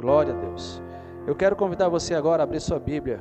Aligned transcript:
Glória 0.00 0.32
a 0.32 0.36
Deus. 0.36 0.82
Eu 1.26 1.36
quero 1.36 1.54
convidar 1.54 1.90
você 1.90 2.14
agora 2.14 2.42
a 2.42 2.44
abrir 2.44 2.58
sua 2.58 2.78
Bíblia 2.78 3.20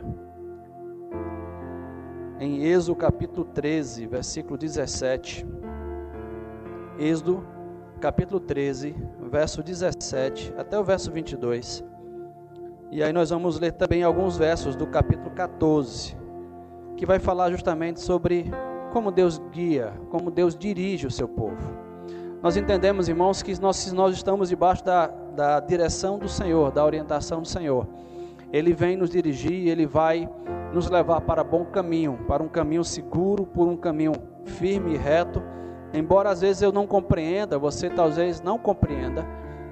em 2.40 2.64
Êxodo 2.64 2.96
capítulo 2.96 3.44
13, 3.44 4.08
versículo 4.08 4.58
17. 4.58 5.46
Êxodo 6.98 7.46
capítulo 8.00 8.40
13, 8.40 8.96
verso 9.30 9.62
17 9.62 10.54
até 10.58 10.80
o 10.80 10.84
verso 10.86 11.12
22. 11.12 11.84
E 12.92 13.04
aí 13.04 13.12
nós 13.12 13.30
vamos 13.30 13.60
ler 13.60 13.74
também 13.74 14.02
alguns 14.02 14.38
versos 14.38 14.74
do 14.74 14.88
capítulo 14.88 15.32
14, 15.32 16.16
que 16.96 17.06
vai 17.06 17.20
falar 17.20 17.52
justamente 17.52 18.00
sobre 18.00 18.50
como 18.94 19.12
Deus 19.12 19.38
guia, 19.52 20.00
como 20.10 20.32
Deus 20.32 20.56
dirige 20.56 21.06
o 21.06 21.12
seu 21.12 21.28
povo. 21.28 21.78
Nós 22.42 22.56
entendemos, 22.56 23.10
irmãos, 23.10 23.44
que 23.44 23.60
nós, 23.60 23.92
nós 23.92 24.16
estamos 24.16 24.48
debaixo 24.48 24.86
da, 24.86 25.12
da 25.36 25.60
direção 25.60 26.18
do 26.18 26.28
Senhor, 26.28 26.72
da 26.72 26.86
orientação 26.86 27.42
do 27.42 27.48
Senhor. 27.48 27.88
Ele 28.52 28.74
vem 28.74 28.98
nos 28.98 29.10
dirigir, 29.10 29.68
ele 29.68 29.86
vai 29.86 30.30
nos 30.74 30.90
levar 30.90 31.22
para 31.22 31.44
bom 31.44 31.66
caminho, 31.66 32.20
para 32.28 32.42
um 32.42 32.48
caminho 32.48 32.84
seguro, 32.84 33.46
por 33.46 33.68
um 33.68 33.78
caminho 33.78 34.14
firme 34.46 34.94
e 34.94 34.98
reto. 34.98 35.42
Embora 35.94 36.30
às 36.30 36.42
vezes 36.42 36.62
eu 36.62 36.72
não 36.72 36.86
compreenda, 36.86 37.58
você 37.58 37.90
talvez 37.90 38.42
não 38.42 38.58
compreenda, 38.58 39.26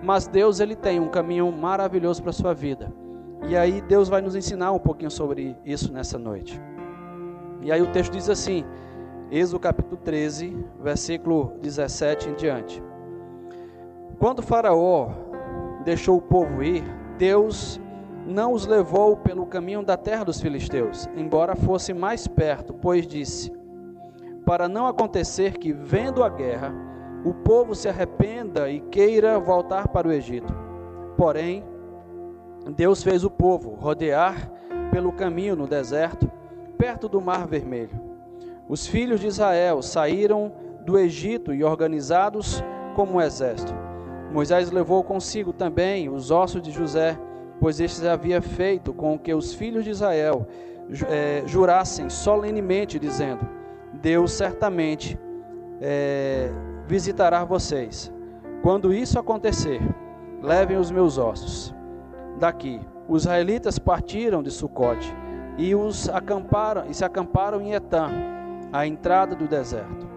mas 0.04 0.28
Deus 0.28 0.60
ele 0.60 0.76
tem 0.76 1.00
um 1.00 1.08
caminho 1.08 1.52
maravilhoso 1.52 2.22
para 2.22 2.32
a 2.32 2.34
sua 2.34 2.54
vida. 2.54 2.92
E 3.48 3.56
aí 3.56 3.82
Deus 3.82 4.10
vai 4.10 4.22
nos 4.22 4.36
ensinar 4.36 4.72
um 4.72 4.80
pouquinho 4.80 5.12
sobre 5.12 5.56
isso 5.66 5.92
nessa 5.94 6.18
noite. 6.18 6.60
E 7.62 7.72
aí 7.72 7.82
o 7.82 7.92
texto 7.92 8.14
diz 8.14 8.30
assim: 8.30 8.64
Êxodo 9.32 9.60
capítulo 9.60 9.98
13, 9.98 10.58
versículo 10.82 11.54
17 11.62 12.30
em 12.30 12.34
diante. 12.36 12.84
Quando 14.20 14.42
Faraó 14.42 15.10
deixou 15.88 16.18
o 16.18 16.22
povo 16.22 16.62
ir, 16.62 16.84
Deus 17.18 17.80
não 18.26 18.52
os 18.52 18.68
levou 18.68 19.16
pelo 19.16 19.46
caminho 19.46 19.82
da 19.82 19.96
terra 19.96 20.26
dos 20.26 20.42
filisteus, 20.42 21.08
embora 21.16 21.56
fosse 21.56 21.94
mais 21.94 22.28
perto, 22.28 22.74
pois 22.74 23.08
disse: 23.08 23.54
Para 24.46 24.68
não 24.68 24.86
acontecer 24.86 25.58
que, 25.58 25.72
vendo 25.72 26.26
a 26.26 26.28
guerra, 26.30 26.74
o 27.24 27.34
povo 27.34 27.74
se 27.74 27.88
arrependa 27.88 28.70
e 28.70 28.82
queira 28.82 29.40
voltar 29.40 29.88
para 29.88 30.10
o 30.10 30.12
Egito. 30.12 30.54
Porém, 31.16 31.64
Deus 32.76 33.02
fez 33.02 33.24
o 33.24 33.32
povo 33.32 33.70
rodear 33.74 34.52
pelo 34.92 35.14
caminho 35.14 35.56
no 35.56 35.68
deserto, 35.68 36.30
perto 36.78 37.08
do 37.08 37.22
Mar 37.22 37.48
Vermelho. 37.48 37.98
Os 38.68 38.86
filhos 38.86 39.22
de 39.22 39.28
Israel 39.28 39.82
saíram 39.82 40.52
do 40.84 41.00
Egito 41.00 41.54
e 41.54 41.64
organizados 41.64 42.62
como 42.94 43.14
um 43.14 43.22
exército. 43.22 43.87
Moisés 44.32 44.72
levou 44.72 45.04
consigo 45.04 45.54
também 45.54 46.10
os 46.10 46.32
ossos 46.32 46.62
de 46.62 46.72
José, 46.72 47.18
pois 47.60 47.80
estes 47.80 48.04
havia 48.04 48.42
feito 48.42 48.94
com 48.94 49.18
que 49.18 49.34
os 49.34 49.54
filhos 49.54 49.84
de 49.84 49.90
Israel 49.90 50.48
é, 51.10 51.44
jurassem 51.46 52.10
solenemente, 52.10 53.00
dizendo: 53.00 53.48
Deus 53.94 54.32
certamente 54.32 55.18
é, 55.82 56.50
visitará 56.88 57.44
vocês. 57.44 58.12
Quando 58.62 58.94
isso 58.94 59.20
acontecer, 59.20 59.82
levem 60.42 60.78
os 60.78 60.92
meus 60.92 61.18
ossos 61.18 61.74
daqui. 62.40 62.82
Os 63.08 63.24
israelitas 63.24 63.80
partiram 63.80 64.44
de 64.44 64.52
Sucote 64.52 65.16
e 65.58 65.74
os 65.74 66.10
acamparam 66.10 66.86
e 66.90 66.94
se 66.94 67.06
acamparam 67.06 67.62
em 67.62 67.74
Etã 67.74 68.10
à 68.72 68.86
entrada 68.86 69.36
do 69.36 69.48
deserto. 69.48 70.08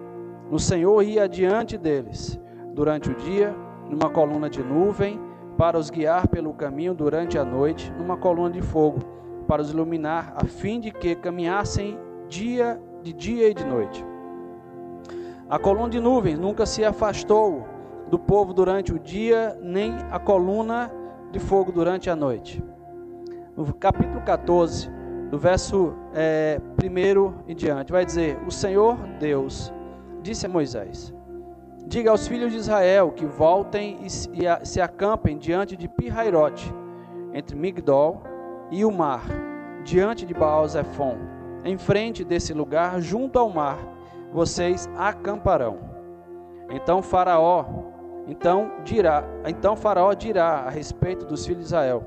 O 0.50 0.58
Senhor 0.58 1.02
ia 1.02 1.24
adiante 1.24 1.78
deles 1.78 2.38
durante 2.74 3.10
o 3.10 3.14
dia, 3.14 3.54
numa 3.90 4.08
coluna 4.08 4.48
de 4.48 4.62
nuvem, 4.62 5.20
para 5.58 5.76
os 5.76 5.90
guiar 5.90 6.28
pelo 6.28 6.54
caminho 6.54 6.94
durante 6.94 7.36
a 7.36 7.44
noite, 7.44 7.92
numa 7.98 8.16
coluna 8.16 8.50
de 8.50 8.62
fogo, 8.62 9.00
para 9.46 9.60
os 9.60 9.70
iluminar, 9.70 10.32
a 10.36 10.44
fim 10.44 10.80
de 10.80 10.90
que 10.90 11.14
caminhassem 11.14 11.98
dia 12.28 12.80
de 13.02 13.12
dia 13.12 13.50
e 13.50 13.54
de 13.54 13.64
noite. 13.64 14.04
A 15.48 15.58
coluna 15.58 15.90
de 15.90 16.00
nuvem 16.00 16.36
nunca 16.36 16.64
se 16.64 16.84
afastou 16.84 17.66
do 18.08 18.18
povo 18.18 18.54
durante 18.54 18.92
o 18.92 18.98
dia, 18.98 19.58
nem 19.60 19.92
a 20.10 20.18
coluna 20.18 20.90
de 21.32 21.40
fogo 21.40 21.72
durante 21.72 22.08
a 22.08 22.16
noite. 22.16 22.62
No 23.56 23.74
capítulo 23.74 24.20
14, 24.22 24.88
do 25.30 25.38
verso 25.38 25.94
é, 26.14 26.60
1 26.82 27.50
em 27.50 27.54
diante, 27.54 27.92
vai 27.92 28.04
dizer: 28.04 28.38
O 28.46 28.50
Senhor 28.50 28.96
Deus 29.18 29.72
disse 30.22 30.46
a 30.46 30.48
Moisés: 30.48 31.12
Diga 31.90 32.12
aos 32.12 32.28
filhos 32.28 32.52
de 32.52 32.58
Israel 32.58 33.10
que 33.10 33.26
voltem 33.26 33.98
e 34.04 34.08
se 34.08 34.80
acampem 34.80 35.36
diante 35.36 35.76
de 35.76 35.88
Pirairote, 35.88 36.72
entre 37.32 37.56
Migdol 37.56 38.22
e 38.70 38.84
o 38.84 38.92
mar, 38.92 39.24
diante 39.82 40.24
de 40.24 40.32
Baal-Zephon, 40.32 41.16
em 41.64 41.76
frente 41.76 42.22
desse 42.22 42.54
lugar, 42.54 43.00
junto 43.00 43.40
ao 43.40 43.50
mar, 43.50 43.76
vocês 44.32 44.88
acamparão. 44.96 45.78
Então 46.70 47.02
Faraó, 47.02 47.64
então 48.28 48.70
dirá, 48.84 49.24
então 49.44 49.74
Faraó 49.74 50.14
dirá 50.14 50.60
a 50.60 50.70
respeito 50.70 51.26
dos 51.26 51.44
filhos 51.44 51.62
de 51.62 51.66
Israel: 51.70 52.04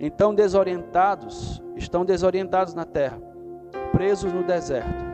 então 0.00 0.34
desorientados, 0.34 1.62
estão 1.76 2.04
desorientados 2.04 2.74
na 2.74 2.84
terra, 2.84 3.20
presos 3.92 4.32
no 4.32 4.42
deserto. 4.42 5.04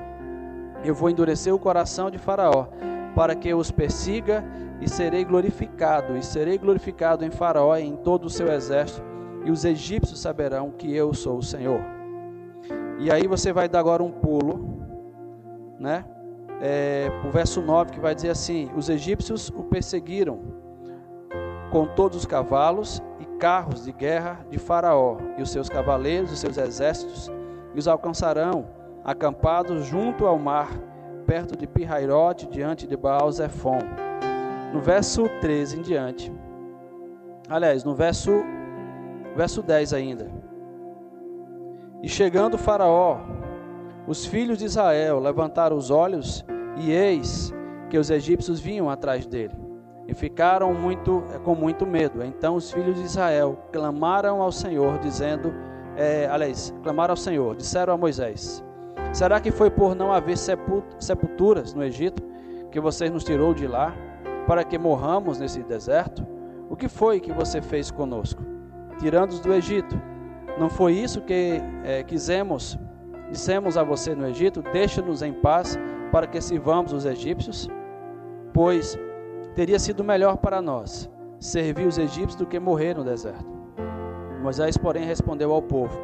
Eu 0.82 0.94
vou 0.94 1.10
endurecer 1.10 1.54
o 1.54 1.58
coração 1.58 2.10
de 2.10 2.16
Faraó, 2.16 2.68
para 3.14 3.34
que 3.34 3.52
os 3.52 3.70
persiga, 3.70 4.44
e 4.80 4.88
serei 4.88 5.24
glorificado, 5.24 6.16
e 6.16 6.22
serei 6.22 6.56
glorificado 6.56 7.24
em 7.24 7.30
Faraó 7.30 7.76
e 7.76 7.84
em 7.84 7.96
todo 7.96 8.26
o 8.26 8.30
seu 8.30 8.48
exército, 8.52 9.02
e 9.44 9.50
os 9.50 9.64
egípcios 9.64 10.20
saberão 10.20 10.70
que 10.70 10.94
eu 10.94 11.12
sou 11.12 11.38
o 11.38 11.42
Senhor. 11.42 11.80
E 12.98 13.10
aí 13.10 13.26
você 13.26 13.52
vai 13.52 13.68
dar 13.68 13.80
agora 13.80 14.02
um 14.02 14.10
pulo, 14.10 14.82
né? 15.78 16.04
É, 16.60 17.08
o 17.24 17.30
verso 17.30 17.60
9 17.60 17.92
que 17.92 18.00
vai 18.00 18.14
dizer 18.14 18.30
assim: 18.30 18.68
Os 18.76 18.88
egípcios 18.88 19.48
o 19.50 19.62
perseguiram 19.62 20.40
com 21.70 21.86
todos 21.86 22.18
os 22.18 22.26
cavalos 22.26 23.00
carros 23.38 23.84
de 23.84 23.92
guerra 23.92 24.44
de 24.50 24.58
Faraó 24.58 25.16
e 25.36 25.42
os 25.42 25.50
seus 25.50 25.68
cavaleiros 25.68 26.30
e 26.30 26.34
os 26.34 26.40
seus 26.40 26.58
exércitos, 26.58 27.30
e 27.74 27.78
os 27.78 27.88
alcançarão 27.88 28.66
acampados 29.04 29.86
junto 29.86 30.26
ao 30.26 30.38
mar, 30.38 30.70
perto 31.28 31.54
de 31.58 31.66
Pirairote, 31.66 32.46
diante 32.46 32.86
de 32.86 32.96
Baal-Zephon. 32.96 33.80
No 34.72 34.80
verso 34.80 35.28
13 35.42 35.78
em 35.78 35.82
diante. 35.82 36.32
Aliás, 37.50 37.84
no 37.84 37.94
verso 37.94 38.30
verso 39.36 39.62
10 39.62 39.92
ainda. 39.92 40.32
E 42.02 42.08
chegando 42.08 42.56
Faraó, 42.56 43.18
os 44.06 44.24
filhos 44.24 44.56
de 44.56 44.64
Israel 44.64 45.20
levantaram 45.20 45.76
os 45.76 45.90
olhos 45.90 46.42
e 46.78 46.90
eis 46.90 47.52
que 47.90 47.98
os 47.98 48.08
egípcios 48.08 48.58
vinham 48.58 48.88
atrás 48.88 49.26
dele 49.26 49.54
e 50.06 50.14
ficaram 50.14 50.72
muito 50.72 51.22
com 51.44 51.54
muito 51.54 51.86
medo. 51.86 52.24
Então 52.24 52.54
os 52.54 52.72
filhos 52.72 52.96
de 52.96 53.02
Israel 53.02 53.58
clamaram 53.70 54.40
ao 54.40 54.50
Senhor, 54.50 54.98
dizendo, 55.00 55.52
é, 55.94 56.26
aliás, 56.26 56.74
clamaram 56.82 57.12
ao 57.12 57.18
Senhor, 57.18 57.54
disseram 57.54 57.92
a 57.92 57.98
Moisés: 57.98 58.64
Será 59.12 59.40
que 59.40 59.50
foi 59.50 59.70
por 59.70 59.94
não 59.94 60.12
haver 60.12 60.36
sepulturas 60.36 61.72
no 61.74 61.82
Egito 61.82 62.22
que 62.70 62.78
você 62.78 63.08
nos 63.08 63.24
tirou 63.24 63.54
de 63.54 63.66
lá 63.66 63.94
para 64.46 64.64
que 64.64 64.78
morramos 64.78 65.38
nesse 65.38 65.62
deserto? 65.62 66.26
O 66.68 66.76
que 66.76 66.88
foi 66.88 67.18
que 67.18 67.32
você 67.32 67.62
fez 67.62 67.90
conosco, 67.90 68.42
tirando-os 68.98 69.40
do 69.40 69.52
Egito? 69.52 70.00
Não 70.58 70.68
foi 70.68 70.92
isso 70.92 71.22
que 71.22 71.60
é, 71.84 72.02
quisemos, 72.02 72.78
dissemos 73.30 73.78
a 73.78 73.82
você 73.82 74.14
no 74.14 74.26
Egito: 74.26 74.62
Deixa-nos 74.72 75.22
em 75.22 75.32
paz 75.32 75.78
para 76.12 76.26
que 76.26 76.40
sirvamos 76.40 76.92
os 76.92 77.04
egípcios? 77.04 77.68
Pois 78.52 78.98
teria 79.54 79.78
sido 79.78 80.04
melhor 80.04 80.36
para 80.36 80.60
nós 80.60 81.10
servir 81.40 81.86
os 81.86 81.96
egípcios 81.96 82.34
do 82.34 82.46
que 82.46 82.58
morrer 82.58 82.94
no 82.94 83.04
deserto. 83.04 83.46
Moisés, 84.42 84.76
porém, 84.76 85.04
respondeu 85.04 85.52
ao 85.52 85.62
povo: 85.62 85.98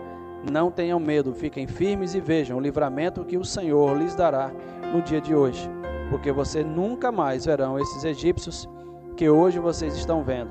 Não 0.50 0.70
tenham 0.70 1.00
medo, 1.00 1.35
fiquem 1.35 1.67
firmes 1.67 2.14
e 2.14 2.20
vejam 2.20 2.58
o 2.58 2.61
livramento 2.61 3.25
que 3.25 3.37
o 3.37 3.44
Senhor 3.44 3.96
lhes 3.96 4.14
dará 4.14 4.50
no 4.93 5.00
dia 5.00 5.20
de 5.20 5.35
hoje, 5.35 5.70
porque 6.11 6.31
vocês 6.31 6.67
nunca 6.67 7.11
mais 7.11 7.46
verão 7.46 7.79
esses 7.79 8.05
egípcios 8.05 8.69
que 9.17 9.29
hoje 9.29 9.58
vocês 9.58 9.96
estão 9.96 10.23
vendo. 10.23 10.50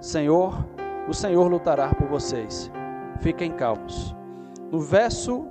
Senhor, 0.00 0.64
o 1.08 1.12
Senhor 1.12 1.48
lutará 1.50 1.88
por 1.94 2.06
vocês. 2.06 2.70
Fiquem 3.20 3.52
calmos. 3.52 4.14
No 4.70 4.80
verso 4.80 5.46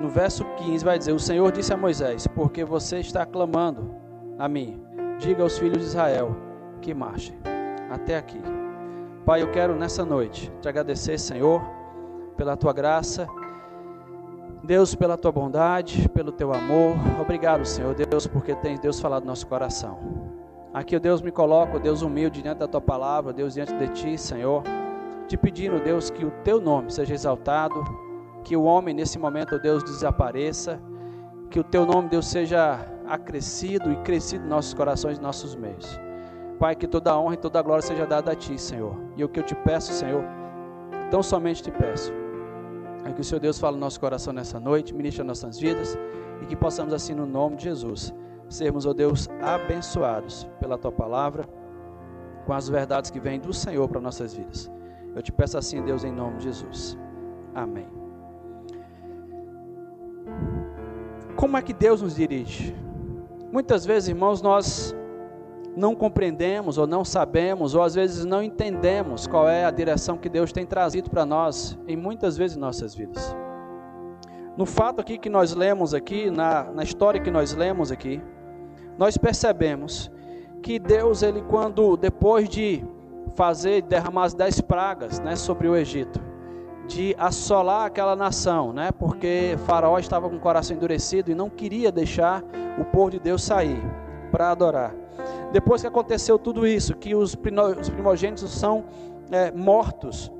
no 0.00 0.08
verso 0.08 0.44
15 0.56 0.84
vai 0.84 0.98
dizer: 0.98 1.12
O 1.12 1.18
Senhor 1.18 1.52
disse 1.52 1.72
a 1.72 1.76
Moisés: 1.76 2.26
Porque 2.26 2.64
você 2.64 2.98
está 2.98 3.24
clamando 3.26 3.94
a 4.38 4.48
mim, 4.48 4.82
diga 5.18 5.42
aos 5.42 5.58
filhos 5.58 5.78
de 5.78 5.84
Israel 5.84 6.36
que 6.80 6.94
marchem. 6.94 7.38
Até 7.90 8.16
aqui. 8.16 8.59
Pai, 9.30 9.42
eu 9.42 9.52
quero 9.52 9.76
nessa 9.76 10.04
noite 10.04 10.50
te 10.60 10.68
agradecer, 10.68 11.16
Senhor, 11.16 11.62
pela 12.36 12.56
tua 12.56 12.72
graça. 12.72 13.28
Deus, 14.64 14.92
pela 14.92 15.16
tua 15.16 15.30
bondade, 15.30 16.08
pelo 16.08 16.32
teu 16.32 16.52
amor. 16.52 16.96
Obrigado, 17.20 17.64
Senhor 17.64 17.94
Deus, 17.94 18.26
porque 18.26 18.56
tem 18.56 18.76
Deus 18.76 18.98
falado 18.98 19.22
no 19.22 19.28
nosso 19.28 19.46
coração. 19.46 20.00
Aqui, 20.74 20.98
Deus, 20.98 21.22
me 21.22 21.30
coloco, 21.30 21.78
Deus 21.78 22.02
humilde 22.02 22.42
diante 22.42 22.58
da 22.58 22.66
tua 22.66 22.80
palavra, 22.80 23.32
Deus 23.32 23.54
diante 23.54 23.72
de 23.72 23.86
ti, 23.90 24.18
Senhor, 24.18 24.64
te 25.28 25.36
pedindo, 25.36 25.78
Deus, 25.78 26.10
que 26.10 26.24
o 26.24 26.32
teu 26.42 26.60
nome 26.60 26.90
seja 26.90 27.14
exaltado, 27.14 27.84
que 28.42 28.56
o 28.56 28.64
homem 28.64 28.92
nesse 28.92 29.16
momento, 29.16 29.60
Deus, 29.60 29.84
desapareça, 29.84 30.82
que 31.48 31.60
o 31.60 31.62
teu 31.62 31.86
nome, 31.86 32.08
Deus, 32.08 32.26
seja 32.26 32.84
acrescido 33.06 33.92
e 33.92 33.96
crescido 33.98 34.44
em 34.44 34.48
nossos 34.48 34.74
corações 34.74 35.18
e 35.18 35.20
nossos 35.20 35.54
meios. 35.54 36.09
Pai, 36.60 36.76
que 36.76 36.86
toda 36.86 37.18
honra 37.18 37.34
e 37.34 37.38
toda 37.38 37.62
glória 37.62 37.80
seja 37.80 38.06
dada 38.06 38.32
a 38.32 38.36
Ti, 38.36 38.58
Senhor. 38.58 38.94
E 39.16 39.24
o 39.24 39.28
que 39.30 39.40
eu 39.40 39.42
te 39.42 39.54
peço, 39.54 39.94
Senhor, 39.94 40.22
tão 41.10 41.22
somente 41.22 41.62
te 41.62 41.70
peço, 41.70 42.12
é 43.02 43.12
que 43.14 43.22
o 43.22 43.24
Senhor 43.24 43.40
Deus 43.40 43.58
fale 43.58 43.76
no 43.76 43.80
nosso 43.80 43.98
coração 43.98 44.30
nessa 44.30 44.60
noite, 44.60 44.94
ministre 44.94 45.24
nossas 45.24 45.58
vidas 45.58 45.98
e 46.42 46.44
que 46.44 46.54
possamos, 46.54 46.92
assim, 46.92 47.14
no 47.14 47.24
nome 47.24 47.56
de 47.56 47.64
Jesus, 47.64 48.12
sermos, 48.46 48.84
ó 48.84 48.90
oh 48.90 48.94
Deus, 48.94 49.26
abençoados 49.40 50.46
pela 50.60 50.76
Tua 50.76 50.92
palavra, 50.92 51.48
com 52.44 52.52
as 52.52 52.68
verdades 52.68 53.10
que 53.10 53.18
vêm 53.18 53.40
do 53.40 53.54
Senhor 53.54 53.88
para 53.88 53.98
nossas 53.98 54.34
vidas. 54.34 54.70
Eu 55.16 55.22
te 55.22 55.32
peço 55.32 55.56
assim, 55.56 55.82
Deus, 55.82 56.04
em 56.04 56.12
nome 56.12 56.36
de 56.36 56.44
Jesus. 56.44 56.98
Amém. 57.54 57.88
Como 61.36 61.56
é 61.56 61.62
que 61.62 61.72
Deus 61.72 62.02
nos 62.02 62.16
dirige? 62.16 62.76
Muitas 63.50 63.86
vezes, 63.86 64.10
irmãos, 64.10 64.42
nós 64.42 64.94
não 65.76 65.94
compreendemos 65.94 66.78
ou 66.78 66.86
não 66.86 67.04
sabemos, 67.04 67.74
ou 67.74 67.82
às 67.82 67.94
vezes 67.94 68.24
não 68.24 68.42
entendemos 68.42 69.26
qual 69.26 69.48
é 69.48 69.64
a 69.64 69.70
direção 69.70 70.16
que 70.16 70.28
Deus 70.28 70.52
tem 70.52 70.66
trazido 70.66 71.10
para 71.10 71.24
nós 71.24 71.78
em 71.86 71.96
muitas 71.96 72.36
vezes 72.36 72.56
em 72.56 72.60
nossas 72.60 72.94
vidas. 72.94 73.34
No 74.56 74.66
fato 74.66 75.00
aqui 75.00 75.16
que 75.16 75.30
nós 75.30 75.54
lemos 75.54 75.94
aqui, 75.94 76.30
na, 76.30 76.64
na 76.64 76.82
história 76.82 77.20
que 77.20 77.30
nós 77.30 77.54
lemos 77.54 77.92
aqui, 77.92 78.20
nós 78.98 79.16
percebemos 79.16 80.10
que 80.62 80.78
Deus, 80.78 81.22
ele 81.22 81.40
quando, 81.42 81.96
depois 81.96 82.48
de 82.48 82.84
fazer, 83.34 83.82
derramar 83.82 84.24
as 84.24 84.34
dez 84.34 84.60
pragas 84.60 85.20
né, 85.20 85.36
sobre 85.36 85.68
o 85.68 85.76
Egito, 85.76 86.20
de 86.86 87.14
assolar 87.16 87.86
aquela 87.86 88.16
nação, 88.16 88.72
né, 88.72 88.90
porque 88.90 89.56
Faraó 89.64 89.98
estava 89.98 90.28
com 90.28 90.36
o 90.36 90.40
coração 90.40 90.76
endurecido 90.76 91.30
e 91.30 91.34
não 91.34 91.48
queria 91.48 91.92
deixar 91.92 92.42
o 92.78 92.84
povo 92.84 93.12
de 93.12 93.20
Deus 93.20 93.42
sair 93.42 93.80
para 94.30 94.50
adorar. 94.50 94.99
Depois 95.52 95.80
que 95.80 95.86
aconteceu 95.86 96.38
tudo 96.38 96.66
isso, 96.66 96.94
que 96.94 97.14
os 97.14 97.34
primogênitos 97.34 98.50
são 98.52 98.84
é, 99.30 99.50
mortos, 99.50 100.32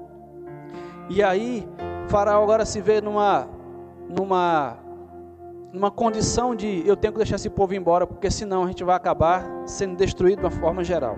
e 1.09 1.23
aí 1.23 1.67
Faraó 2.09 2.43
agora 2.43 2.65
se 2.65 2.81
vê 2.81 3.01
numa, 3.01 3.49
numa, 4.09 4.79
numa 5.73 5.91
condição 5.91 6.55
de 6.55 6.87
eu 6.87 6.97
tenho 6.97 7.13
que 7.13 7.19
deixar 7.19 7.37
esse 7.37 7.51
povo 7.51 7.75
embora, 7.75 8.07
porque 8.07 8.31
senão 8.31 8.65
a 8.65 8.67
gente 8.69 8.85
vai 8.85 8.97
acabar 8.97 9.45
sendo 9.67 9.97
destruído 9.97 10.41
de 10.41 10.45
uma 10.45 10.51
forma 10.51 10.85
geral. 10.85 11.17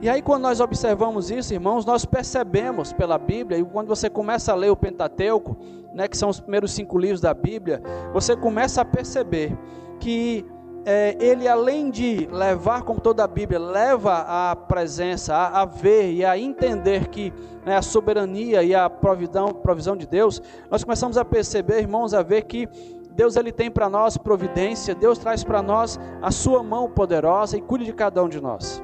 E 0.00 0.08
aí, 0.08 0.20
quando 0.20 0.42
nós 0.42 0.58
observamos 0.58 1.30
isso, 1.30 1.54
irmãos, 1.54 1.86
nós 1.86 2.04
percebemos 2.04 2.92
pela 2.92 3.16
Bíblia, 3.16 3.58
e 3.58 3.64
quando 3.64 3.86
você 3.86 4.10
começa 4.10 4.50
a 4.50 4.54
ler 4.56 4.70
o 4.70 4.76
Pentateuco, 4.76 5.56
né, 5.94 6.08
que 6.08 6.16
são 6.16 6.28
os 6.28 6.40
primeiros 6.40 6.72
cinco 6.72 6.98
livros 6.98 7.20
da 7.20 7.32
Bíblia, 7.32 7.80
você 8.12 8.34
começa 8.34 8.80
a 8.80 8.84
perceber 8.84 9.56
que 10.00 10.44
é, 10.84 11.16
ele 11.20 11.46
além 11.46 11.90
de 11.90 12.26
levar, 12.30 12.82
como 12.82 13.00
toda 13.00 13.22
a 13.22 13.26
Bíblia, 13.26 13.58
leva 13.58 14.24
a 14.26 14.56
presença, 14.56 15.34
a, 15.34 15.62
a 15.62 15.64
ver 15.64 16.12
e 16.12 16.24
a 16.24 16.36
entender 16.36 17.08
que 17.08 17.32
né, 17.64 17.76
a 17.76 17.82
soberania 17.82 18.62
e 18.62 18.74
a 18.74 18.90
provisão, 18.90 19.48
provisão 19.48 19.96
de 19.96 20.06
Deus, 20.06 20.42
nós 20.70 20.82
começamos 20.82 21.16
a 21.16 21.24
perceber, 21.24 21.80
irmãos, 21.80 22.12
a 22.14 22.22
ver 22.22 22.42
que 22.42 22.68
Deus 23.14 23.36
ele 23.36 23.52
tem 23.52 23.70
para 23.70 23.88
nós 23.88 24.16
providência, 24.16 24.94
Deus 24.94 25.18
traz 25.18 25.44
para 25.44 25.62
nós 25.62 26.00
a 26.20 26.30
sua 26.30 26.62
mão 26.62 26.90
poderosa 26.90 27.56
e 27.56 27.60
cuida 27.60 27.84
de 27.84 27.92
cada 27.92 28.22
um 28.22 28.28
de 28.28 28.40
nós. 28.40 28.82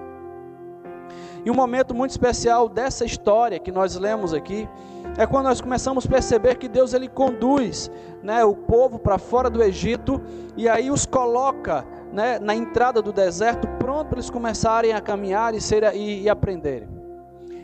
E 1.44 1.50
um 1.50 1.54
momento 1.54 1.94
muito 1.94 2.10
especial 2.10 2.68
dessa 2.68 3.04
história 3.04 3.58
que 3.58 3.72
nós 3.72 3.96
lemos 3.96 4.34
aqui 4.34 4.68
é 5.18 5.26
quando 5.26 5.46
nós 5.46 5.60
começamos 5.60 6.06
a 6.06 6.08
perceber 6.08 6.54
que 6.54 6.68
Deus 6.68 6.94
ele 6.94 7.08
conduz, 7.08 7.90
né, 8.22 8.44
o 8.44 8.54
povo 8.54 9.00
para 9.00 9.18
fora 9.18 9.50
do 9.50 9.60
Egito 9.60 10.22
e 10.56 10.68
aí 10.68 10.92
os 10.92 11.04
coloca, 11.04 11.84
né, 12.12 12.38
na 12.38 12.54
entrada 12.54 13.02
do 13.02 13.12
deserto, 13.12 13.66
pronto 13.80 14.10
para 14.10 14.18
eles 14.18 14.30
começarem 14.30 14.92
a 14.92 15.00
caminhar 15.00 15.56
e, 15.56 15.60
ser, 15.60 15.92
e, 15.92 16.22
e 16.22 16.28
aprenderem. 16.28 16.88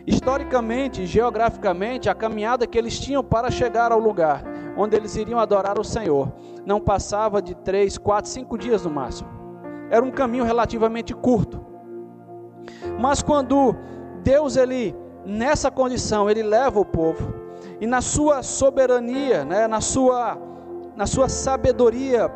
Historicamente, 0.04 1.06
geograficamente, 1.06 2.10
a 2.10 2.14
caminhada 2.14 2.66
que 2.66 2.76
eles 2.76 2.98
tinham 2.98 3.22
para 3.22 3.52
chegar 3.52 3.92
ao 3.92 4.00
lugar 4.00 4.42
onde 4.76 4.96
eles 4.96 5.14
iriam 5.14 5.38
adorar 5.38 5.78
o 5.78 5.84
Senhor 5.84 6.32
não 6.66 6.80
passava 6.80 7.40
de 7.40 7.54
três, 7.54 7.96
quatro, 7.96 8.28
cinco 8.28 8.58
dias 8.58 8.84
no 8.84 8.90
máximo. 8.90 9.30
Era 9.90 10.04
um 10.04 10.10
caminho 10.10 10.42
relativamente 10.42 11.14
curto. 11.14 11.64
Mas 12.98 13.22
quando 13.22 13.76
Deus 14.24 14.56
ele 14.56 14.92
nessa 15.24 15.70
condição 15.70 16.28
ele 16.28 16.42
leva 16.42 16.80
o 16.80 16.84
povo 16.84 17.43
e 17.80 17.86
na 17.86 18.00
sua 18.00 18.42
soberania, 18.42 19.44
né, 19.44 19.66
na 19.66 19.80
sua 19.80 20.38
na 20.96 21.06
sua 21.06 21.28
sabedoria 21.28 22.30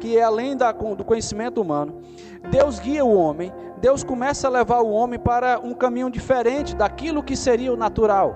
que 0.00 0.16
é 0.16 0.22
além 0.22 0.56
da, 0.56 0.72
do 0.72 1.04
conhecimento 1.04 1.60
humano, 1.60 2.00
Deus 2.50 2.78
guia 2.78 3.04
o 3.04 3.14
homem, 3.14 3.52
Deus 3.80 4.02
começa 4.02 4.48
a 4.48 4.50
levar 4.50 4.80
o 4.80 4.90
homem 4.90 5.18
para 5.18 5.60
um 5.60 5.74
caminho 5.74 6.10
diferente 6.10 6.74
daquilo 6.74 7.22
que 7.22 7.36
seria 7.36 7.72
o 7.72 7.76
natural. 7.76 8.34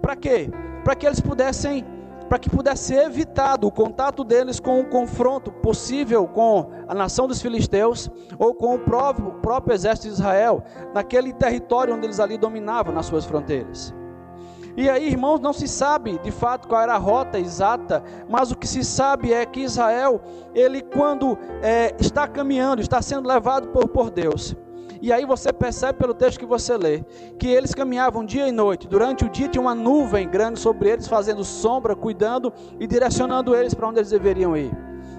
Para 0.00 0.14
quê? 0.14 0.50
Para 0.84 0.94
que 0.94 1.06
eles 1.06 1.20
pudessem 1.20 1.84
para 2.28 2.38
que 2.38 2.50
pudesse 2.50 2.88
ser 2.88 3.06
evitado 3.06 3.66
o 3.66 3.72
contato 3.72 4.22
deles 4.22 4.60
com 4.60 4.78
um 4.78 4.84
confronto 4.84 5.50
possível 5.50 6.28
com 6.28 6.70
a 6.86 6.94
nação 6.94 7.26
dos 7.26 7.40
filisteus 7.40 8.10
ou 8.38 8.52
com 8.52 8.74
o 8.74 8.78
próprio, 8.78 9.28
o 9.28 9.32
próprio 9.40 9.74
exército 9.74 10.08
de 10.08 10.12
Israel, 10.12 10.62
naquele 10.92 11.32
território 11.32 11.94
onde 11.94 12.04
eles 12.04 12.20
ali 12.20 12.36
dominavam 12.36 12.92
nas 12.92 13.06
suas 13.06 13.24
fronteiras. 13.24 13.94
E 14.78 14.88
aí, 14.88 15.08
irmãos, 15.08 15.40
não 15.40 15.52
se 15.52 15.66
sabe 15.66 16.20
de 16.22 16.30
fato 16.30 16.68
qual 16.68 16.80
era 16.80 16.94
a 16.94 16.98
rota 16.98 17.36
exata, 17.36 18.00
mas 18.28 18.52
o 18.52 18.56
que 18.56 18.64
se 18.64 18.84
sabe 18.84 19.32
é 19.32 19.44
que 19.44 19.62
Israel, 19.62 20.20
ele 20.54 20.82
quando 20.82 21.36
é, 21.60 21.96
está 21.98 22.28
caminhando, 22.28 22.80
está 22.80 23.02
sendo 23.02 23.26
levado 23.26 23.70
por, 23.70 23.88
por 23.88 24.08
Deus, 24.08 24.54
e 25.02 25.12
aí 25.12 25.26
você 25.26 25.52
percebe 25.52 25.98
pelo 25.98 26.14
texto 26.14 26.38
que 26.38 26.46
você 26.46 26.76
lê, 26.76 27.02
que 27.40 27.48
eles 27.48 27.74
caminhavam 27.74 28.24
dia 28.24 28.46
e 28.46 28.52
noite. 28.52 28.86
Durante 28.86 29.24
o 29.24 29.28
dia 29.28 29.48
tinha 29.48 29.60
uma 29.60 29.74
nuvem 29.74 30.28
grande 30.28 30.60
sobre 30.60 30.90
eles, 30.90 31.08
fazendo 31.08 31.42
sombra, 31.42 31.96
cuidando 31.96 32.52
e 32.78 32.86
direcionando 32.86 33.56
eles 33.56 33.74
para 33.74 33.88
onde 33.88 33.98
eles 33.98 34.10
deveriam 34.10 34.56
ir. 34.56 34.70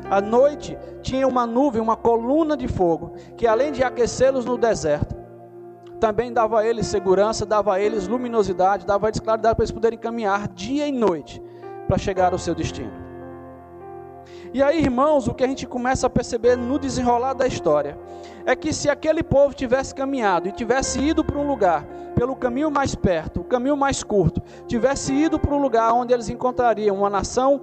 À 0.10 0.22
noite 0.22 0.78
tinha 1.02 1.28
uma 1.28 1.46
nuvem, 1.46 1.82
uma 1.82 1.98
coluna 1.98 2.56
de 2.56 2.70
fogo, 2.70 3.12
que 3.36 3.46
além 3.46 3.74
de 3.74 3.84
aquecê-los 3.84 4.46
no 4.46 4.58
deserto, 4.58 5.19
também 6.00 6.32
dava 6.32 6.60
a 6.60 6.66
eles 6.66 6.88
segurança, 6.88 7.46
dava 7.46 7.74
a 7.74 7.80
eles 7.80 8.08
luminosidade, 8.08 8.86
dava 8.86 9.08
a 9.08 9.10
eles 9.10 9.20
claridade 9.20 9.56
para 9.56 9.64
eles 9.64 9.72
poderem 9.72 10.00
caminhar 10.00 10.48
dia 10.48 10.88
e 10.88 10.92
noite 10.92 11.42
para 11.88 11.98
chegar 11.98 12.32
ao 12.32 12.40
seu 12.40 12.56
destino. 12.56 12.92
E 14.54 14.64
aí, 14.64 14.80
irmãos, 14.80 15.28
o 15.28 15.34
que 15.34 15.44
a 15.44 15.48
gente 15.48 15.68
começa 15.68 16.08
a 16.08 16.10
perceber 16.10 16.56
no 16.56 16.80
desenrolar 16.80 17.34
da 17.34 17.46
história 17.46 17.98
é 18.46 18.56
que 18.56 18.74
se 18.74 18.90
aquele 18.90 19.24
povo 19.24 19.54
tivesse 19.54 19.94
caminhado 19.94 20.48
e 20.48 20.52
tivesse 20.52 21.00
ido 21.00 21.24
para 21.24 21.38
um 21.38 21.48
lugar 21.48 21.86
pelo 22.20 22.36
caminho 22.36 22.70
mais 22.70 22.96
perto, 22.96 23.40
o 23.40 23.44
caminho 23.46 23.78
mais 23.78 24.04
curto, 24.04 24.42
tivesse 24.68 25.14
ido 25.14 25.40
para 25.40 25.56
um 25.56 25.62
lugar 25.62 25.94
onde 25.94 26.14
eles 26.14 26.28
encontrariam 26.28 26.98
uma 26.98 27.10
nação, 27.10 27.62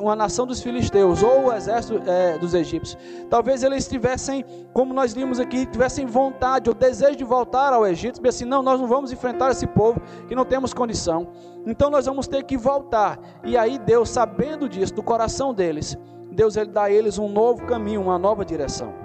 uma 0.00 0.16
nação 0.16 0.46
dos 0.46 0.62
filisteus 0.62 1.22
ou 1.22 1.48
o 1.48 1.52
exército 1.52 2.00
é, 2.06 2.38
dos 2.38 2.54
egípcios, 2.54 2.96
talvez 3.28 3.62
eles 3.62 3.86
tivessem, 3.86 4.42
como 4.72 4.94
nós 4.94 5.12
vimos 5.12 5.38
aqui, 5.38 5.66
tivessem 5.66 6.06
vontade 6.06 6.70
ou 6.70 6.74
desejo 6.74 7.16
de 7.16 7.24
voltar 7.24 7.74
ao 7.74 7.86
Egito, 7.86 8.20
e 8.24 8.28
assim, 8.28 8.46
não, 8.46 8.62
nós 8.62 8.80
não 8.80 8.88
vamos 8.88 9.12
enfrentar 9.12 9.50
esse 9.50 9.66
povo 9.66 10.00
que 10.26 10.34
não 10.34 10.46
temos 10.46 10.72
condição. 10.72 11.28
Então 11.66 11.90
nós 11.90 12.06
vamos 12.06 12.26
ter 12.26 12.42
que 12.44 12.56
voltar. 12.56 13.18
E 13.44 13.54
aí 13.54 13.78
Deus, 13.78 14.08
sabendo 14.08 14.66
disso, 14.66 14.94
do 14.94 15.02
coração 15.02 15.52
deles, 15.52 15.94
Deus 16.32 16.56
ele 16.56 16.70
dá 16.70 16.84
a 16.84 16.90
eles 16.90 17.18
um 17.18 17.28
novo 17.28 17.66
caminho, 17.66 18.00
uma 18.00 18.18
nova 18.18 18.46
direção. 18.46 18.99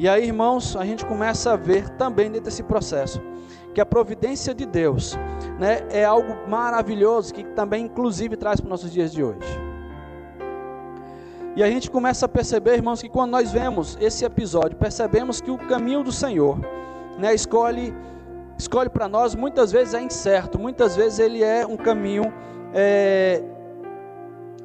E 0.00 0.08
aí, 0.08 0.24
irmãos, 0.24 0.76
a 0.76 0.84
gente 0.86 1.04
começa 1.04 1.52
a 1.52 1.56
ver 1.56 1.90
também 1.90 2.30
dentro 2.30 2.46
desse 2.46 2.62
processo 2.62 3.20
que 3.74 3.82
a 3.82 3.84
providência 3.84 4.54
de 4.54 4.64
Deus, 4.64 5.14
né, 5.58 5.86
é 5.90 6.06
algo 6.06 6.48
maravilhoso 6.48 7.34
que 7.34 7.44
também 7.44 7.84
inclusive 7.84 8.34
traz 8.34 8.62
para 8.62 8.68
os 8.68 8.70
nossos 8.70 8.90
dias 8.90 9.12
de 9.12 9.22
hoje. 9.22 9.46
E 11.54 11.62
a 11.62 11.66
gente 11.66 11.90
começa 11.90 12.24
a 12.24 12.28
perceber, 12.30 12.76
irmãos, 12.76 13.02
que 13.02 13.10
quando 13.10 13.32
nós 13.32 13.52
vemos 13.52 13.98
esse 14.00 14.24
episódio, 14.24 14.74
percebemos 14.74 15.38
que 15.38 15.50
o 15.50 15.58
caminho 15.58 16.02
do 16.02 16.10
Senhor, 16.10 16.58
né, 17.18 17.34
escolhe 17.34 17.94
escolhe 18.58 18.88
para 18.88 19.06
nós 19.06 19.34
muitas 19.34 19.70
vezes 19.70 19.92
é 19.92 20.00
incerto, 20.00 20.58
muitas 20.58 20.96
vezes 20.96 21.18
ele 21.18 21.44
é 21.44 21.66
um 21.66 21.76
caminho 21.76 22.32
é, 22.72 23.42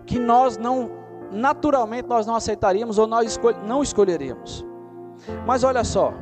que 0.06 0.18
nós 0.18 0.58
não, 0.58 0.90
naturalmente, 1.30 2.08
nós 2.08 2.26
não 2.26 2.38
aceitaríamos 2.38 2.98
ou 2.98 3.06
nós 3.06 3.38
não 3.68 3.84
escolheríamos. 3.84 4.66
Mas 5.46 5.64
olha 5.64 5.84
só, 5.84 6.14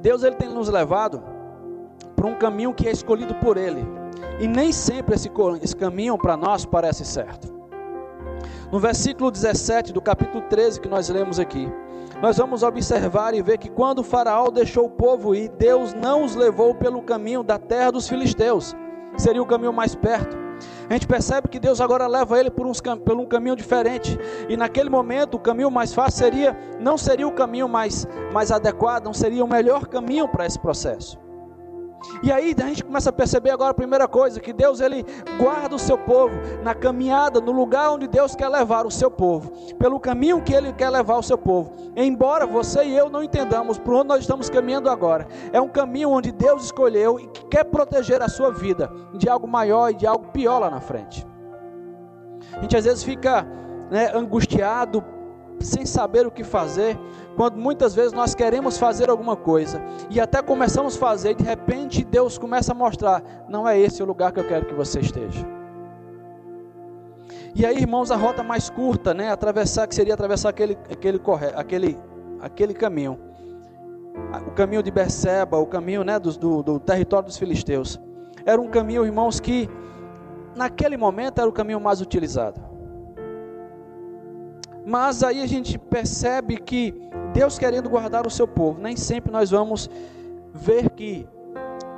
Deus 0.00 0.22
ele 0.22 0.36
tem 0.36 0.48
nos 0.48 0.68
levado 0.68 1.22
para 2.16 2.26
um 2.26 2.34
caminho 2.34 2.74
que 2.74 2.88
é 2.88 2.90
escolhido 2.90 3.34
por 3.36 3.56
Ele, 3.56 3.86
e 4.38 4.46
nem 4.46 4.72
sempre 4.72 5.14
esse, 5.14 5.30
esse 5.62 5.76
caminho 5.76 6.16
para 6.18 6.36
nós 6.36 6.64
parece 6.64 7.04
certo. 7.04 7.60
No 8.70 8.78
versículo 8.78 9.30
17 9.30 9.92
do 9.92 10.00
capítulo 10.00 10.42
13 10.48 10.80
que 10.80 10.88
nós 10.88 11.08
lemos 11.08 11.38
aqui, 11.38 11.68
nós 12.22 12.36
vamos 12.36 12.62
observar 12.62 13.34
e 13.34 13.42
ver 13.42 13.58
que 13.58 13.70
quando 13.70 14.04
Faraó 14.04 14.50
deixou 14.50 14.86
o 14.86 14.90
povo 14.90 15.34
ir, 15.34 15.48
Deus 15.58 15.94
não 15.94 16.24
os 16.24 16.34
levou 16.34 16.74
pelo 16.74 17.02
caminho 17.02 17.42
da 17.42 17.58
terra 17.58 17.92
dos 17.92 18.08
filisteus, 18.08 18.76
seria 19.16 19.42
o 19.42 19.46
caminho 19.46 19.72
mais 19.72 19.94
perto. 19.94 20.36
A 20.88 20.92
gente 20.92 21.06
percebe 21.06 21.48
que 21.48 21.58
Deus 21.58 21.80
agora 21.80 22.06
leva 22.06 22.38
ele 22.38 22.50
por, 22.50 22.66
uns, 22.66 22.80
por 22.80 23.16
um 23.16 23.26
caminho 23.26 23.56
diferente. 23.56 24.18
E 24.48 24.56
naquele 24.56 24.90
momento, 24.90 25.34
o 25.34 25.40
caminho 25.40 25.70
mais 25.70 25.94
fácil 25.94 26.18
seria, 26.18 26.56
não 26.80 26.96
seria 26.96 27.26
o 27.26 27.32
caminho 27.32 27.68
mais, 27.68 28.06
mais 28.32 28.50
adequado, 28.50 29.04
não 29.04 29.12
seria 29.14 29.44
o 29.44 29.48
melhor 29.48 29.86
caminho 29.86 30.28
para 30.28 30.46
esse 30.46 30.58
processo. 30.58 31.18
E 32.22 32.32
aí 32.32 32.54
a 32.58 32.66
gente 32.66 32.84
começa 32.84 33.10
a 33.10 33.12
perceber 33.12 33.50
agora 33.50 33.70
a 33.70 33.74
primeira 33.74 34.08
coisa, 34.08 34.40
que 34.40 34.52
Deus 34.52 34.80
ele 34.80 35.04
guarda 35.38 35.74
o 35.74 35.78
seu 35.78 35.98
povo 35.98 36.34
na 36.62 36.74
caminhada, 36.74 37.40
no 37.40 37.52
lugar 37.52 37.90
onde 37.90 38.06
Deus 38.06 38.34
quer 38.34 38.48
levar 38.48 38.86
o 38.86 38.90
seu 38.90 39.10
povo, 39.10 39.50
pelo 39.76 40.00
caminho 40.00 40.42
que 40.42 40.54
ele 40.54 40.72
quer 40.72 40.90
levar 40.90 41.16
o 41.16 41.22
seu 41.22 41.38
povo. 41.38 41.72
Embora 41.96 42.46
você 42.46 42.84
e 42.84 42.96
eu 42.96 43.10
não 43.10 43.22
entendamos 43.22 43.78
por 43.78 43.94
onde 43.94 44.08
nós 44.08 44.20
estamos 44.20 44.48
caminhando 44.48 44.88
agora, 44.88 45.26
é 45.52 45.60
um 45.60 45.68
caminho 45.68 46.10
onde 46.10 46.32
Deus 46.32 46.64
escolheu 46.64 47.18
e 47.20 47.26
que 47.28 47.44
quer 47.46 47.64
proteger 47.64 48.22
a 48.22 48.28
sua 48.28 48.50
vida 48.50 48.90
de 49.14 49.28
algo 49.28 49.46
maior 49.46 49.90
e 49.90 49.94
de 49.94 50.06
algo 50.06 50.28
pior 50.28 50.58
lá 50.58 50.70
na 50.70 50.80
frente. 50.80 51.26
A 52.54 52.62
gente 52.62 52.76
às 52.76 52.84
vezes 52.84 53.02
fica 53.02 53.46
né, 53.90 54.10
angustiado, 54.14 55.04
sem 55.60 55.84
saber 55.84 56.26
o 56.26 56.30
que 56.30 56.42
fazer, 56.42 56.98
quando 57.36 57.56
muitas 57.56 57.94
vezes 57.94 58.12
nós 58.12 58.34
queremos 58.34 58.78
fazer 58.78 59.10
alguma 59.10 59.36
coisa 59.36 59.80
e 60.10 60.20
até 60.20 60.42
começamos 60.42 60.96
a 60.96 60.98
fazer, 60.98 61.30
e 61.30 61.34
de 61.34 61.44
repente 61.44 62.04
Deus 62.04 62.38
começa 62.38 62.72
a 62.72 62.74
mostrar: 62.74 63.22
não 63.48 63.68
é 63.68 63.78
esse 63.78 64.02
o 64.02 64.06
lugar 64.06 64.32
que 64.32 64.40
eu 64.40 64.48
quero 64.48 64.66
que 64.66 64.74
você 64.74 65.00
esteja. 65.00 65.46
E 67.54 67.66
aí, 67.66 67.78
irmãos, 67.78 68.10
a 68.10 68.16
rota 68.16 68.42
mais 68.42 68.70
curta, 68.70 69.12
né, 69.12 69.30
atravessar 69.30 69.86
que 69.86 69.94
seria 69.94 70.14
atravessar 70.14 70.50
aquele 70.50 70.78
aquele 70.90 71.20
aquele 71.54 71.98
aquele 72.40 72.74
caminho. 72.74 73.18
O 74.46 74.50
caminho 74.52 74.82
de 74.82 74.90
Berseba, 74.90 75.56
o 75.56 75.66
caminho, 75.66 76.04
né, 76.04 76.18
do, 76.18 76.32
do, 76.32 76.62
do 76.62 76.80
território 76.80 77.26
dos 77.26 77.36
filisteus. 77.36 77.98
Era 78.44 78.60
um 78.60 78.68
caminho, 78.68 79.04
irmãos, 79.04 79.40
que 79.40 79.68
naquele 80.54 80.96
momento 80.96 81.40
era 81.40 81.48
o 81.48 81.52
caminho 81.52 81.80
mais 81.80 82.00
utilizado. 82.00 82.69
Mas 84.90 85.22
aí 85.22 85.40
a 85.40 85.46
gente 85.46 85.78
percebe 85.78 86.56
que 86.56 86.92
Deus 87.32 87.56
querendo 87.56 87.88
guardar 87.88 88.26
o 88.26 88.30
seu 88.30 88.48
povo, 88.48 88.80
nem 88.80 88.96
sempre 88.96 89.30
nós 89.30 89.48
vamos 89.48 89.88
ver 90.52 90.90
que 90.90 91.28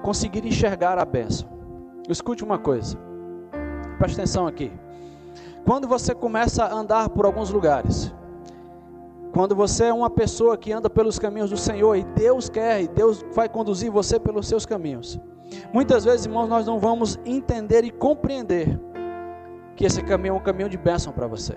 conseguir 0.02 0.44
enxergar 0.44 0.98
a 0.98 1.04
bênção. 1.06 1.48
Escute 2.06 2.44
uma 2.44 2.58
coisa, 2.58 2.98
preste 3.96 4.20
atenção 4.20 4.46
aqui. 4.46 4.70
Quando 5.64 5.88
você 5.88 6.14
começa 6.14 6.64
a 6.64 6.74
andar 6.74 7.08
por 7.08 7.24
alguns 7.24 7.48
lugares, 7.48 8.14
quando 9.32 9.56
você 9.56 9.84
é 9.84 9.92
uma 9.94 10.10
pessoa 10.10 10.58
que 10.58 10.70
anda 10.70 10.90
pelos 10.90 11.18
caminhos 11.18 11.48
do 11.48 11.56
Senhor 11.56 11.96
e 11.96 12.04
Deus 12.04 12.50
quer, 12.50 12.82
e 12.82 12.88
Deus 12.88 13.24
vai 13.32 13.48
conduzir 13.48 13.90
você 13.90 14.20
pelos 14.20 14.46
seus 14.46 14.66
caminhos. 14.66 15.18
Muitas 15.72 16.04
vezes, 16.04 16.26
irmãos, 16.26 16.46
nós 16.46 16.66
não 16.66 16.78
vamos 16.78 17.18
entender 17.24 17.84
e 17.84 17.90
compreender 17.90 18.78
que 19.76 19.86
esse 19.86 20.02
caminho 20.02 20.34
é 20.34 20.36
um 20.36 20.42
caminho 20.42 20.68
de 20.68 20.76
bênção 20.76 21.10
para 21.10 21.26
você. 21.26 21.56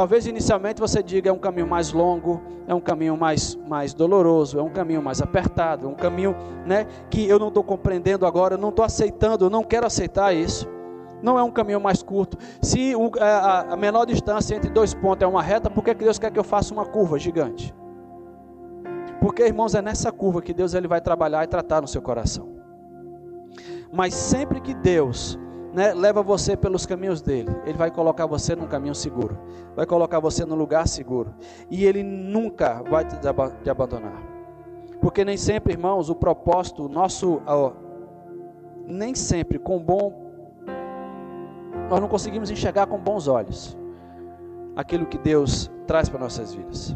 Talvez 0.00 0.26
inicialmente 0.26 0.80
você 0.80 1.02
diga 1.02 1.28
é 1.28 1.32
um 1.32 1.38
caminho 1.38 1.66
mais 1.66 1.92
longo, 1.92 2.40
é 2.66 2.74
um 2.74 2.80
caminho 2.80 3.18
mais, 3.18 3.54
mais 3.68 3.92
doloroso, 3.92 4.58
é 4.58 4.62
um 4.62 4.70
caminho 4.70 5.02
mais 5.02 5.20
apertado, 5.20 5.86
é 5.86 5.90
um 5.90 5.94
caminho 5.94 6.34
né, 6.64 6.86
que 7.10 7.28
eu 7.28 7.38
não 7.38 7.48
estou 7.48 7.62
compreendendo 7.62 8.24
agora, 8.24 8.56
não 8.56 8.70
estou 8.70 8.82
aceitando, 8.82 9.50
não 9.50 9.62
quero 9.62 9.86
aceitar 9.86 10.34
isso. 10.34 10.66
Não 11.22 11.38
é 11.38 11.42
um 11.42 11.50
caminho 11.50 11.78
mais 11.78 12.02
curto. 12.02 12.38
Se 12.62 12.96
um, 12.96 13.10
a, 13.20 13.74
a, 13.74 13.76
menor 13.76 14.06
distância 14.06 14.54
entre 14.54 14.70
dois 14.70 14.94
pontos 14.94 15.22
é 15.22 15.26
uma 15.26 15.42
reta, 15.42 15.68
por 15.68 15.84
que 15.84 15.92
Deus 15.92 16.18
quer 16.18 16.30
que 16.30 16.38
eu 16.38 16.44
faça 16.44 16.72
uma 16.72 16.86
curva 16.86 17.18
gigante? 17.18 17.74
Porque, 19.20 19.42
irmãos, 19.42 19.74
é 19.74 19.82
nessa 19.82 20.10
curva 20.10 20.40
que 20.40 20.54
Deus 20.54 20.72
ele 20.72 20.88
vai 20.88 21.02
trabalhar 21.02 21.44
e 21.44 21.46
tratar 21.46 21.82
no 21.82 21.86
seu 21.86 22.00
coração. 22.00 22.48
Mas 23.92 24.14
sempre 24.14 24.62
que 24.62 24.72
Deus 24.72 25.38
né, 25.72 25.94
leva 25.94 26.22
você 26.22 26.56
pelos 26.56 26.86
caminhos 26.86 27.22
dele. 27.22 27.50
Ele 27.64 27.78
vai 27.78 27.90
colocar 27.90 28.26
você 28.26 28.56
num 28.56 28.66
caminho 28.66 28.94
seguro, 28.94 29.38
vai 29.74 29.86
colocar 29.86 30.20
você 30.20 30.44
num 30.44 30.56
lugar 30.56 30.86
seguro, 30.88 31.34
e 31.70 31.84
ele 31.84 32.02
nunca 32.02 32.82
vai 32.82 33.04
te, 33.04 33.16
te 33.62 33.70
abandonar. 33.70 34.22
Porque 35.00 35.24
nem 35.24 35.36
sempre, 35.36 35.72
irmãos, 35.72 36.10
o 36.10 36.14
propósito 36.14 36.88
nosso, 36.88 37.40
ó, 37.46 37.72
nem 38.86 39.14
sempre 39.14 39.58
com 39.58 39.78
bom, 39.78 40.30
nós 41.88 42.00
não 42.00 42.08
conseguimos 42.08 42.50
enxergar 42.50 42.86
com 42.86 42.98
bons 42.98 43.26
olhos 43.26 43.76
aquilo 44.76 45.06
que 45.06 45.18
Deus 45.18 45.70
traz 45.86 46.08
para 46.08 46.20
nossas 46.20 46.54
vidas. 46.54 46.94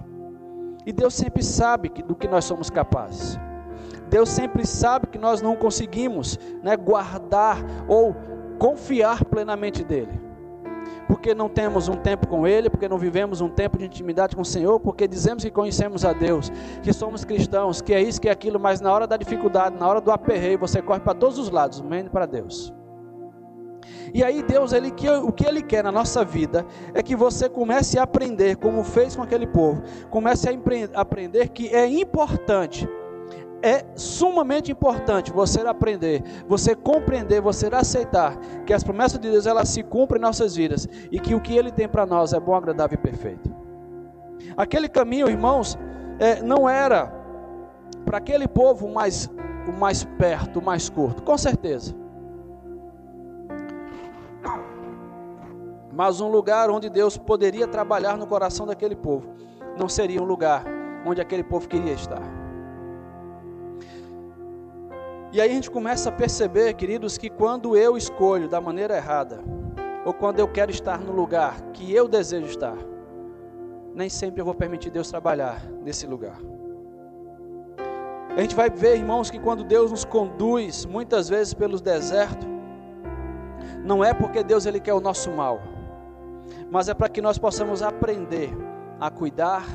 E 0.86 0.92
Deus 0.92 1.14
sempre 1.14 1.42
sabe 1.42 1.88
que, 1.88 2.02
do 2.02 2.14
que 2.14 2.28
nós 2.28 2.44
somos 2.44 2.68
capazes. 2.68 3.38
Deus 4.08 4.28
sempre 4.28 4.66
sabe 4.66 5.06
que 5.06 5.18
nós 5.18 5.40
não 5.40 5.56
conseguimos 5.56 6.38
né, 6.62 6.76
guardar 6.76 7.58
ou 7.88 8.14
confiar 8.58 9.24
plenamente 9.24 9.84
dele. 9.84 10.20
Porque 11.06 11.34
não 11.34 11.48
temos 11.48 11.88
um 11.88 11.96
tempo 11.96 12.26
com 12.26 12.46
Ele, 12.46 12.70
porque 12.70 12.88
não 12.88 12.98
vivemos 12.98 13.40
um 13.40 13.48
tempo 13.48 13.76
de 13.76 13.84
intimidade 13.84 14.34
com 14.34 14.42
o 14.42 14.44
Senhor, 14.44 14.80
porque 14.80 15.06
dizemos 15.06 15.44
que 15.44 15.50
conhecemos 15.50 16.04
a 16.04 16.12
Deus, 16.12 16.50
que 16.82 16.92
somos 16.92 17.24
cristãos, 17.24 17.82
que 17.82 17.92
é 17.92 18.00
isso, 18.00 18.20
que 18.20 18.28
é 18.28 18.32
aquilo, 18.32 18.58
mas 18.58 18.80
na 18.80 18.92
hora 18.92 19.06
da 19.06 19.16
dificuldade, 19.16 19.76
na 19.78 19.86
hora 19.86 20.00
do 20.00 20.10
aperreio, 20.10 20.58
você 20.58 20.80
corre 20.80 21.00
para 21.00 21.14
todos 21.14 21.38
os 21.38 21.50
lados, 21.50 21.80
menos 21.82 22.10
para 22.10 22.26
Deus. 22.26 22.72
E 24.14 24.22
aí 24.22 24.42
Deus, 24.42 24.72
ele, 24.72 24.90
que, 24.90 25.08
o 25.08 25.32
que 25.32 25.46
Ele 25.46 25.60
quer 25.60 25.82
na 25.82 25.92
nossa 25.92 26.24
vida 26.24 26.64
é 26.94 27.02
que 27.02 27.16
você 27.16 27.48
comece 27.48 27.98
a 27.98 28.04
aprender, 28.04 28.56
como 28.56 28.84
fez 28.84 29.16
com 29.16 29.22
aquele 29.22 29.46
povo, 29.46 29.82
comece 30.08 30.48
a 30.48 31.00
aprender 31.00 31.48
que 31.48 31.68
é 31.68 31.86
importante 31.86 32.88
é 33.64 33.82
sumamente 33.96 34.70
importante 34.70 35.32
você 35.32 35.62
aprender, 35.62 36.22
você 36.46 36.74
compreender, 36.74 37.40
você 37.40 37.66
aceitar 37.74 38.36
que 38.66 38.74
as 38.74 38.84
promessas 38.84 39.18
de 39.18 39.30
Deus 39.30 39.46
elas 39.46 39.70
se 39.70 39.82
cumprem 39.82 40.20
em 40.20 40.22
nossas 40.22 40.54
vidas 40.54 40.86
e 41.10 41.18
que 41.18 41.34
o 41.34 41.40
que 41.40 41.56
Ele 41.56 41.72
tem 41.72 41.88
para 41.88 42.04
nós 42.04 42.34
é 42.34 42.38
bom, 42.38 42.54
agradável 42.54 42.98
e 42.98 43.00
perfeito. 43.00 43.50
Aquele 44.54 44.86
caminho, 44.86 45.30
irmãos, 45.30 45.78
é, 46.18 46.42
não 46.42 46.68
era 46.68 47.10
para 48.04 48.18
aquele 48.18 48.46
povo 48.46 48.86
mais, 48.86 49.30
o 49.66 49.72
mais 49.72 50.04
perto, 50.04 50.58
o 50.58 50.62
mais 50.62 50.90
curto, 50.90 51.22
com 51.22 51.38
certeza. 51.38 51.94
Mas 55.90 56.20
um 56.20 56.28
lugar 56.28 56.68
onde 56.68 56.90
Deus 56.90 57.16
poderia 57.16 57.66
trabalhar 57.66 58.18
no 58.18 58.26
coração 58.26 58.66
daquele 58.66 58.94
povo, 58.94 59.26
não 59.78 59.88
seria 59.88 60.20
um 60.20 60.26
lugar 60.26 60.66
onde 61.06 61.22
aquele 61.22 61.42
povo 61.42 61.66
queria 61.66 61.94
estar. 61.94 62.43
E 65.34 65.40
aí 65.40 65.50
a 65.50 65.52
gente 65.52 65.68
começa 65.68 66.10
a 66.10 66.12
perceber, 66.12 66.74
queridos, 66.74 67.18
que 67.18 67.28
quando 67.28 67.76
eu 67.76 67.96
escolho 67.96 68.48
da 68.48 68.60
maneira 68.60 68.96
errada, 68.96 69.40
ou 70.04 70.14
quando 70.14 70.38
eu 70.38 70.46
quero 70.46 70.70
estar 70.70 71.00
no 71.00 71.10
lugar 71.10 71.60
que 71.72 71.92
eu 71.92 72.06
desejo 72.06 72.46
estar, 72.46 72.76
nem 73.92 74.08
sempre 74.08 74.40
eu 74.40 74.44
vou 74.44 74.54
permitir 74.54 74.90
Deus 74.90 75.10
trabalhar 75.10 75.60
nesse 75.82 76.06
lugar. 76.06 76.38
A 78.36 78.40
gente 78.40 78.54
vai 78.54 78.70
ver, 78.70 78.96
irmãos, 78.96 79.28
que 79.28 79.40
quando 79.40 79.64
Deus 79.64 79.90
nos 79.90 80.04
conduz, 80.04 80.86
muitas 80.86 81.28
vezes 81.28 81.52
pelos 81.52 81.80
desertos, 81.80 82.46
não 83.84 84.04
é 84.04 84.14
porque 84.14 84.44
Deus 84.44 84.66
ele 84.66 84.78
quer 84.78 84.94
o 84.94 85.00
nosso 85.00 85.32
mal, 85.32 85.60
mas 86.70 86.88
é 86.88 86.94
para 86.94 87.08
que 87.08 87.20
nós 87.20 87.38
possamos 87.38 87.82
aprender 87.82 88.56
a 89.00 89.10
cuidar, 89.10 89.66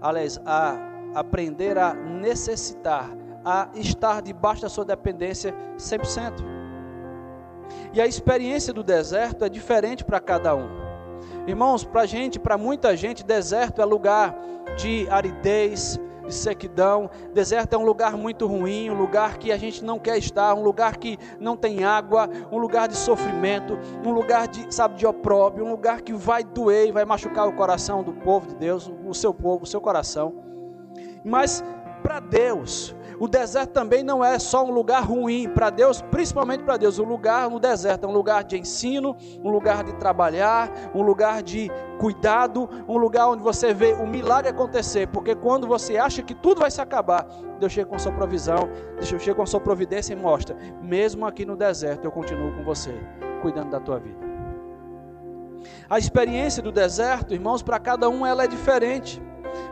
aliás, 0.00 0.40
a 0.46 0.74
aprender 1.14 1.76
a 1.76 1.92
necessitar 1.92 3.10
a 3.44 3.68
estar 3.74 4.22
debaixo 4.22 4.62
da 4.62 4.68
sua 4.68 4.84
dependência 4.84 5.54
100%. 5.76 6.42
E 7.92 8.00
a 8.00 8.06
experiência 8.06 8.72
do 8.72 8.82
deserto 8.82 9.44
é 9.44 9.48
diferente 9.48 10.04
para 10.04 10.20
cada 10.20 10.54
um. 10.54 10.68
Irmãos, 11.46 11.84
para 11.84 12.06
gente, 12.06 12.38
para 12.38 12.56
muita 12.56 12.96
gente, 12.96 13.24
deserto 13.24 13.80
é 13.80 13.84
lugar 13.84 14.38
de 14.76 15.08
aridez, 15.10 15.98
de 16.26 16.34
sequidão. 16.34 17.10
Deserto 17.32 17.74
é 17.74 17.78
um 17.78 17.84
lugar 17.84 18.16
muito 18.16 18.46
ruim, 18.46 18.90
um 18.90 18.94
lugar 18.94 19.38
que 19.38 19.52
a 19.52 19.56
gente 19.56 19.84
não 19.84 19.98
quer 19.98 20.16
estar, 20.18 20.54
um 20.54 20.62
lugar 20.62 20.96
que 20.96 21.18
não 21.40 21.56
tem 21.56 21.84
água, 21.84 22.28
um 22.50 22.58
lugar 22.58 22.88
de 22.88 22.96
sofrimento, 22.96 23.78
um 24.04 24.12
lugar 24.12 24.48
de, 24.48 24.72
sabe, 24.74 24.94
de 24.96 25.06
opróbio, 25.06 25.64
um 25.64 25.70
lugar 25.70 26.00
que 26.00 26.12
vai 26.12 26.44
doer 26.44 26.88
e 26.88 26.92
vai 26.92 27.04
machucar 27.04 27.48
o 27.48 27.52
coração 27.52 28.02
do 28.02 28.12
povo 28.12 28.48
de 28.48 28.54
Deus, 28.54 28.90
o 29.04 29.14
seu 29.14 29.34
povo, 29.34 29.64
o 29.64 29.66
seu 29.66 29.80
coração. 29.80 30.34
Mas 31.24 31.62
para 32.02 32.20
Deus, 32.20 32.94
o 33.22 33.28
deserto 33.28 33.70
também 33.70 34.02
não 34.02 34.24
é 34.24 34.36
só 34.36 34.64
um 34.64 34.72
lugar 34.72 35.04
ruim 35.04 35.48
para 35.48 35.70
Deus, 35.70 36.02
principalmente 36.02 36.64
para 36.64 36.76
Deus. 36.76 36.98
O 36.98 37.04
lugar 37.04 37.48
no 37.48 37.60
deserto 37.60 38.04
é 38.04 38.08
um 38.08 38.12
lugar 38.12 38.42
de 38.42 38.58
ensino, 38.58 39.16
um 39.44 39.48
lugar 39.48 39.84
de 39.84 39.92
trabalhar, 39.92 40.68
um 40.92 41.02
lugar 41.02 41.40
de 41.40 41.70
cuidado, 42.00 42.68
um 42.88 42.96
lugar 42.96 43.28
onde 43.28 43.40
você 43.40 43.72
vê 43.72 43.92
o 43.92 44.08
milagre 44.08 44.50
acontecer. 44.50 45.06
Porque 45.06 45.36
quando 45.36 45.68
você 45.68 45.96
acha 45.96 46.20
que 46.20 46.34
tudo 46.34 46.62
vai 46.62 46.70
se 46.72 46.80
acabar, 46.80 47.28
Deus 47.60 47.70
chega 47.70 47.88
com 47.88 47.96
sua 47.96 48.10
provisão, 48.10 48.68
Deus 48.96 49.06
chega 49.06 49.36
com 49.36 49.46
sua 49.46 49.60
providência 49.60 50.14
e 50.14 50.16
mostra: 50.16 50.56
mesmo 50.82 51.24
aqui 51.24 51.46
no 51.46 51.56
deserto, 51.56 52.04
eu 52.04 52.10
continuo 52.10 52.52
com 52.56 52.64
você, 52.64 52.92
cuidando 53.40 53.70
da 53.70 53.78
tua 53.78 54.00
vida. 54.00 54.18
A 55.88 55.96
experiência 55.96 56.60
do 56.60 56.72
deserto, 56.72 57.34
irmãos, 57.34 57.62
para 57.62 57.78
cada 57.78 58.08
um 58.08 58.26
ela 58.26 58.42
é 58.42 58.48
diferente. 58.48 59.22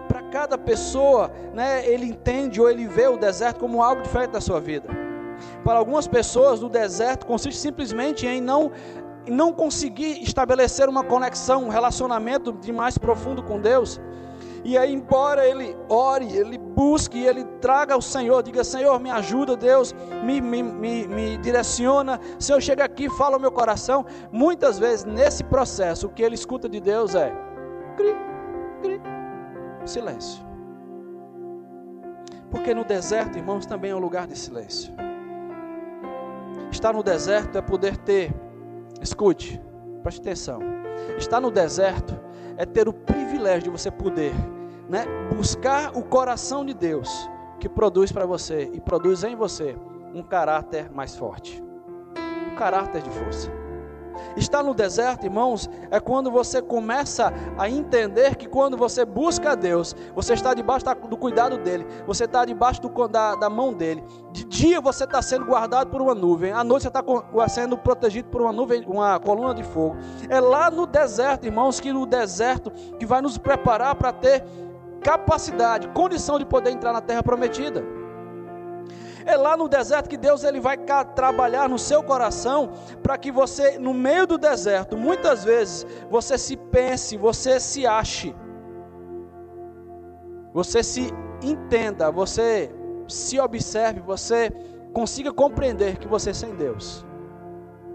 Para 0.09 0.23
cada 0.23 0.59
pessoa, 0.59 1.31
né, 1.55 1.87
ele 1.87 2.07
entende 2.07 2.61
ou 2.61 2.71
ele 2.71 2.87
vê 2.87 3.07
o 3.07 3.17
deserto 3.17 3.61
como 3.61 3.83
algo 3.83 4.03
diferente 4.03 4.31
da 4.31 4.41
sua 4.41 4.61
vida. 4.61 4.89
Para 5.65 5.79
algumas 5.79 6.07
pessoas, 6.07 6.63
o 6.63 6.69
deserto 6.69 7.27
consiste 7.27 7.59
simplesmente 7.59 8.27
em 8.27 8.41
não 8.41 8.71
não 9.29 9.53
conseguir 9.53 10.23
estabelecer 10.23 10.89
uma 10.89 11.05
conexão, 11.05 11.65
um 11.65 11.69
relacionamento 11.69 12.53
de 12.53 12.73
mais 12.73 12.97
profundo 12.97 13.43
com 13.43 13.61
Deus. 13.61 14.01
E 14.63 14.77
aí, 14.77 14.93
embora 14.93 15.47
ele 15.47 15.77
ore, 15.89 16.37
ele 16.37 16.59
busque, 16.59 17.19
ele 17.25 17.45
traga 17.61 17.95
ao 17.95 18.03
Senhor, 18.03 18.43
diga: 18.43 18.63
Senhor, 18.63 18.99
me 19.01 19.11
ajuda, 19.11 19.57
Deus, 19.57 19.95
me, 20.23 20.41
me, 20.41 20.63
me, 20.63 21.07
me 21.07 21.37
direciona. 21.39 22.21
Senhor, 22.39 22.61
chega 22.61 22.85
aqui, 22.85 23.09
fala 23.09 23.39
o 23.39 23.41
meu 23.41 23.51
coração. 23.51 24.05
Muitas 24.31 24.79
vezes, 24.79 25.05
nesse 25.05 25.43
processo, 25.45 26.07
o 26.07 26.11
que 26.11 26.23
ele 26.23 26.35
escuta 26.35 26.69
de 26.69 26.81
Deus 26.81 27.15
é 27.15 27.33
cri, 27.97 28.15
cri, 28.83 29.01
silêncio. 29.89 30.45
Porque 32.51 32.75
no 32.75 32.85
deserto, 32.85 33.39
irmãos, 33.39 33.65
também 33.65 33.93
é 33.93 33.95
um 33.95 34.01
lugar 34.01 34.27
de 34.27 34.37
silêncio. 34.37 34.93
Estar 36.71 36.93
no 36.93 37.03
deserto 37.03 37.57
é 37.57 37.63
poder 37.63 37.97
ter, 37.97 38.35
escute, 39.01 39.61
preste 40.03 40.21
atenção. 40.21 40.61
Estar 41.17 41.41
no 41.41 41.51
deserto 41.51 42.19
é 42.57 42.67
ter 42.67 42.89
o 42.89 42.93
privilégio 42.93 43.65
de 43.65 43.71
você 43.71 43.91
poder 43.91 44.33
né, 44.89 45.05
buscar 45.35 45.97
o 45.97 46.03
coração 46.03 46.65
de 46.65 46.75
Deus 46.75 47.31
que 47.61 47.69
produz 47.69 48.11
para 48.11 48.27
você 48.27 48.71
e 48.73 48.81
produz 48.81 49.23
em 49.23 49.37
você 49.37 49.77
um 50.13 50.23
caráter 50.23 50.91
mais 50.91 51.15
forte, 51.15 51.63
um 52.51 52.57
caráter 52.57 53.03
de 53.03 53.11
força. 53.11 53.60
Estar 54.37 54.63
no 54.63 54.75
deserto, 54.75 55.25
irmãos, 55.25 55.69
é 55.91 56.01
quando 56.01 56.31
você 56.31 56.63
começa 56.63 57.33
a 57.59 57.69
entender 57.69 58.37
que 58.37 58.47
quando 58.47 58.77
você 58.77 59.05
busca 59.05 59.53
a 59.53 59.55
Deus, 59.55 59.95
você 60.15 60.35
está 60.35 60.55
debaixo 60.55 60.87
do 61.09 61.17
cuidado 61.17 61.59
dEle, 61.59 61.87
você 62.07 62.25
está 62.25 62.45
debaixo 62.45 62.81
do, 62.83 63.09
da, 63.09 63.35
da, 63.35 63.51
mão 63.51 63.73
dEle. 63.73 64.03
De 64.33 64.45
dia 64.45 64.81
você 64.81 65.05
está 65.05 65.21
sendo 65.21 65.47
guardado 65.47 65.91
por 65.91 66.01
uma 66.01 66.15
nuvem, 66.15 66.53
à 66.53 66.63
noite 66.63 66.83
você 66.83 66.89
está 66.89 67.03
sendo 67.49 67.77
protegido 67.77 68.29
por 68.29 68.43
uma 68.43 68.53
nuvem, 68.53 68.85
uma 68.87 69.19
coluna 69.19 69.55
de 69.55 69.63
fogo. 69.63 69.97
É 70.29 70.41
lá 70.41 70.71
no 70.71 70.87
deserto, 70.87 71.47
irmãos, 71.47 71.81
que 71.81 71.93
no 71.93 72.07
deserto 72.07 72.71
que 72.99 73.07
vai 73.07 73.21
nos 73.21 73.39
preparar 73.39 73.95
para 73.95 74.13
ter 74.13 74.45
capacidade, 75.03 75.89
condição 75.89 76.39
de 76.39 76.45
poder 76.45 76.71
entrar 76.71 76.93
na 76.93 77.01
terra 77.01 77.23
prometida. 77.23 78.00
É 79.25 79.37
lá 79.37 79.57
no 79.57 79.69
deserto 79.69 80.09
que 80.09 80.17
Deus 80.17 80.45
ele 80.45 80.61
vai 80.61 80.77
trabalhar 81.15 81.69
no 81.69 81.79
seu 81.79 82.03
coração 82.03 82.73
para 83.03 83.19
que 83.19 83.31
você, 83.31 83.79
no 83.79 83.93
meio 83.93 84.27
do 84.27 84.39
deserto, 84.39 84.97
muitas 84.97 85.45
vezes 85.45 85.87
você 86.09 86.39
se 86.39 86.57
pense, 86.57 87.17
você 87.17 87.61
se 87.61 87.87
ache, 87.87 88.35
você 90.53 90.83
se 90.83 91.13
entenda, 91.43 92.11
você 92.11 92.71
se 93.09 93.39
observe, 93.39 94.01
você 94.01 94.51
consiga 94.93 95.33
compreender 95.33 95.99
que 95.99 96.09
você 96.09 96.33
sem 96.33 96.55
Deus 96.55 97.05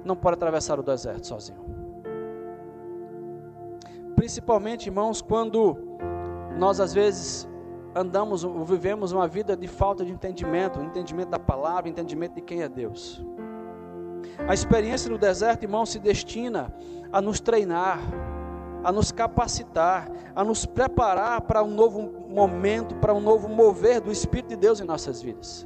não 0.04 0.16
pode 0.16 0.36
atravessar 0.36 0.80
o 0.80 0.84
deserto 0.84 1.28
sozinho. 1.28 1.66
Principalmente, 4.16 4.88
irmãos, 4.88 5.22
quando 5.22 5.78
nós 6.58 6.80
às 6.80 6.94
vezes 6.94 7.48
andamos, 7.96 8.44
vivemos 8.68 9.14
uma 9.14 9.28
vida 9.28 9.56
de 9.56 9.68
falta 9.68 10.04
de 10.04 10.12
entendimento, 10.12 10.82
entendimento 10.82 11.30
da 11.30 11.40
palavra, 11.40 11.90
entendimento 11.90 12.36
de 12.36 12.42
quem 12.42 12.62
é 12.62 12.68
Deus. 12.68 13.24
A 14.48 14.54
experiência 14.54 15.10
no 15.10 15.18
deserto, 15.18 15.64
irmão, 15.64 15.86
se 15.86 15.98
destina 15.98 16.74
a 17.12 17.22
nos 17.22 17.40
treinar, 17.40 18.00
a 18.84 18.92
nos 18.92 19.12
capacitar, 19.12 20.12
a 20.36 20.44
nos 20.44 20.66
preparar 20.66 21.42
para 21.42 21.64
um 21.64 21.72
novo 21.72 22.28
momento, 22.30 22.96
para 22.96 23.14
um 23.14 23.22
novo 23.22 23.48
mover 23.48 24.02
do 24.02 24.12
Espírito 24.12 24.50
de 24.50 24.58
Deus 24.58 24.82
em 24.82 24.84
nossas 24.84 25.22
vidas. 25.22 25.66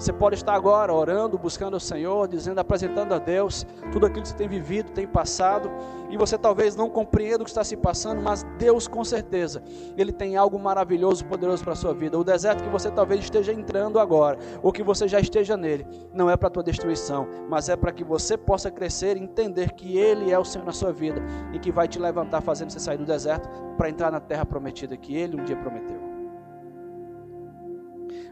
Você 0.00 0.14
pode 0.14 0.34
estar 0.34 0.54
agora 0.54 0.94
orando, 0.94 1.36
buscando 1.36 1.76
o 1.76 1.80
Senhor, 1.80 2.26
dizendo, 2.26 2.58
apresentando 2.58 3.12
a 3.12 3.18
Deus 3.18 3.66
tudo 3.92 4.06
aquilo 4.06 4.22
que 4.22 4.28
você 4.28 4.34
tem 4.34 4.48
vivido, 4.48 4.92
tem 4.92 5.06
passado, 5.06 5.70
e 6.08 6.16
você 6.16 6.38
talvez 6.38 6.74
não 6.74 6.88
compreenda 6.88 7.42
o 7.42 7.44
que 7.44 7.50
está 7.50 7.62
se 7.62 7.76
passando, 7.76 8.22
mas 8.22 8.42
Deus 8.56 8.88
com 8.88 9.04
certeza, 9.04 9.62
Ele 9.98 10.10
tem 10.10 10.38
algo 10.38 10.58
maravilhoso, 10.58 11.26
poderoso 11.26 11.62
para 11.62 11.74
a 11.74 11.76
sua 11.76 11.92
vida. 11.92 12.18
O 12.18 12.24
deserto 12.24 12.64
que 12.64 12.70
você 12.70 12.90
talvez 12.90 13.20
esteja 13.20 13.52
entrando 13.52 13.98
agora, 13.98 14.38
ou 14.62 14.72
que 14.72 14.82
você 14.82 15.06
já 15.06 15.20
esteja 15.20 15.54
nele, 15.54 15.86
não 16.14 16.30
é 16.30 16.36
para 16.36 16.48
a 16.48 16.50
tua 16.50 16.62
destruição, 16.62 17.28
mas 17.46 17.68
é 17.68 17.76
para 17.76 17.92
que 17.92 18.02
você 18.02 18.38
possa 18.38 18.70
crescer 18.70 19.18
e 19.18 19.20
entender 19.20 19.72
que 19.72 19.98
Ele 19.98 20.32
é 20.32 20.38
o 20.38 20.46
Senhor 20.46 20.64
na 20.64 20.72
sua 20.72 20.94
vida 20.94 21.22
e 21.52 21.58
que 21.58 21.70
vai 21.70 21.86
te 21.86 21.98
levantar 21.98 22.40
fazendo 22.40 22.70
você 22.70 22.80
sair 22.80 22.96
do 22.96 23.04
deserto 23.04 23.50
para 23.76 23.90
entrar 23.90 24.10
na 24.10 24.18
terra 24.18 24.46
prometida 24.46 24.96
que 24.96 25.14
Ele 25.14 25.38
um 25.38 25.44
dia 25.44 25.56
prometeu. 25.56 26.09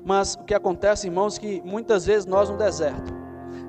Mas 0.09 0.37
o 0.37 0.44
que 0.44 0.55
acontece, 0.55 1.07
irmãos, 1.07 1.37
é 1.37 1.40
que 1.40 1.62
muitas 1.66 2.07
vezes 2.07 2.25
nós 2.25 2.49
no 2.49 2.57
deserto 2.57 3.12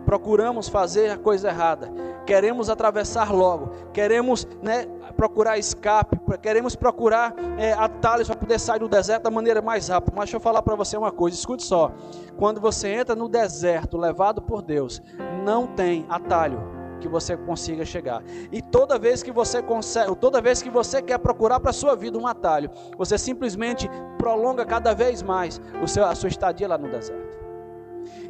procuramos 0.06 0.70
fazer 0.70 1.12
a 1.12 1.18
coisa 1.18 1.50
errada, 1.50 1.92
queremos 2.26 2.70
atravessar 2.70 3.32
logo, 3.32 3.74
queremos 3.92 4.48
né, 4.64 4.88
procurar 5.18 5.58
escape, 5.58 6.18
queremos 6.42 6.78
procurar 6.78 7.36
é, 7.58 7.74
atalhos 7.74 8.28
para 8.28 8.38
poder 8.38 8.58
sair 8.58 8.80
do 8.80 8.88
deserto 8.88 9.24
da 9.24 9.30
maneira 9.30 9.62
mais 9.62 9.90
rápida. 9.90 10.14
Mas 10.16 10.26
deixa 10.28 10.38
eu 10.38 10.42
falar 10.42 10.62
para 10.62 10.76
você 10.76 10.96
uma 10.96 11.12
coisa, 11.12 11.36
escute 11.36 11.62
só: 11.62 11.92
quando 12.38 12.62
você 12.62 12.88
entra 12.88 13.16
no 13.18 13.28
deserto 13.28 13.98
levado 13.98 14.42
por 14.42 14.62
Deus, 14.62 15.02
não 15.44 15.68
tem 15.68 16.06
atalho 16.10 16.79
que 17.00 17.08
você 17.08 17.36
consiga 17.36 17.84
chegar. 17.86 18.24
E 18.52 18.62
toda 18.62 19.00
vez 19.00 19.24
que 19.24 19.32
você 19.32 19.62
consegue, 19.62 20.16
toda 20.16 20.42
vez 20.42 20.62
que 20.62 20.70
você 20.70 21.02
quer 21.02 21.18
procurar 21.18 21.60
para 21.60 21.72
a 21.72 21.74
sua 21.74 21.96
vida 21.96 22.18
um 22.18 22.28
atalho, 22.28 22.70
você 22.98 23.18
simplesmente 23.18 23.90
prolonga 24.18 24.66
cada 24.66 24.94
vez 24.94 25.24
mais 25.24 25.62
o 25.82 25.88
seu, 25.88 26.06
a 26.06 26.14
sua 26.14 26.30
estadia 26.30 26.68
lá 26.68 26.78
no 26.78 26.90
deserto. 26.90 27.38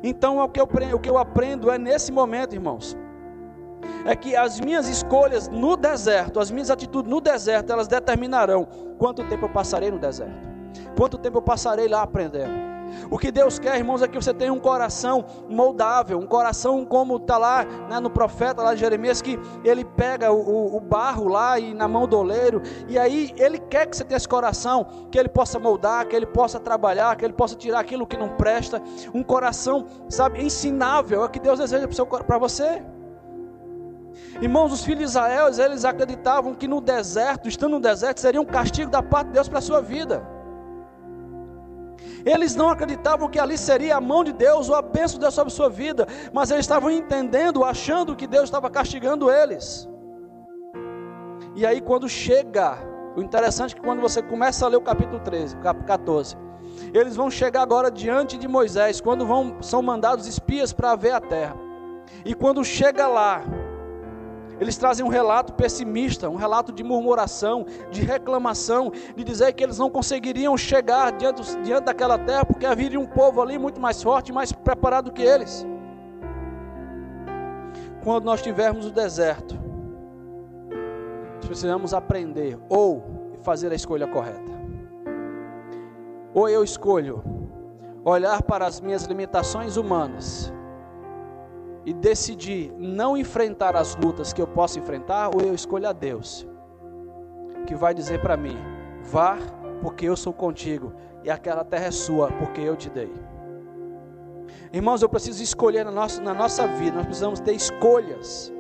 Então 0.03 0.39
o 0.39 0.47
que, 0.47 0.59
eu, 0.59 0.67
o 0.93 0.99
que 0.99 1.09
eu 1.09 1.17
aprendo 1.17 1.69
é 1.69 1.77
nesse 1.77 2.11
momento, 2.11 2.53
irmãos, 2.53 2.97
é 4.05 4.15
que 4.15 4.35
as 4.35 4.59
minhas 4.59 4.87
escolhas 4.87 5.47
no 5.47 5.75
deserto, 5.75 6.39
as 6.39 6.51
minhas 6.51 6.69
atitudes 6.69 7.09
no 7.09 7.19
deserto, 7.19 7.71
elas 7.71 7.87
determinarão 7.87 8.67
quanto 8.97 9.23
tempo 9.25 9.45
eu 9.45 9.49
passarei 9.49 9.91
no 9.91 9.99
deserto, 9.99 10.47
quanto 10.95 11.17
tempo 11.17 11.37
eu 11.37 11.41
passarei 11.41 11.87
lá 11.87 12.03
aprendendo. 12.03 12.68
O 13.09 13.17
que 13.17 13.31
Deus 13.31 13.59
quer, 13.59 13.77
irmãos, 13.77 14.01
é 14.01 14.07
que 14.07 14.15
você 14.15 14.33
tenha 14.33 14.53
um 14.53 14.59
coração 14.59 15.25
moldável, 15.49 16.17
um 16.17 16.25
coração 16.25 16.85
como 16.85 17.17
está 17.17 17.37
lá 17.37 17.65
né, 17.89 17.99
no 17.99 18.09
profeta 18.09 18.61
lá 18.61 18.73
de 18.73 18.79
Jeremias, 18.79 19.21
que 19.21 19.39
ele 19.63 19.83
pega 19.83 20.31
o, 20.31 20.75
o, 20.75 20.79
barro 20.79 21.27
lá 21.27 21.59
e 21.59 21.73
na 21.73 21.87
mão 21.87 22.07
do 22.07 22.17
oleiro, 22.17 22.61
e 22.87 22.97
aí 22.97 23.33
ele 23.37 23.57
quer 23.57 23.87
que 23.87 23.95
você 23.95 24.03
tenha 24.03 24.17
esse 24.17 24.27
coração, 24.27 24.85
que 25.11 25.17
ele 25.17 25.29
possa 25.29 25.59
moldar, 25.59 26.07
que 26.07 26.15
ele 26.15 26.25
possa 26.25 26.59
trabalhar, 26.59 27.15
que 27.15 27.25
ele 27.25 27.33
possa 27.33 27.55
tirar 27.55 27.79
aquilo 27.79 28.07
que 28.07 28.17
não 28.17 28.29
presta, 28.29 28.81
um 29.13 29.23
coração, 29.23 29.85
sabe, 30.07 30.43
ensinável, 30.43 31.21
é 31.21 31.25
o 31.25 31.29
que 31.29 31.39
Deus 31.39 31.59
deseja 31.59 31.87
para 32.25 32.37
você. 32.37 32.83
Irmãos, 34.41 34.71
os 34.71 34.83
filhos 34.83 34.99
de 34.99 35.05
Israel, 35.05 35.47
eles 35.47 35.83
acreditavam 35.83 36.53
que 36.53 36.67
no 36.67 36.79
deserto, 36.79 37.47
estando 37.47 37.71
no 37.71 37.79
deserto, 37.79 38.19
seria 38.19 38.39
um 38.39 38.45
castigo 38.45 38.89
da 38.89 39.03
parte 39.03 39.27
de 39.27 39.33
Deus 39.33 39.49
para 39.49 39.59
a 39.59 39.61
sua 39.61 39.81
vida. 39.81 40.38
Eles 42.25 42.55
não 42.55 42.69
acreditavam 42.69 43.29
que 43.29 43.39
ali 43.39 43.57
seria 43.57 43.97
a 43.97 44.01
mão 44.01 44.23
de 44.23 44.33
Deus 44.33 44.69
ou 44.69 44.75
a 44.75 44.81
bênção 44.81 45.15
de 45.15 45.21
Deus 45.21 45.33
sobre 45.33 45.53
sua 45.53 45.69
vida, 45.69 46.07
mas 46.33 46.51
eles 46.51 46.65
estavam 46.65 46.91
entendendo, 46.91 47.63
achando 47.63 48.15
que 48.15 48.27
Deus 48.27 48.45
estava 48.45 48.69
castigando 48.69 49.31
eles. 49.31 49.87
E 51.55 51.65
aí, 51.65 51.81
quando 51.81 52.07
chega, 52.07 52.77
o 53.15 53.21
interessante 53.21 53.73
é 53.73 53.75
que 53.75 53.81
quando 53.81 54.01
você 54.01 54.21
começa 54.21 54.65
a 54.65 54.69
ler 54.69 54.77
o 54.77 54.81
capítulo 54.81 55.19
13, 55.19 55.57
14, 55.57 56.37
eles 56.93 57.15
vão 57.15 57.29
chegar 57.29 57.61
agora 57.61 57.89
diante 57.89 58.37
de 58.37 58.47
Moisés, 58.47 59.01
quando 59.01 59.25
vão, 59.25 59.57
são 59.61 59.81
mandados 59.81 60.27
espias 60.27 60.71
para 60.71 60.95
ver 60.95 61.11
a 61.11 61.19
terra. 61.19 61.55
E 62.25 62.33
quando 62.33 62.63
chega 62.63 63.07
lá, 63.07 63.43
eles 64.59 64.77
trazem 64.77 65.05
um 65.05 65.09
relato 65.09 65.53
pessimista, 65.53 66.29
um 66.29 66.35
relato 66.35 66.71
de 66.71 66.83
murmuração, 66.83 67.65
de 67.89 68.01
reclamação, 68.01 68.91
de 69.15 69.23
dizer 69.23 69.53
que 69.53 69.63
eles 69.63 69.77
não 69.77 69.89
conseguiriam 69.89 70.57
chegar 70.57 71.11
diante, 71.13 71.41
diante 71.61 71.85
daquela 71.85 72.17
terra 72.17 72.43
porque 72.43 72.65
havia 72.65 72.99
um 72.99 73.05
povo 73.05 73.41
ali 73.41 73.57
muito 73.57 73.79
mais 73.79 74.03
forte, 74.03 74.33
mais 74.33 74.51
preparado 74.51 75.11
que 75.11 75.21
eles. 75.21 75.65
Quando 78.03 78.25
nós 78.25 78.41
tivermos 78.41 78.85
o 78.85 78.91
deserto, 78.91 79.57
precisamos 81.45 81.93
aprender 81.93 82.59
ou 82.69 83.03
fazer 83.41 83.71
a 83.71 83.75
escolha 83.75 84.07
correta. 84.07 84.59
Ou 86.33 86.47
eu 86.49 86.63
escolho 86.63 87.23
olhar 88.03 88.41
para 88.43 88.65
as 88.65 88.79
minhas 88.79 89.03
limitações 89.03 89.77
humanas 89.77 90.53
e 91.85 91.93
decidir 91.93 92.71
não 92.77 93.17
enfrentar 93.17 93.75
as 93.75 93.95
lutas 93.95 94.33
que 94.33 94.41
eu 94.41 94.47
posso 94.47 94.79
enfrentar, 94.79 95.29
ou 95.33 95.41
eu 95.41 95.53
escolho 95.53 95.87
a 95.87 95.93
Deus, 95.93 96.47
que 97.65 97.75
vai 97.75 97.93
dizer 97.93 98.21
para 98.21 98.37
mim: 98.37 98.57
vá, 99.03 99.37
porque 99.81 100.05
eu 100.05 100.15
sou 100.15 100.33
contigo, 100.33 100.93
e 101.23 101.29
aquela 101.29 101.63
terra 101.63 101.85
é 101.85 101.91
sua, 101.91 102.31
porque 102.33 102.61
eu 102.61 102.75
te 102.75 102.89
dei. 102.89 103.11
Irmãos, 104.71 105.01
eu 105.01 105.09
preciso 105.09 105.41
escolher 105.41 105.83
na 105.83 105.91
nossa, 105.91 106.21
na 106.21 106.33
nossa 106.33 106.67
vida, 106.67 106.97
nós 106.97 107.05
precisamos 107.05 107.39
ter 107.39 107.53
escolhas. 107.53 108.53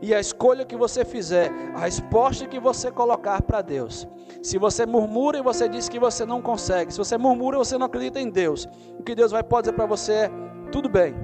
E 0.00 0.14
a 0.14 0.20
escolha 0.20 0.64
que 0.64 0.76
você 0.76 1.04
fizer, 1.04 1.50
a 1.74 1.80
resposta 1.80 2.46
que 2.46 2.60
você 2.60 2.90
colocar 2.90 3.42
para 3.42 3.62
Deus. 3.62 4.06
Se 4.42 4.56
você 4.56 4.86
murmura 4.86 5.38
e 5.38 5.42
você 5.42 5.68
diz 5.68 5.88
que 5.88 5.98
você 5.98 6.24
não 6.24 6.40
consegue, 6.40 6.92
se 6.92 6.98
você 6.98 7.18
murmura 7.18 7.56
e 7.56 7.58
você 7.58 7.76
não 7.76 7.86
acredita 7.86 8.20
em 8.20 8.30
Deus, 8.30 8.68
o 8.98 9.02
que 9.02 9.14
Deus 9.14 9.32
vai 9.32 9.42
pode 9.42 9.64
dizer 9.64 9.76
para 9.76 9.86
você 9.86 10.12
é: 10.12 10.30
tudo 10.70 10.88
bem. 10.88 11.14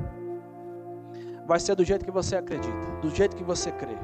Vai 1.46 1.60
ser 1.60 1.74
do 1.74 1.84
jeito 1.84 2.04
que 2.04 2.10
você 2.10 2.36
acredita, 2.36 2.86
do 3.02 3.10
jeito 3.10 3.36
que 3.36 3.44
você 3.44 3.70
crê. 3.70 3.96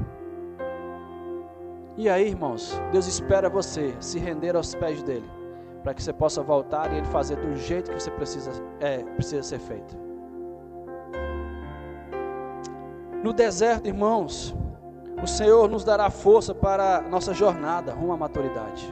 E 1.97 2.09
aí, 2.09 2.29
irmãos, 2.29 2.81
Deus 2.93 3.07
espera 3.07 3.49
você 3.49 3.95
se 4.01 4.19
render 4.19 4.57
aos 4.57 4.75
pés 4.75 5.03
dele, 5.03 5.29
para 5.83 5.95
que 5.95 6.03
você 6.03 6.13
possa 6.13 6.43
voltar 6.43 6.93
e 6.93 6.99
ele 6.99 7.07
fazer 7.07 7.37
do 7.37 7.57
jeito 7.57 7.91
que 7.91 8.01
você 8.01 8.11
precisa, 8.11 8.51
é, 8.79 8.99
precisa 8.99 9.43
ser 9.43 9.59
feito. 9.59 9.97
No 13.23 13.33
deserto, 13.33 13.87
irmãos, 13.87 14.55
o 15.23 15.27
Senhor 15.27 15.69
nos 15.69 15.85
dará 15.85 16.09
força 16.09 16.55
para 16.55 17.03
nossa 17.03 17.35
jornada 17.35 17.93
rumo 17.93 18.13
à 18.13 18.17
maturidade. 18.17 18.91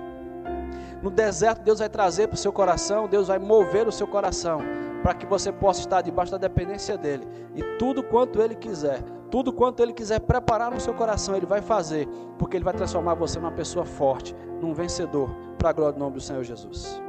No 1.03 1.11
deserto, 1.11 1.63
Deus 1.63 1.79
vai 1.79 1.89
trazer 1.89 2.27
para 2.27 2.35
o 2.35 2.39
seu 2.39 2.53
coração, 2.53 3.09
Deus 3.09 3.29
vai 3.29 3.39
mover 3.39 3.87
o 3.87 3.93
seu 3.93 4.07
coração, 4.07 4.61
para 5.03 5.15
que 5.15 5.27
você 5.27 5.53
possa 5.53 5.81
estar 5.81 6.03
debaixo 6.03 6.33
da 6.33 6.39
dependência 6.39 6.97
dEle. 6.97 7.27
E 7.55 7.63
tudo 7.79 8.03
quanto 8.03 8.41
Ele 8.41 8.55
quiser, 8.55 9.03
tudo 9.31 9.53
quanto 9.53 9.83
Ele 9.83 9.93
quiser 9.93 10.21
preparar 10.21 10.71
no 10.71 10.81
seu 10.81 10.95
coração, 10.95 11.37
Ele 11.37 11.47
vai 11.47 11.61
fazer, 11.61 12.09
porque 12.39 12.57
Ele 12.57 12.65
vai 12.65 12.75
transformar 12.75 13.15
você 13.15 13.39
numa 13.39 13.53
pessoa 13.53 13.85
forte, 13.85 14.35
num 14.61 14.73
vencedor, 14.73 15.31
para 15.59 15.71
a 15.71 15.73
glória 15.73 15.93
do 15.93 15.99
nome 15.99 16.15
do 16.15 16.21
Senhor 16.21 16.43
Jesus. 16.43 17.01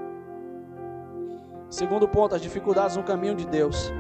Segundo 1.70 2.08
ponto, 2.08 2.36
as 2.36 2.42
dificuldades 2.42 2.98
no 2.98 3.04
caminho 3.04 3.36
de 3.36 3.46
Deus. 3.46 3.92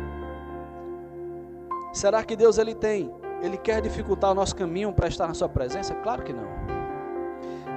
Será 1.93 2.23
que 2.23 2.36
Deus 2.36 2.58
ele 2.58 2.73
tem, 2.73 3.12
ele 3.41 3.58
quer 3.58 3.82
dificultar 3.82 4.32
o 4.32 4.34
nosso 4.34 4.56
caminho 4.56 4.91
para 4.91 5.08
estar 5.08 5.28
na 5.28 5.34
sua 5.34 5.49
presença? 5.49 5.93
Claro 5.95 6.23
que 6.23 6.34
não. 6.34 6.47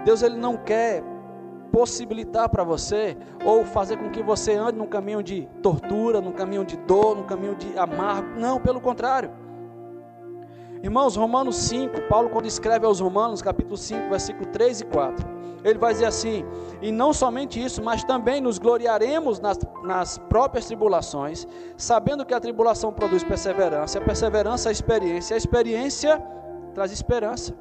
Deus 0.04 0.22
ele 0.22 0.36
não 0.36 0.56
quer 0.56 1.02
possibilitar 1.72 2.48
para 2.50 2.62
você 2.62 3.16
ou 3.44 3.64
fazer 3.64 3.96
com 3.96 4.10
que 4.10 4.22
você 4.22 4.54
ande 4.54 4.78
num 4.78 4.86
caminho 4.86 5.22
de 5.22 5.48
tortura, 5.62 6.20
num 6.20 6.32
caminho 6.32 6.64
de 6.64 6.76
dor, 6.76 7.16
num 7.16 7.24
caminho 7.24 7.56
de 7.56 7.76
amargo. 7.78 8.38
Não, 8.38 8.60
pelo 8.60 8.80
contrário. 8.80 9.30
Irmãos, 10.82 11.16
Romanos 11.16 11.56
5, 11.56 12.02
Paulo 12.02 12.28
quando 12.28 12.46
escreve 12.46 12.84
aos 12.84 13.00
Romanos, 13.00 13.40
capítulo 13.40 13.76
5, 13.76 14.10
versículo 14.10 14.46
3 14.46 14.80
e 14.80 14.84
4, 14.84 15.26
ele 15.64 15.78
vai 15.78 15.92
dizer 15.92 16.06
assim: 16.06 16.44
E 16.82 16.90
não 16.90 17.12
somente 17.12 17.62
isso, 17.62 17.82
mas 17.82 18.04
também 18.04 18.40
nos 18.40 18.58
gloriaremos 18.58 19.40
nas, 19.40 19.58
nas 19.84 20.18
próprias 20.18 20.66
tribulações, 20.66 21.46
sabendo 21.76 22.26
que 22.26 22.34
a 22.34 22.40
tribulação 22.40 22.92
produz 22.92 23.22
perseverança, 23.22 23.98
a 23.98 24.02
perseverança 24.02 24.68
a 24.68 24.72
experiência, 24.72 25.34
a 25.34 25.38
experiência 25.38 26.22
traz 26.74 26.92
esperança. 26.92 27.54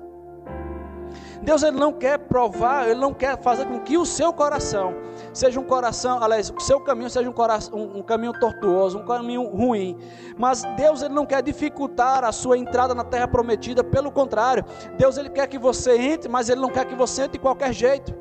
Deus 1.42 1.64
ele 1.64 1.78
não 1.78 1.92
quer 1.92 2.20
provar, 2.20 2.88
ele 2.88 3.00
não 3.00 3.14
quer 3.14 3.42
fazer 3.42 3.66
com 3.66 3.80
que 3.80 3.98
o 3.98 4.06
seu 4.06 4.32
coração 4.32 4.94
seja 5.34 5.60
um 5.60 5.64
coração, 5.64 6.22
aliás, 6.22 6.54
o 6.56 6.60
seu 6.60 6.80
caminho 6.80 7.10
seja 7.10 7.30
um, 7.30 7.34
coração, 7.34 7.78
um, 7.78 8.00
um, 8.00 8.04
caminho 8.04 8.34
tortuoso, 8.34 9.00
um 9.00 9.06
caminho 9.06 9.44
ruim. 9.44 9.98
Mas 10.38 10.64
Deus 10.78 11.02
ele 11.02 11.14
não 11.14 11.26
quer 11.26 11.42
dificultar 11.42 12.24
a 12.24 12.32
sua 12.32 12.58
entrada 12.58 12.94
na 12.94 13.04
terra 13.04 13.28
prometida, 13.28 13.84
pelo 13.84 14.12
contrário, 14.12 14.64
Deus 14.98 15.18
ele 15.18 15.30
quer 15.30 15.48
que 15.48 15.58
você 15.58 15.98
entre, 15.98 16.30
mas 16.30 16.50
ele 16.50 16.62
não 16.62 16.70
quer 16.70 16.86
que 16.86 16.96
você 16.96 17.24
entre 17.24 17.34
de 17.34 17.40
qualquer 17.40 17.74
jeito. 17.74 18.14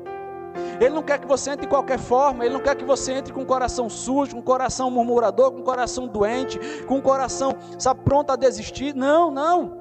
Ele 0.79 0.95
não 0.95 1.03
quer 1.03 1.19
que 1.19 1.27
você 1.27 1.51
entre 1.51 1.65
de 1.65 1.69
qualquer 1.69 1.99
forma, 1.99 2.43
Ele 2.43 2.53
não 2.53 2.59
quer 2.59 2.75
que 2.75 2.83
você 2.83 3.13
entre 3.13 3.31
com 3.31 3.41
o 3.41 3.45
coração 3.45 3.89
sujo, 3.89 4.33
com 4.33 4.39
o 4.39 4.43
coração 4.43 4.89
murmurador, 4.89 5.51
com 5.51 5.59
o 5.59 5.63
coração 5.63 6.07
doente, 6.07 6.59
com 6.85 6.97
o 6.97 7.01
coração, 7.01 7.55
sabe, 7.77 8.01
pronto 8.03 8.31
a 8.31 8.35
desistir. 8.35 8.95
Não, 8.95 9.31
não. 9.31 9.80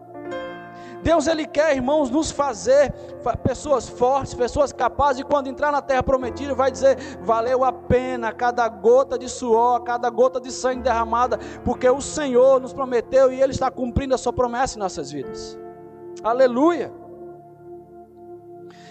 Deus 1.02 1.26
ele 1.26 1.46
quer, 1.46 1.74
irmãos, 1.74 2.10
nos 2.10 2.30
fazer 2.30 2.92
pessoas 3.42 3.88
fortes, 3.88 4.34
pessoas 4.34 4.72
capazes, 4.72 5.20
e 5.20 5.24
quando 5.24 5.48
entrar 5.48 5.72
na 5.72 5.80
terra 5.80 6.02
prometida, 6.02 6.54
vai 6.54 6.70
dizer: 6.70 6.96
valeu 7.20 7.64
a 7.64 7.72
pena 7.72 8.32
cada 8.32 8.68
gota 8.68 9.18
de 9.18 9.28
suor, 9.28 9.82
cada 9.82 10.08
gota 10.10 10.40
de 10.40 10.52
sangue 10.52 10.82
derramada, 10.82 11.38
porque 11.64 11.88
o 11.88 12.00
Senhor 12.00 12.60
nos 12.60 12.72
prometeu 12.72 13.32
e 13.32 13.40
Ele 13.40 13.52
está 13.52 13.70
cumprindo 13.70 14.14
a 14.14 14.18
sua 14.18 14.32
promessa 14.32 14.76
em 14.76 14.80
nossas 14.80 15.10
vidas. 15.10 15.58
Aleluia. 16.22 16.92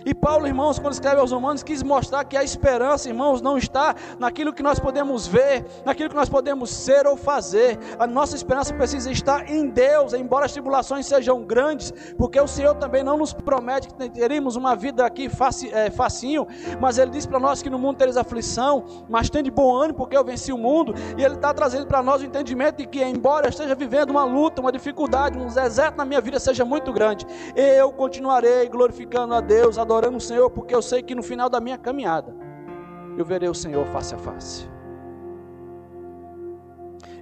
E 0.06 0.14
Paulo, 0.14 0.48
irmãos, 0.48 0.80
quando 0.80 0.94
escreve 0.94 1.20
aos 1.20 1.32
Romanos, 1.32 1.62
quis 1.62 1.84
mostrar 1.84 2.24
que 2.24 2.38
a 2.38 2.44
esperança, 2.44 3.10
irmãos, 3.10 3.42
não 3.42 3.58
está 3.58 3.96
naquilo 4.18 4.54
que 4.54 4.64
nós 4.64 4.80
podemos 4.80 5.28
ver, 5.28 5.66
naquilo 5.86 6.10
que 6.10 6.16
nós 6.16 6.30
podemos 6.30 6.70
ser 6.70 7.06
ou 7.06 7.18
fazer. 7.18 7.78
A 8.00 8.08
nossa 8.08 8.36
esperança 8.36 8.74
precisa 8.74 9.12
estar 9.12 9.50
em 9.50 9.68
Deus, 9.68 10.14
embora 10.14 10.46
as 10.46 10.54
tribulações 10.54 11.06
sejam 11.06 11.44
grandes, 11.44 11.94
porque 12.18 12.40
o 12.40 12.48
Senhor 12.48 12.76
também 12.76 13.04
não 13.04 13.18
nos 13.18 13.34
promete 13.34 13.90
que 13.90 14.10
teremos 14.10 14.56
uma 14.56 14.76
vida 14.76 15.06
aqui 15.06 15.30
é, 15.72 15.90
facinho, 15.90 16.48
mas 16.80 16.98
Ele 16.98 17.12
diz 17.12 17.26
para 17.26 17.40
nós 17.40 17.62
que 17.62 17.70
no 17.70 17.78
mundo 17.78 17.98
tereis 17.98 18.18
aflição, 18.18 18.86
mas 19.10 19.30
tem 19.30 19.44
de 19.44 19.52
bom 19.52 19.76
ânimo, 19.76 19.98
porque 19.98 20.16
eu 20.16 20.24
venci 20.24 20.54
o 20.54 20.58
mundo, 20.58 20.94
e 21.18 21.24
Ele 21.24 21.36
está 21.36 21.54
trazendo 21.54 21.86
para 21.86 22.02
nós 22.02 22.22
o 22.22 22.26
entendimento 22.26 22.78
de 22.78 22.88
que, 22.88 23.04
embora 23.04 23.48
eu 23.48 23.50
esteja 23.50 23.76
vivendo 23.76 24.12
uma 24.12 24.24
luta, 24.24 24.62
uma 24.62 24.72
dificuldade, 24.72 25.38
um 25.38 25.48
deserto 25.48 25.98
na 25.98 26.06
minha 26.06 26.22
vida 26.22 26.40
seja 26.40 26.64
muito 26.64 26.94
grande, 26.94 27.26
eu 27.56 27.92
continuarei 27.92 28.68
glorificando 28.70 29.34
a 29.34 29.42
Deus, 29.42 29.78
adorando 29.78 29.89
adorando 29.90 30.18
o 30.18 30.22
Senhor, 30.22 30.52
porque 30.52 30.76
eu 30.76 30.84
sei 30.84 31.02
que 31.02 31.16
no 31.16 31.24
final 31.24 31.50
da 31.50 31.60
minha 31.60 31.78
caminhada 31.78 32.36
eu 33.18 33.26
verei 33.26 33.50
o 33.50 33.56
Senhor 33.56 33.86
face 33.88 34.14
a 34.14 34.18
face. 34.20 34.70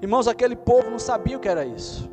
Irmãos, 0.02 0.28
aquele 0.28 0.56
povo 0.56 0.90
não 0.90 1.00
sabia 1.00 1.38
o 1.38 1.40
que 1.40 1.48
era 1.48 1.66
isso. 1.66 2.12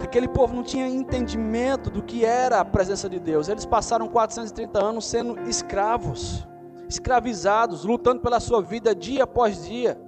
Aquele 0.00 0.28
povo 0.28 0.54
não 0.54 0.62
tinha 0.62 0.86
entendimento 0.86 1.88
do 1.88 2.02
que 2.02 2.24
era 2.24 2.60
a 2.60 2.64
presença 2.64 3.08
de 3.08 3.18
Deus. 3.18 3.48
Eles 3.48 3.64
passaram 3.64 4.08
430 4.08 4.84
anos 4.84 5.06
sendo 5.06 5.40
escravos, 5.48 6.46
escravizados, 6.88 7.84
lutando 7.84 8.20
pela 8.20 8.40
sua 8.40 8.60
vida 8.60 8.94
dia 8.94 9.24
após 9.24 9.64
dia, 9.64 9.98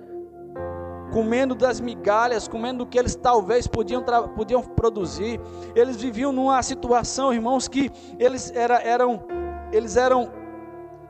comendo 1.12 1.54
das 1.54 1.80
migalhas, 1.80 2.46
comendo 2.46 2.84
do 2.84 2.86
que 2.86 2.98
eles 2.98 3.14
talvez 3.14 3.66
podiam, 3.66 4.04
podiam 4.34 4.62
produzir. 4.62 5.40
Eles 5.74 5.96
viviam 5.96 6.32
numa 6.32 6.62
situação, 6.62 7.32
irmãos, 7.32 7.68
que 7.68 7.90
eles 8.18 8.50
era, 8.54 8.80
eram, 8.82 9.24
eles 9.72 9.96
eram 9.96 10.30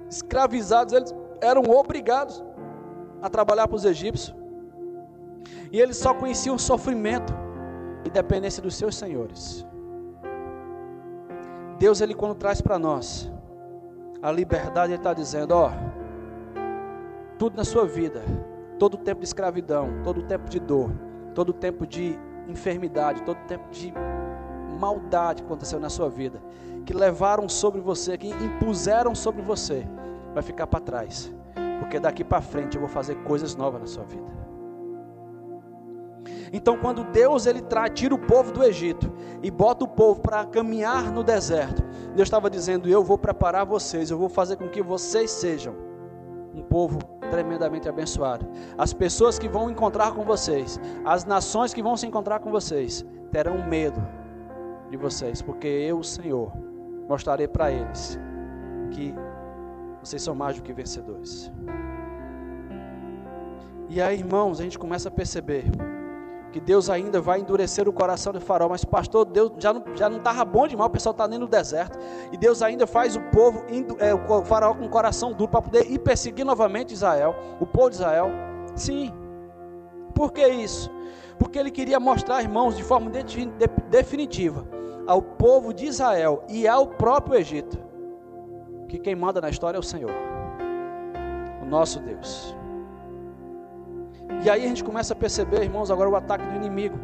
escravizados, 0.09 0.93
eles 0.93 1.15
eram 1.41 1.63
obrigados 1.71 2.43
a 3.21 3.29
trabalhar 3.29 3.67
para 3.67 3.77
os 3.77 3.85
egípcios. 3.85 4.35
E 5.71 5.81
eles 5.81 5.97
só 5.97 6.15
conheciam 6.15 6.59
sofrimento 6.59 7.33
e 8.05 8.11
dependência 8.11 8.63
dos 8.63 8.75
seus 8.75 8.97
senhores. 8.97 9.67
Deus, 11.79 12.01
Ele 12.01 12.15
quando 12.15 12.35
traz 12.35 12.61
para 12.61 12.79
nós 12.79 13.31
a 14.23 14.33
liberdade, 14.33 14.93
Ele 14.93 15.01
está 15.01 15.13
dizendo: 15.13 15.53
ó, 15.53 15.71
tudo 17.39 17.57
na 17.57 17.65
sua 17.65 17.87
vida 17.87 18.23
todo 18.79 18.97
tempo 18.97 19.21
de 19.21 19.27
escravidão, 19.27 20.03
todo 20.03 20.23
tempo 20.23 20.49
de 20.49 20.61
dor, 20.61 20.91
todo 21.35 21.53
tempo 21.53 21.87
de 21.87 22.19
enfermidade, 22.49 23.23
todo 23.23 23.39
tempo 23.47 23.69
de 23.71 23.93
maldade 24.79 25.43
que 25.43 25.47
aconteceu 25.47 25.81
na 25.81 25.89
sua 25.89 26.09
vida, 26.09 26.41
que 26.87 26.95
levaram 26.95 27.49
sobre 27.49 27.81
você, 27.81 28.17
que 28.17 28.29
impuseram 28.29 29.15
sobre 29.15 29.43
você, 29.43 29.87
vai 30.33 30.43
ficar 30.43 30.67
para 30.67 30.81
trás, 30.81 31.33
porque 31.81 31.99
daqui 31.99 32.25
para 32.25 32.41
frente 32.41 32.77
eu 32.77 32.81
vou 32.81 32.89
fazer 32.89 33.17
coisas 33.25 33.55
novas 33.55 33.81
na 33.81 33.87
sua 33.87 34.05
vida. 34.05 34.39
Então, 36.53 36.79
quando 36.79 37.05
Deus 37.05 37.47
ele 37.47 37.61
tira, 37.61 37.89
tira 37.89 38.15
o 38.15 38.19
povo 38.19 38.53
do 38.53 38.65
Egito 38.65 39.13
e 39.43 39.51
bota 39.51 39.85
o 39.85 39.89
povo 39.89 40.21
para 40.21 40.45
caminhar 40.47 41.13
no 41.13 41.23
deserto, 41.23 41.83
Deus 42.15 42.27
estava 42.27 42.49
dizendo: 42.49 42.89
Eu 42.89 43.05
vou 43.05 43.19
preparar 43.19 43.67
vocês, 43.67 44.11
eu 44.11 44.19
vou 44.19 44.29
fazer 44.29 44.57
com 44.57 44.69
que 44.69 44.83
vocês 44.83 45.31
sejam 45.31 45.75
um 46.55 46.63
povo 46.63 46.99
tremendamente 47.29 47.89
abençoado. 47.89 48.47
As 48.77 48.93
pessoas 48.93 49.39
que 49.39 49.49
vão 49.49 49.71
encontrar 49.71 50.13
com 50.13 50.25
vocês, 50.25 50.81
as 51.05 51.25
nações 51.25 51.73
que 51.73 51.83
vão 51.83 51.97
se 51.97 52.07
encontrar 52.07 52.41
com 52.41 52.51
vocês, 52.51 53.05
terão 53.31 53.67
medo 53.67 54.01
de 54.91 54.97
vocês, 54.97 55.43
porque 55.43 55.67
eu, 55.67 55.99
o 55.99 56.05
Senhor, 56.05 56.53
mostrarei 57.09 57.49
para 57.49 57.71
eles 57.71 58.19
que 58.91 59.15
vocês 60.03 60.23
são 60.23 60.35
mais 60.35 60.57
do 60.57 60.63
que 60.63 60.73
vencedores. 60.73 61.53
E 63.89 64.01
aí, 64.01 64.19
irmãos, 64.19 64.61
a 64.61 64.63
gente 64.63 64.79
começa 64.79 65.09
a 65.09 65.13
perceber 65.13 65.65
que 66.53 66.61
Deus 66.61 66.89
ainda 66.89 67.21
vai 67.21 67.41
endurecer 67.41 67.89
o 67.89 67.93
coração 67.93 68.33
do 68.33 68.41
faraó, 68.41 68.69
mas 68.69 68.85
pastor, 68.85 69.25
Deus 69.25 69.53
já 69.59 69.73
não 69.73 69.85
já 69.95 70.09
não 70.09 70.19
estava 70.19 70.45
bom 70.45 70.67
demais, 70.67 70.89
o 70.89 70.93
pessoal 70.93 71.13
está 71.13 71.29
nem 71.29 71.39
no 71.39 71.47
deserto, 71.47 71.99
e 72.33 72.37
Deus 72.37 72.63
ainda 72.63 72.87
faz 72.87 73.17
o 73.17 73.21
povo, 73.21 73.65
é, 73.99 74.15
o 74.15 74.45
faraó 74.45 74.75
com 74.75 74.87
o 74.87 74.89
coração 74.89 75.33
duro 75.33 75.51
para 75.51 75.63
poder 75.63 75.91
ir 75.91 75.99
perseguir 75.99 76.45
novamente 76.45 76.93
Israel, 76.93 77.35
o 77.61 77.67
povo 77.67 77.91
de 77.91 77.97
Israel. 77.97 78.31
Sim. 78.75 79.13
Por 80.15 80.33
que 80.33 80.47
isso? 80.49 80.91
Porque 81.39 81.59
ele 81.59 81.71
queria 81.71 82.01
mostrar, 82.01 82.43
irmãos, 82.43 82.77
de 82.77 82.83
forma 82.83 83.11
de, 83.11 83.23
de, 83.23 83.47
definitiva 83.89 84.67
ao 85.07 85.23
povo 85.23 85.73
de 85.73 85.87
Israel 85.87 86.43
e 86.49 86.67
ao 86.67 86.87
próprio 86.87 87.39
Egito 87.39 87.79
que 88.89 88.99
quem 88.99 89.15
manda 89.15 89.41
na 89.41 89.51
história 89.51 89.77
é 89.77 89.81
o 89.81 89.83
Senhor, 89.83 90.11
o 91.63 91.67
nosso 91.67 92.01
Deus. 92.01 92.58
E 94.45 94.51
aí 94.51 94.65
a 94.65 94.69
gente 94.69 94.85
começa 94.85 95.13
a 95.13 95.17
perceber, 95.17 95.63
irmãos, 95.63 95.91
agora 95.91 96.09
o 96.09 96.17
ataque 96.17 96.47
do 96.47 96.57
inimigo. 96.57 96.99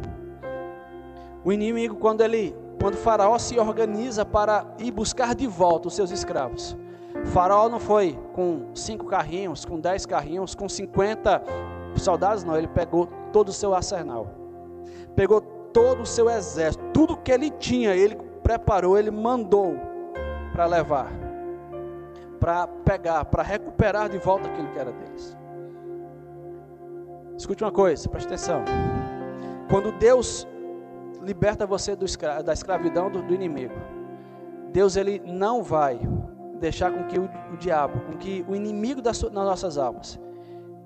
O 1.43 1.51
inimigo, 1.51 1.95
quando 1.95 2.21
ele 2.21 2.55
quando 2.79 2.97
Faraó 2.97 3.37
se 3.39 3.57
organiza 3.57 4.23
para 4.23 4.65
ir 4.77 4.91
buscar 4.91 5.33
de 5.33 5.47
volta 5.47 5.87
os 5.87 5.95
seus 5.95 6.11
escravos. 6.11 6.77
Faraó 7.25 7.67
não 7.67 7.79
foi 7.79 8.19
com 8.33 8.69
cinco 8.75 9.05
carrinhos, 9.05 9.65
com 9.65 9.79
dez 9.79 10.05
carrinhos, 10.05 10.53
com 10.53 10.69
cinquenta 10.69 11.41
soldados, 11.95 12.43
não. 12.43 12.55
Ele 12.55 12.67
pegou 12.67 13.07
todo 13.31 13.49
o 13.49 13.53
seu 13.53 13.73
arsenal, 13.73 14.27
pegou 15.15 15.41
todo 15.41 16.03
o 16.03 16.05
seu 16.05 16.29
exército, 16.29 16.83
tudo 16.93 17.17
que 17.17 17.31
ele 17.31 17.49
tinha, 17.49 17.95
ele 17.95 18.15
preparou, 18.43 18.97
ele 18.97 19.09
mandou 19.09 19.75
para 20.53 20.65
levar, 20.65 21.11
para 22.39 22.67
pegar, 22.67 23.25
para 23.25 23.41
recuperar 23.41 24.09
de 24.09 24.17
volta 24.19 24.47
aquilo 24.47 24.67
que 24.69 24.79
era 24.79 24.91
deles. 24.91 25.35
Escute 27.37 27.63
uma 27.63 27.71
coisa, 27.71 28.07
preste 28.07 28.27
atenção. 28.27 28.63
Quando 29.69 29.91
Deus 29.91 30.47
liberta 31.21 31.65
você 31.65 31.97
escra 32.01 32.41
da 32.41 32.53
escravidão 32.53 33.11
do, 33.11 33.21
do, 33.21 33.33
inimigo, 33.33 33.73
Deus 34.71 34.95
ele 34.95 35.21
não 35.25 35.61
vai 35.61 35.99
deixar 36.59 36.91
com 36.91 37.03
que 37.05 37.19
o, 37.19 37.29
o 37.53 37.57
diabo, 37.57 37.99
com 38.01 38.17
que 38.17 38.45
o 38.47 38.55
inimigo 38.55 39.01
das, 39.01 39.21
das 39.21 39.33
nossas 39.33 39.77
almas, 39.77 40.19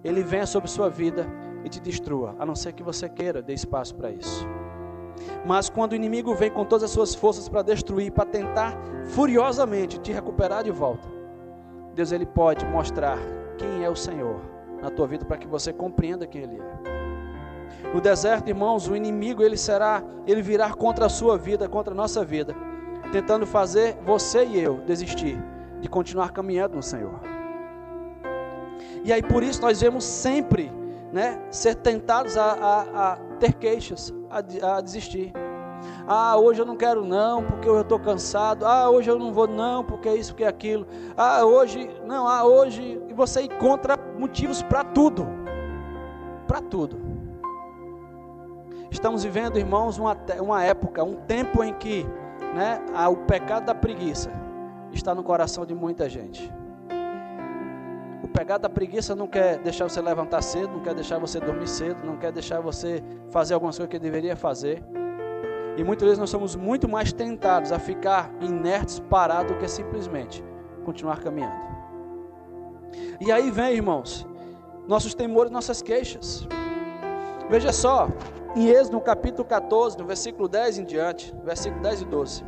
ele 0.03 0.23
venha 0.23 0.45
sobre 0.45 0.69
sua 0.69 0.89
vida 0.89 1.27
e 1.63 1.69
te 1.69 1.79
destrua, 1.79 2.35
a 2.39 2.45
não 2.45 2.55
ser 2.55 2.73
que 2.73 2.81
você 2.81 3.07
queira, 3.07 3.41
dê 3.41 3.53
espaço 3.53 3.93
para 3.95 4.09
isso. 4.09 4.47
Mas 5.45 5.69
quando 5.69 5.91
o 5.91 5.95
inimigo 5.95 6.33
vem 6.33 6.49
com 6.49 6.65
todas 6.65 6.85
as 6.85 6.91
suas 6.91 7.13
forças 7.13 7.47
para 7.49 7.61
destruir, 7.61 8.11
para 8.11 8.25
tentar 8.25 8.75
furiosamente 9.09 9.99
te 9.99 10.11
recuperar 10.11 10.63
de 10.63 10.71
volta, 10.71 11.07
Deus 11.93 12.11
ele 12.11 12.25
pode 12.25 12.65
mostrar 12.65 13.19
quem 13.57 13.83
é 13.83 13.89
o 13.89 13.95
Senhor 13.95 14.58
na 14.81 14.89
tua 14.89 15.07
vida 15.07 15.25
para 15.25 15.37
que 15.37 15.47
você 15.47 15.73
compreenda 15.73 16.25
quem 16.27 16.43
ele 16.43 16.59
é. 16.59 16.99
No 17.93 18.01
deserto, 18.01 18.49
irmãos, 18.49 18.87
o 18.87 18.95
inimigo 18.95 19.41
ele 19.41 19.57
será, 19.57 20.03
ele 20.27 20.41
virá 20.41 20.71
contra 20.73 21.05
a 21.05 21.09
sua 21.09 21.37
vida, 21.37 21.67
contra 21.67 21.93
a 21.93 21.95
nossa 21.95 22.23
vida, 22.23 22.55
tentando 23.11 23.45
fazer 23.45 23.97
você 24.05 24.45
e 24.45 24.59
eu 24.59 24.77
desistir 24.81 25.41
de 25.81 25.89
continuar 25.89 26.31
caminhando 26.31 26.75
no 26.75 26.83
Senhor. 26.83 27.19
E 29.03 29.11
aí 29.11 29.23
por 29.23 29.43
isso 29.43 29.61
nós 29.61 29.81
vemos 29.81 30.03
sempre, 30.03 30.71
né, 31.11 31.41
ser 31.49 31.75
tentados 31.75 32.37
a, 32.37 32.51
a, 32.51 33.11
a 33.11 33.15
ter 33.39 33.53
queixas, 33.53 34.13
a, 34.29 34.77
a 34.77 34.81
desistir. 34.81 35.33
Ah, 36.07 36.37
hoje 36.37 36.61
eu 36.61 36.65
não 36.65 36.75
quero 36.75 37.05
não, 37.05 37.43
porque 37.43 37.67
eu 37.67 37.79
estou 37.81 37.99
cansado. 37.99 38.65
Ah, 38.65 38.89
hoje 38.89 39.09
eu 39.09 39.17
não 39.17 39.31
vou 39.31 39.47
não, 39.47 39.83
porque 39.83 40.09
isso, 40.13 40.31
porque 40.33 40.43
aquilo. 40.43 40.85
Ah, 41.15 41.45
hoje, 41.45 41.89
não, 42.05 42.27
ah, 42.27 42.43
hoje. 42.43 43.01
E 43.07 43.13
você 43.13 43.43
encontra 43.43 43.97
motivos 44.19 44.61
para 44.61 44.83
tudo. 44.83 45.25
Para 46.47 46.61
tudo. 46.61 46.99
Estamos 48.91 49.23
vivendo, 49.23 49.57
irmãos, 49.57 49.97
uma, 49.97 50.17
uma 50.41 50.63
época, 50.63 51.03
um 51.03 51.15
tempo 51.15 51.63
em 51.63 51.73
que 51.73 52.05
né, 52.53 52.83
o 53.09 53.15
pecado 53.15 53.65
da 53.65 53.75
preguiça 53.75 54.31
está 54.91 55.13
no 55.13 55.23
coração 55.23 55.65
de 55.65 55.73
muita 55.73 56.09
gente. 56.09 56.51
O 58.23 58.27
pecado 58.27 58.61
da 58.61 58.69
preguiça 58.69 59.15
não 59.15 59.27
quer 59.27 59.59
deixar 59.59 59.87
você 59.87 60.01
levantar 60.01 60.41
cedo, 60.41 60.73
não 60.73 60.81
quer 60.81 60.93
deixar 60.93 61.19
você 61.19 61.39
dormir 61.39 61.67
cedo, 61.67 62.05
não 62.05 62.17
quer 62.17 62.31
deixar 62.31 62.59
você 62.59 63.03
fazer 63.31 63.53
algumas 63.53 63.77
coisas 63.77 63.91
que 63.91 63.99
deveria 63.99 64.35
fazer. 64.35 64.83
E 65.77 65.83
muitas 65.83 66.05
vezes 66.05 66.19
nós 66.19 66.29
somos 66.29 66.55
muito 66.55 66.89
mais 66.89 67.13
tentados 67.13 67.71
a 67.71 67.79
ficar 67.79 68.29
inertes, 68.41 68.99
parados, 68.99 69.53
do 69.53 69.59
que 69.59 69.67
simplesmente 69.67 70.43
continuar 70.83 71.19
caminhando. 71.19 71.68
E 73.19 73.31
aí 73.31 73.51
vem, 73.51 73.73
irmãos, 73.73 74.25
nossos 74.87 75.13
temores, 75.13 75.51
nossas 75.51 75.81
queixas. 75.81 76.47
Veja 77.49 77.71
só, 77.71 78.07
em 78.55 78.67
Êxodo, 78.67 78.97
no 78.97 79.01
capítulo 79.01 79.47
14, 79.47 79.97
no 79.97 80.05
versículo 80.05 80.47
10 80.47 80.79
em 80.79 80.83
diante, 80.83 81.33
versículo 81.43 81.81
10 81.81 82.01
e 82.01 82.05
12. 82.05 82.43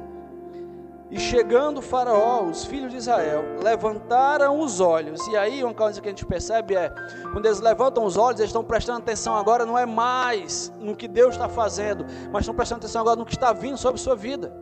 E 1.12 1.20
chegando 1.20 1.82
Faraó, 1.82 2.46
os 2.46 2.64
filhos 2.64 2.90
de 2.92 2.98
Israel 2.98 3.44
levantaram 3.62 4.62
os 4.62 4.80
olhos. 4.80 5.28
E 5.28 5.36
aí, 5.36 5.62
uma 5.62 5.74
coisa 5.74 6.00
que 6.00 6.08
a 6.08 6.12
gente 6.12 6.26
percebe 6.26 6.74
é: 6.74 6.90
quando 7.34 7.46
eles 7.46 7.60
levantam 7.60 8.06
os 8.06 8.16
olhos, 8.16 8.40
eles 8.40 8.50
estão 8.50 8.64
prestando 8.64 9.00
atenção 9.00 9.36
agora, 9.36 9.66
não 9.66 9.78
é 9.78 9.86
mais 9.86 10.72
no 10.80 10.96
que 10.96 11.10
Deus 11.10 11.36
está 11.36 11.50
fazendo, 11.50 12.06
mas 12.32 12.44
estão 12.44 12.56
prestando 12.56 12.80
atenção 12.80 13.02
agora 13.02 13.18
no 13.18 13.26
que 13.26 13.36
está 13.36 13.52
vindo 13.52 13.78
sobre 13.78 14.00
sua 14.00 14.16
vida. 14.16 14.56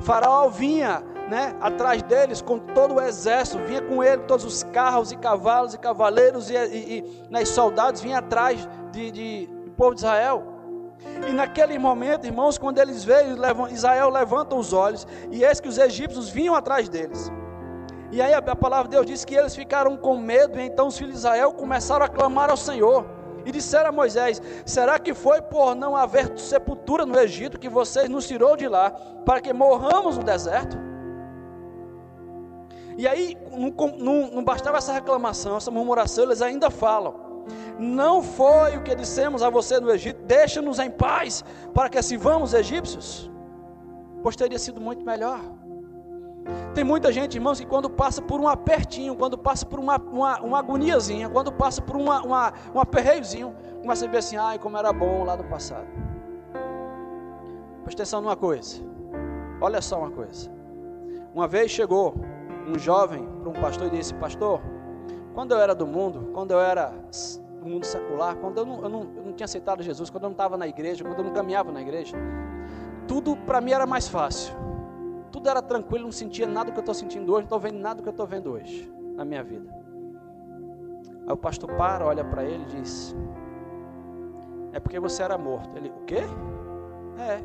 Faraó 0.00 0.48
vinha 0.48 1.04
né, 1.28 1.54
atrás 1.60 2.02
deles 2.02 2.40
com 2.40 2.58
todo 2.58 2.94
o 2.94 3.00
exército, 3.00 3.62
vinha 3.64 3.82
com 3.82 4.02
ele 4.02 4.22
todos 4.22 4.44
os 4.44 4.62
carros 4.62 5.12
e 5.12 5.16
cavalos 5.16 5.74
e 5.74 5.78
cavaleiros 5.78 6.50
e, 6.50 6.54
e, 6.54 6.98
e 6.98 7.22
né, 7.30 7.44
soldados, 7.44 8.00
vinha 8.00 8.18
atrás 8.18 8.66
de, 8.90 9.10
de, 9.10 9.46
do 9.46 9.70
povo 9.72 9.94
de 9.94 10.00
Israel. 10.00 10.58
E 11.28 11.32
naquele 11.32 11.78
momento, 11.78 12.26
irmãos, 12.26 12.58
quando 12.58 12.78
eles 12.78 13.04
veem, 13.04 13.36
Israel 13.70 14.08
levanta 14.08 14.56
os 14.56 14.72
olhos, 14.72 15.06
e 15.30 15.44
eis 15.44 15.60
que 15.60 15.68
os 15.68 15.78
egípcios 15.78 16.28
vinham 16.28 16.54
atrás 16.54 16.88
deles. 16.88 17.30
E 18.10 18.22
aí 18.22 18.32
a, 18.32 18.40
palavra 18.40 18.84
de 18.84 18.96
Deus 18.96 19.06
diz 19.06 19.24
que 19.24 19.34
eles 19.34 19.54
ficaram 19.54 19.96
com 19.96 20.16
medo, 20.16 20.58
e 20.58 20.62
então 20.62 20.88
os 20.88 20.96
filhos 20.96 21.12
de 21.12 21.18
Israel 21.18 21.52
começaram 21.52 22.04
a 22.04 22.08
clamar 22.08 22.50
ao 22.50 22.56
Senhor. 22.56 23.06
E 23.44 23.52
disseram 23.52 23.90
a 23.90 23.92
Moisés: 23.92 24.42
Será 24.64 24.98
que 24.98 25.14
foi 25.14 25.40
por 25.40 25.74
não 25.74 25.94
haver 25.94 26.36
sepultura 26.38 27.06
no 27.06 27.18
Egito 27.18 27.58
que 27.58 27.68
vocês 27.68 28.08
nos 28.08 28.26
tirou 28.26 28.56
de 28.56 28.66
lá, 28.66 28.90
para 29.24 29.40
que 29.40 29.52
morramos 29.52 30.18
no 30.18 30.24
deserto? 30.24 30.87
E 32.98 33.06
aí, 33.06 33.38
não, 33.52 33.72
não, 33.96 34.30
não 34.32 34.44
bastava 34.44 34.76
essa 34.76 34.92
reclamação, 34.92 35.56
essa 35.56 35.70
murmuração, 35.70 36.24
eles 36.24 36.42
ainda 36.42 36.68
falam: 36.68 37.14
não 37.78 38.24
foi 38.24 38.76
o 38.76 38.82
que 38.82 38.92
dissemos 38.92 39.40
a 39.40 39.48
você 39.48 39.78
no 39.78 39.88
Egito, 39.88 40.20
deixa-nos 40.24 40.80
em 40.80 40.90
paz, 40.90 41.44
para 41.72 41.88
que 41.88 41.96
assim 41.96 42.16
vamos 42.16 42.52
egípcios, 42.52 43.30
pois 44.20 44.34
teria 44.34 44.58
sido 44.58 44.80
muito 44.80 45.06
melhor. 45.06 45.40
Tem 46.74 46.82
muita 46.82 47.12
gente, 47.12 47.36
irmãos, 47.36 47.60
que 47.60 47.66
quando 47.66 47.88
passa 47.88 48.20
por 48.20 48.40
um 48.40 48.48
apertinho, 48.48 49.14
quando 49.14 49.38
passa 49.38 49.64
por 49.64 49.78
uma, 49.78 49.96
uma, 49.96 50.40
uma 50.40 50.58
agoniazinha, 50.58 51.28
quando 51.28 51.52
passa 51.52 51.80
por 51.80 51.94
uma, 51.94 52.20
uma, 52.22 52.52
um 52.74 52.80
aperreiozinho, 52.80 53.54
começa 53.80 54.06
a 54.06 54.08
ver 54.08 54.18
assim, 54.18 54.36
ai, 54.36 54.58
como 54.58 54.76
era 54.76 54.92
bom 54.92 55.22
lá 55.22 55.36
no 55.36 55.44
passado. 55.44 55.86
Presta 57.84 58.02
atenção 58.02 58.20
numa 58.20 58.36
coisa, 58.36 58.82
olha 59.60 59.80
só 59.80 60.00
uma 60.00 60.10
coisa. 60.10 60.50
Uma 61.32 61.46
vez 61.46 61.70
chegou 61.70 62.14
um 62.68 62.78
jovem 62.78 63.26
para 63.40 63.48
um 63.48 63.52
pastor 63.54 63.86
e 63.88 63.90
disse: 63.90 64.14
Pastor, 64.14 64.60
quando 65.34 65.52
eu 65.52 65.58
era 65.58 65.74
do 65.74 65.86
mundo, 65.86 66.30
quando 66.32 66.52
eu 66.52 66.60
era 66.60 66.92
do 67.60 67.66
mundo 67.68 67.84
secular, 67.84 68.36
quando 68.36 68.58
eu 68.58 68.66
não, 68.66 68.82
eu 68.82 68.88
não, 68.88 69.00
eu 69.16 69.22
não 69.24 69.32
tinha 69.32 69.44
aceitado 69.44 69.82
Jesus, 69.82 70.10
quando 70.10 70.24
eu 70.24 70.28
não 70.28 70.34
estava 70.34 70.56
na 70.56 70.66
igreja, 70.66 71.04
quando 71.04 71.18
eu 71.18 71.24
não 71.24 71.32
caminhava 71.32 71.72
na 71.72 71.80
igreja, 71.80 72.16
tudo 73.06 73.36
para 73.36 73.60
mim 73.60 73.72
era 73.72 73.86
mais 73.86 74.08
fácil. 74.08 74.54
Tudo 75.30 75.48
era 75.48 75.60
tranquilo, 75.60 76.04
não 76.04 76.12
sentia 76.12 76.46
nada 76.46 76.72
que 76.72 76.78
eu 76.78 76.82
estou 76.82 76.94
sentindo 76.94 77.30
hoje, 77.32 77.42
não 77.42 77.56
estou 77.56 77.60
vendo 77.60 77.78
nada 77.78 77.96
do 77.96 78.02
que 78.02 78.08
eu 78.08 78.12
estou 78.12 78.26
vendo 78.26 78.52
hoje 78.52 78.90
na 79.14 79.24
minha 79.24 79.42
vida. 79.42 79.68
Aí 81.26 81.32
o 81.32 81.36
pastor 81.36 81.70
para, 81.74 82.06
olha 82.06 82.24
para 82.24 82.44
ele 82.44 82.62
e 82.62 82.80
diz: 82.80 83.14
É 84.72 84.80
porque 84.80 84.98
você 84.98 85.22
era 85.22 85.36
morto. 85.36 85.76
Ele, 85.76 85.90
o 85.90 86.04
quê? 86.04 86.22
É. 87.18 87.40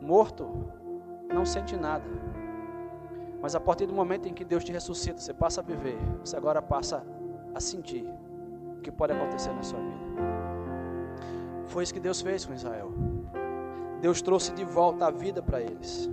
Morto 0.00 0.48
não 1.32 1.44
sente 1.44 1.76
nada. 1.76 2.04
Mas 3.46 3.54
a 3.54 3.60
partir 3.60 3.86
do 3.86 3.94
momento 3.94 4.28
em 4.28 4.34
que 4.34 4.44
Deus 4.44 4.64
te 4.64 4.72
ressuscita, 4.72 5.20
você 5.20 5.32
passa 5.32 5.60
a 5.60 5.62
viver, 5.62 5.96
você 6.18 6.36
agora 6.36 6.60
passa 6.60 7.06
a 7.54 7.60
sentir 7.60 8.04
o 8.76 8.80
que 8.80 8.90
pode 8.90 9.12
acontecer 9.12 9.52
na 9.52 9.62
sua 9.62 9.78
vida. 9.78 10.00
Foi 11.66 11.84
isso 11.84 11.94
que 11.94 12.00
Deus 12.00 12.20
fez 12.20 12.44
com 12.44 12.52
Israel. 12.52 12.92
Deus 14.00 14.20
trouxe 14.20 14.50
de 14.52 14.64
volta 14.64 15.06
a 15.06 15.12
vida 15.12 15.44
para 15.44 15.60
eles. 15.60 16.10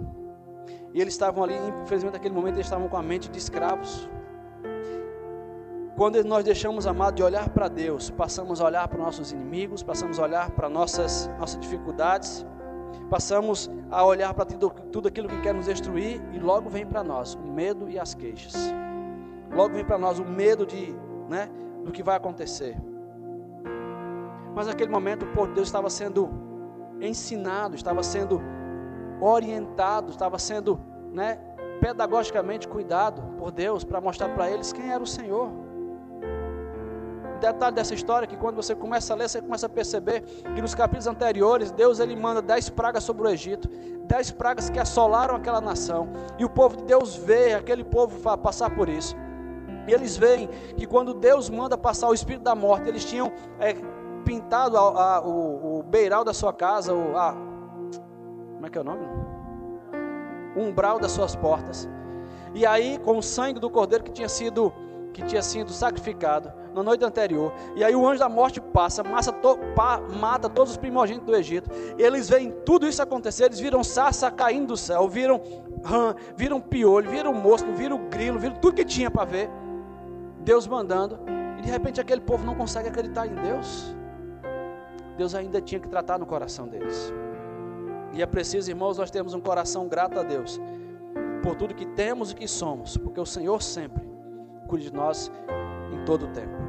E 0.94 1.02
eles 1.02 1.16
estavam 1.16 1.44
ali, 1.44 1.56
infelizmente 1.82 2.14
naquele 2.14 2.36
momento, 2.36 2.58
eles 2.58 2.68
estavam 2.68 2.88
com 2.88 2.98
a 2.98 3.02
mente 3.02 3.32
de 3.32 3.40
escravos. 3.40 4.08
Quando 5.98 6.24
nós 6.24 6.46
deixamos, 6.46 6.86
amado, 6.86 7.16
de 7.16 7.24
olhar 7.24 7.50
para 7.50 7.68
Deus, 7.68 8.12
passamos 8.12 8.62
a 8.62 8.66
olhar 8.66 8.88
para 8.88 9.00
nossos 9.00 9.32
inimigos, 9.32 9.82
passamos 9.82 10.20
a 10.20 10.22
olhar 10.22 10.52
para 10.52 10.70
nossas, 10.70 11.28
nossas 11.40 11.60
dificuldades, 11.60 12.46
passamos 13.10 13.70
a 13.92 14.04
olhar 14.04 14.34
para 14.34 14.46
tudo, 14.46 15.08
aquilo 15.08 15.28
que 15.28 15.40
quer 15.42 15.54
nos 15.54 15.66
destruir 15.66 16.22
e 16.34 16.40
logo 16.40 16.70
vem 16.70 16.86
para 16.86 17.04
nós 17.04 17.36
o 17.36 17.48
medo 17.48 17.90
e 17.90 18.00
as 18.00 18.14
queixas. 18.14 18.56
Logo 19.52 19.76
vem 19.76 19.86
para 19.86 19.98
nós 19.98 20.20
o 20.20 20.26
medo 20.26 20.66
de, 20.66 20.96
né, 21.30 21.50
do 21.84 21.92
que 21.92 22.02
vai 22.02 22.16
acontecer. 22.16 22.76
Mas 24.56 24.68
naquele 24.68 24.92
momento 24.92 25.26
o 25.26 25.28
povo 25.34 25.48
de 25.48 25.56
Deus 25.56 25.68
estava 25.68 25.90
sendo 25.90 26.30
ensinado, 27.00 27.76
estava 27.76 28.02
sendo 28.04 28.42
orientado, 29.20 30.12
estava 30.12 30.40
sendo, 30.40 30.80
né, 31.12 31.40
pedagogicamente 31.80 32.68
cuidado 32.68 33.22
por 33.38 33.52
Deus 33.52 33.84
para 33.84 34.00
mostrar 34.00 34.30
para 34.30 34.50
eles 34.50 34.72
quem 34.72 34.92
era 34.92 35.04
o 35.04 35.08
Senhor 35.08 35.52
detalhe 37.44 37.76
dessa 37.76 37.94
história 37.94 38.26
que 38.26 38.38
quando 38.38 38.56
você 38.56 38.74
começa 38.74 39.14
a 39.14 39.18
ler, 39.18 39.28
você 39.28 39.42
começa 39.42 39.66
a 39.66 39.70
perceber 39.70 40.22
que 40.56 40.62
nos 40.62 40.74
capítulos 40.74 41.08
anteriores, 41.08 41.72
Deus 41.72 42.00
ele 42.00 42.16
manda 42.16 42.42
dez 42.42 42.70
pragas 42.70 43.04
sobre 43.04 43.28
o 43.28 43.30
Egito, 43.30 43.68
dez 44.06 44.32
pragas 44.32 44.70
que 44.70 44.80
assolaram 44.80 45.36
aquela 45.36 45.60
nação, 45.60 46.08
e 46.40 46.46
o 46.46 46.50
povo 46.50 46.78
de 46.78 46.86
Deus 46.86 47.16
vê 47.16 47.54
aquele 47.54 47.84
povo 47.84 48.18
passar 48.38 48.74
por 48.74 48.88
isso. 48.88 49.16
E 49.88 49.92
eles 49.92 50.16
veem 50.16 50.48
que 50.78 50.88
quando 50.88 51.14
Deus 51.14 51.50
manda 51.50 51.78
passar 51.78 52.08
o 52.08 52.14
espírito 52.14 52.44
da 52.44 52.56
morte, 52.56 52.88
eles 52.88 53.04
tinham 53.04 53.30
é, 53.60 53.76
pintado 54.24 54.78
a, 54.78 55.16
a, 55.16 55.22
o, 55.22 55.80
o, 55.80 55.84
beiral 55.84 56.24
da 56.24 56.34
sua 56.34 56.54
casa, 56.54 56.94
o, 56.94 57.18
a, 57.18 57.34
como 58.54 58.66
é 58.66 58.70
que 58.70 58.78
é 58.78 58.82
o 58.82 58.84
nome? 58.86 59.06
O 60.56 60.62
umbral 60.62 60.98
das 60.98 61.12
suas 61.12 61.36
portas. 61.36 61.90
E 62.56 62.66
aí, 62.66 62.98
com 63.00 63.18
o 63.18 63.22
sangue 63.22 63.60
do 63.60 63.70
cordeiro 63.70 64.04
que 64.06 64.12
tinha 64.12 64.30
sido 64.30 64.72
que 65.12 65.22
tinha 65.26 65.44
sido 65.44 65.72
sacrificado 65.72 66.63
na 66.74 66.84
noite 66.84 67.04
anterior. 67.04 67.54
E 67.76 67.84
aí 67.84 67.96
o 67.96 68.08
anjo 68.08 68.20
da 68.20 68.30
morte 68.30 68.60
passa, 68.60 69.04
to, 69.04 69.58
pa, 69.76 70.00
mata 70.00 70.50
todos 70.50 70.72
os 70.72 70.78
primogênitos 70.78 71.26
do 71.28 71.36
Egito. 71.36 71.70
Eles 71.98 72.30
veem 72.30 72.52
tudo 72.66 72.88
isso 72.88 73.02
acontecer, 73.02 73.46
eles 73.46 73.60
viram 73.60 73.84
sarça 73.84 74.30
caindo 74.32 74.68
do 74.68 74.78
céu, 74.78 75.08
viram 75.08 75.42
rã, 75.84 76.16
viram 76.36 76.60
piolho, 76.60 77.10
viram 77.10 77.34
mosco, 77.34 77.72
viram 77.74 78.10
grilo, 78.10 78.40
viram 78.40 78.56
tudo 78.56 78.76
que 78.76 78.86
tinha 78.86 79.12
para 79.12 79.26
ver. 79.26 79.50
Deus 80.40 80.68
mandando. 80.68 81.20
E 81.60 81.62
de 81.62 81.70
repente 81.70 82.02
aquele 82.02 82.22
povo 82.22 82.46
não 82.46 82.56
consegue 82.56 82.90
acreditar 82.90 83.28
em 83.28 83.36
Deus. 83.36 83.96
Deus 85.18 85.36
ainda 85.36 85.62
tinha 85.62 85.80
que 85.80 85.88
tratar 85.88 86.18
no 86.18 86.26
coração 86.26 86.68
deles. 86.68 87.14
E 88.14 88.22
é 88.22 88.26
preciso, 88.26 88.70
irmãos, 88.70 88.98
nós 88.98 89.10
temos 89.10 89.34
um 89.34 89.42
coração 89.42 89.88
grato 89.88 90.20
a 90.20 90.24
Deus 90.24 90.60
por 91.42 91.56
tudo 91.56 91.74
que 91.74 91.86
temos 91.86 92.32
e 92.32 92.36
que 92.36 92.48
somos, 92.48 92.96
porque 92.96 93.20
o 93.20 93.26
Senhor 93.26 93.62
sempre 93.62 94.08
cuida 94.68 94.86
de 94.86 94.94
nós 94.94 95.32
em 95.92 96.06
todo 96.06 96.26
o 96.26 96.30
tempo. 96.30 96.63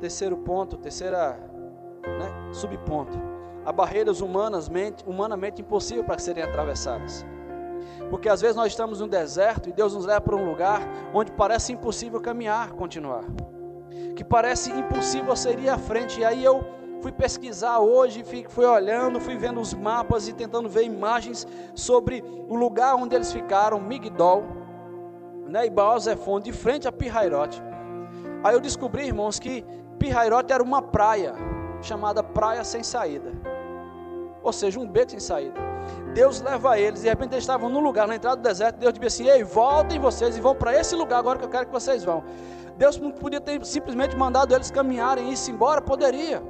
Terceiro 0.00 0.36
ponto, 0.38 0.76
terceira 0.76 1.38
né, 2.02 2.52
subponto. 2.52 3.18
Há 3.64 3.72
barreiras 3.72 4.20
humanamente, 4.20 5.04
humanamente 5.06 5.60
impossíveis 5.60 6.06
para 6.06 6.18
serem 6.18 6.42
atravessadas. 6.42 7.24
Porque 8.08 8.28
às 8.28 8.40
vezes 8.40 8.56
nós 8.56 8.68
estamos 8.68 9.00
no 9.00 9.06
deserto 9.06 9.68
e 9.68 9.72
Deus 9.72 9.94
nos 9.94 10.06
leva 10.06 10.20
para 10.20 10.34
um 10.34 10.44
lugar 10.44 10.80
onde 11.12 11.30
parece 11.32 11.72
impossível 11.72 12.20
caminhar, 12.20 12.72
continuar. 12.72 13.24
Que 14.16 14.24
parece 14.24 14.70
impossível 14.70 15.36
seria 15.36 15.74
à 15.74 15.78
frente. 15.78 16.20
E 16.20 16.24
aí 16.24 16.42
eu 16.42 16.64
fui 17.00 17.12
pesquisar 17.12 17.78
hoje, 17.78 18.24
fui 18.48 18.64
olhando, 18.64 19.20
fui 19.20 19.36
vendo 19.36 19.60
os 19.60 19.74
mapas 19.74 20.28
e 20.28 20.32
tentando 20.32 20.68
ver 20.68 20.84
imagens 20.84 21.46
sobre 21.74 22.24
o 22.48 22.54
lugar 22.54 22.94
onde 22.96 23.14
eles 23.14 23.32
ficaram, 23.32 23.80
Migdol, 23.80 24.44
né, 25.46 25.66
e 25.66 25.70
Baal 25.70 25.98
de 26.42 26.52
frente 26.52 26.88
a 26.88 26.92
Pirrairote. 26.92 27.62
Aí 28.42 28.54
eu 28.54 28.60
descobri, 28.60 29.06
irmãos, 29.06 29.38
que 29.38 29.64
Pirrairote 30.00 30.50
era 30.50 30.62
uma 30.62 30.80
praia, 30.80 31.34
chamada 31.82 32.22
Praia 32.22 32.64
Sem 32.64 32.82
Saída. 32.82 33.30
Ou 34.42 34.52
seja, 34.52 34.80
um 34.80 34.88
beco 34.88 35.10
sem 35.10 35.20
saída. 35.20 35.60
Deus 36.14 36.40
leva 36.40 36.78
eles, 36.78 37.00
e 37.00 37.02
de 37.02 37.08
repente 37.10 37.32
eles 37.32 37.42
estavam 37.42 37.68
no 37.68 37.78
lugar, 37.78 38.08
na 38.08 38.16
entrada 38.16 38.36
do 38.36 38.42
deserto, 38.42 38.78
Deus 38.78 38.94
disse 38.94 39.22
assim, 39.22 39.30
ei, 39.30 39.44
voltem 39.44 40.00
vocês 40.00 40.36
e 40.36 40.40
vão 40.40 40.54
para 40.54 40.74
esse 40.74 40.96
lugar 40.96 41.18
agora 41.18 41.38
que 41.38 41.44
eu 41.44 41.48
quero 41.50 41.66
que 41.66 41.72
vocês 41.72 42.02
vão. 42.02 42.24
Deus 42.78 42.96
não 42.96 43.10
podia 43.10 43.40
ter 43.40 43.62
simplesmente 43.66 44.16
mandado 44.16 44.54
eles 44.54 44.70
caminharem 44.70 45.30
e 45.30 45.34
ir 45.34 45.50
embora, 45.50 45.82
poderia. 45.82 46.42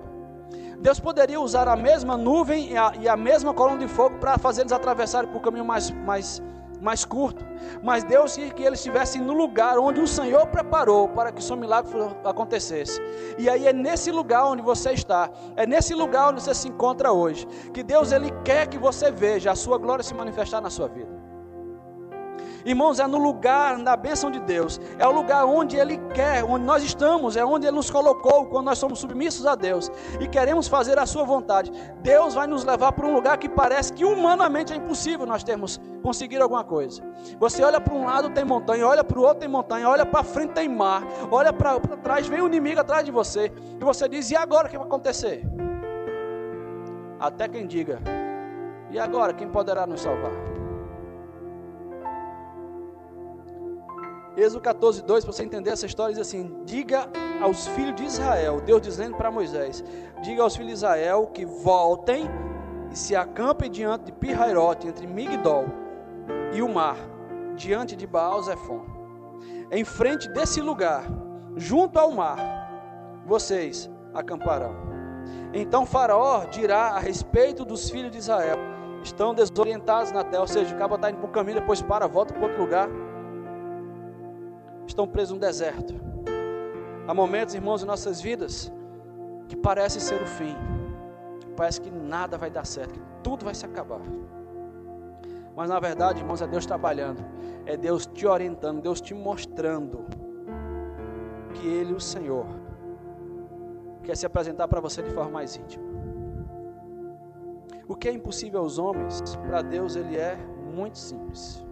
Deus 0.78 1.00
poderia 1.00 1.40
usar 1.40 1.66
a 1.66 1.74
mesma 1.74 2.16
nuvem 2.16 2.70
e 2.72 2.76
a, 2.76 2.92
e 3.00 3.08
a 3.08 3.16
mesma 3.16 3.52
coluna 3.52 3.78
de 3.78 3.88
fogo 3.88 4.16
para 4.18 4.38
fazer 4.38 4.62
eles 4.62 4.72
atravessarem 4.72 5.28
por 5.30 5.42
caminho 5.42 5.64
mais, 5.64 5.90
mais, 5.90 6.40
mais 6.80 7.04
curto. 7.04 7.44
Mas 7.82 8.04
Deus 8.04 8.34
queria 8.34 8.50
que 8.52 8.62
eles 8.62 8.78
estivessem 8.78 9.20
no 9.20 9.32
lugar 9.32 9.78
onde 9.78 10.00
o 10.00 10.06
Senhor 10.06 10.46
preparou 10.46 11.08
para 11.08 11.30
que 11.30 11.40
o 11.40 11.44
seu 11.44 11.56
milagre 11.56 11.92
acontecesse. 12.24 13.00
E 13.38 13.48
aí 13.48 13.66
é 13.66 13.72
nesse 13.72 14.10
lugar 14.10 14.46
onde 14.46 14.62
você 14.62 14.92
está, 14.92 15.30
é 15.56 15.66
nesse 15.66 15.94
lugar 15.94 16.30
onde 16.30 16.42
você 16.42 16.54
se 16.54 16.68
encontra 16.68 17.12
hoje, 17.12 17.46
que 17.72 17.82
Deus 17.82 18.12
ele 18.12 18.30
quer 18.44 18.66
que 18.66 18.78
você 18.78 19.10
veja 19.10 19.52
a 19.52 19.54
sua 19.54 19.78
glória 19.78 20.02
se 20.02 20.14
manifestar 20.14 20.60
na 20.60 20.70
sua 20.70 20.88
vida. 20.88 21.09
Irmãos, 22.64 23.00
é 23.00 23.06
no 23.06 23.18
lugar 23.18 23.78
da 23.78 23.96
bênção 23.96 24.30
de 24.30 24.38
Deus, 24.40 24.80
é 24.98 25.06
o 25.06 25.10
lugar 25.10 25.44
onde 25.46 25.76
Ele 25.76 25.98
quer, 26.14 26.44
onde 26.44 26.64
nós 26.64 26.82
estamos, 26.82 27.36
é 27.36 27.44
onde 27.44 27.66
Ele 27.66 27.76
nos 27.76 27.90
colocou 27.90 28.46
quando 28.46 28.66
nós 28.66 28.78
somos 28.78 28.98
submissos 28.98 29.46
a 29.46 29.54
Deus 29.54 29.90
e 30.20 30.28
queremos 30.28 30.68
fazer 30.68 30.98
a 30.98 31.06
Sua 31.06 31.24
vontade. 31.24 31.72
Deus 32.02 32.34
vai 32.34 32.46
nos 32.46 32.64
levar 32.64 32.92
para 32.92 33.06
um 33.06 33.14
lugar 33.14 33.38
que 33.38 33.48
parece 33.48 33.92
que 33.92 34.04
humanamente 34.04 34.72
é 34.72 34.76
impossível 34.76 35.26
nós 35.26 35.42
termos 35.42 35.80
conseguir 36.02 36.40
alguma 36.40 36.64
coisa. 36.64 37.02
Você 37.38 37.62
olha 37.62 37.80
para 37.80 37.94
um 37.94 38.04
lado 38.04 38.30
tem 38.30 38.44
montanha, 38.44 38.86
olha 38.86 39.04
para 39.04 39.18
o 39.18 39.22
outro 39.22 39.40
tem 39.40 39.48
montanha, 39.48 39.88
olha 39.88 40.04
para 40.04 40.22
frente 40.22 40.52
tem 40.52 40.68
mar, 40.68 41.02
olha 41.30 41.52
para 41.52 41.78
trás 42.02 42.26
vem 42.26 42.40
o 42.40 42.44
um 42.44 42.46
inimigo 42.46 42.80
atrás 42.80 43.04
de 43.04 43.10
você 43.10 43.52
e 43.80 43.84
você 43.84 44.08
diz: 44.08 44.30
e 44.30 44.36
agora 44.36 44.66
o 44.66 44.70
que 44.70 44.76
vai 44.76 44.86
acontecer? 44.86 45.44
Até 47.18 47.48
quem 47.48 47.66
diga: 47.66 48.00
e 48.90 48.98
agora 48.98 49.32
quem 49.32 49.48
poderá 49.48 49.86
nos 49.86 50.00
salvar? 50.00 50.49
Êxodo 54.36 54.60
14, 54.60 55.02
2, 55.02 55.24
para 55.24 55.32
você 55.32 55.42
entender 55.42 55.70
essa 55.70 55.86
história, 55.86 56.14
diz 56.14 56.26
assim: 56.26 56.62
Diga 56.64 57.08
aos 57.42 57.66
filhos 57.68 57.96
de 57.96 58.04
Israel, 58.04 58.60
Deus 58.60 58.80
dizendo 58.80 59.16
para 59.16 59.30
Moisés: 59.30 59.82
Diga 60.22 60.42
aos 60.42 60.54
filhos 60.54 60.68
de 60.68 60.74
Israel 60.74 61.26
que 61.34 61.44
voltem 61.44 62.30
e 62.92 62.96
se 62.96 63.16
acampem 63.16 63.70
diante 63.70 64.04
de 64.04 64.12
Pirrairote, 64.12 64.86
entre 64.86 65.06
Migdol 65.06 65.64
e 66.52 66.62
o 66.62 66.68
mar, 66.68 66.96
diante 67.56 67.96
de 67.96 68.06
Baal 68.06 68.42
Zephon. 68.42 68.82
Em 69.70 69.84
frente 69.84 70.28
desse 70.28 70.60
lugar, 70.60 71.04
junto 71.56 71.98
ao 71.98 72.12
mar, 72.12 72.38
vocês 73.26 73.90
acamparão. 74.14 74.74
Então 75.52 75.84
Faraó 75.84 76.44
dirá 76.44 76.90
a 76.90 77.00
respeito 77.00 77.64
dos 77.64 77.90
filhos 77.90 78.12
de 78.12 78.18
Israel: 78.18 78.58
estão 79.02 79.34
desorientados 79.34 80.12
na 80.12 80.22
terra, 80.22 80.42
ou 80.42 80.48
seja, 80.48 80.72
acaba 80.72 80.94
está 80.94 81.10
indo 81.10 81.18
para 81.18 81.28
o 81.28 81.32
caminho, 81.32 81.58
depois 81.58 81.82
para, 81.82 82.06
volta 82.06 82.32
para 82.32 82.44
outro 82.44 82.60
lugar 82.62 82.88
estão 84.90 85.06
presos 85.06 85.34
no 85.34 85.40
deserto. 85.40 85.94
Há 87.06 87.14
momentos, 87.14 87.54
irmãos, 87.54 87.82
em 87.82 87.86
nossas 87.86 88.20
vidas 88.20 88.72
que 89.48 89.56
parece 89.56 90.00
ser 90.00 90.20
o 90.20 90.26
fim. 90.26 90.54
Parece 91.56 91.80
que 91.80 91.90
nada 91.90 92.38
vai 92.38 92.50
dar 92.50 92.66
certo, 92.66 92.92
que 92.92 93.00
tudo 93.22 93.44
vai 93.44 93.54
se 93.54 93.66
acabar. 93.66 94.00
Mas 95.56 95.68
na 95.68 95.80
verdade, 95.80 96.20
irmãos, 96.20 96.40
é 96.40 96.46
Deus 96.46 96.64
trabalhando, 96.64 97.22
é 97.66 97.76
Deus 97.76 98.06
te 98.06 98.26
orientando, 98.26 98.80
Deus 98.80 99.00
te 99.00 99.14
mostrando 99.14 100.06
que 101.54 101.66
Ele, 101.66 101.92
o 101.92 102.00
Senhor, 102.00 102.46
quer 104.02 104.16
se 104.16 104.24
apresentar 104.24 104.68
para 104.68 104.80
você 104.80 105.02
de 105.02 105.10
forma 105.10 105.30
mais 105.30 105.56
íntima. 105.56 105.84
O 107.86 107.96
que 107.96 108.08
é 108.08 108.12
impossível 108.12 108.60
aos 108.60 108.78
homens, 108.78 109.20
para 109.46 109.62
Deus 109.62 109.96
ele 109.96 110.16
é 110.16 110.36
muito 110.72 110.96
simples. 110.96 111.64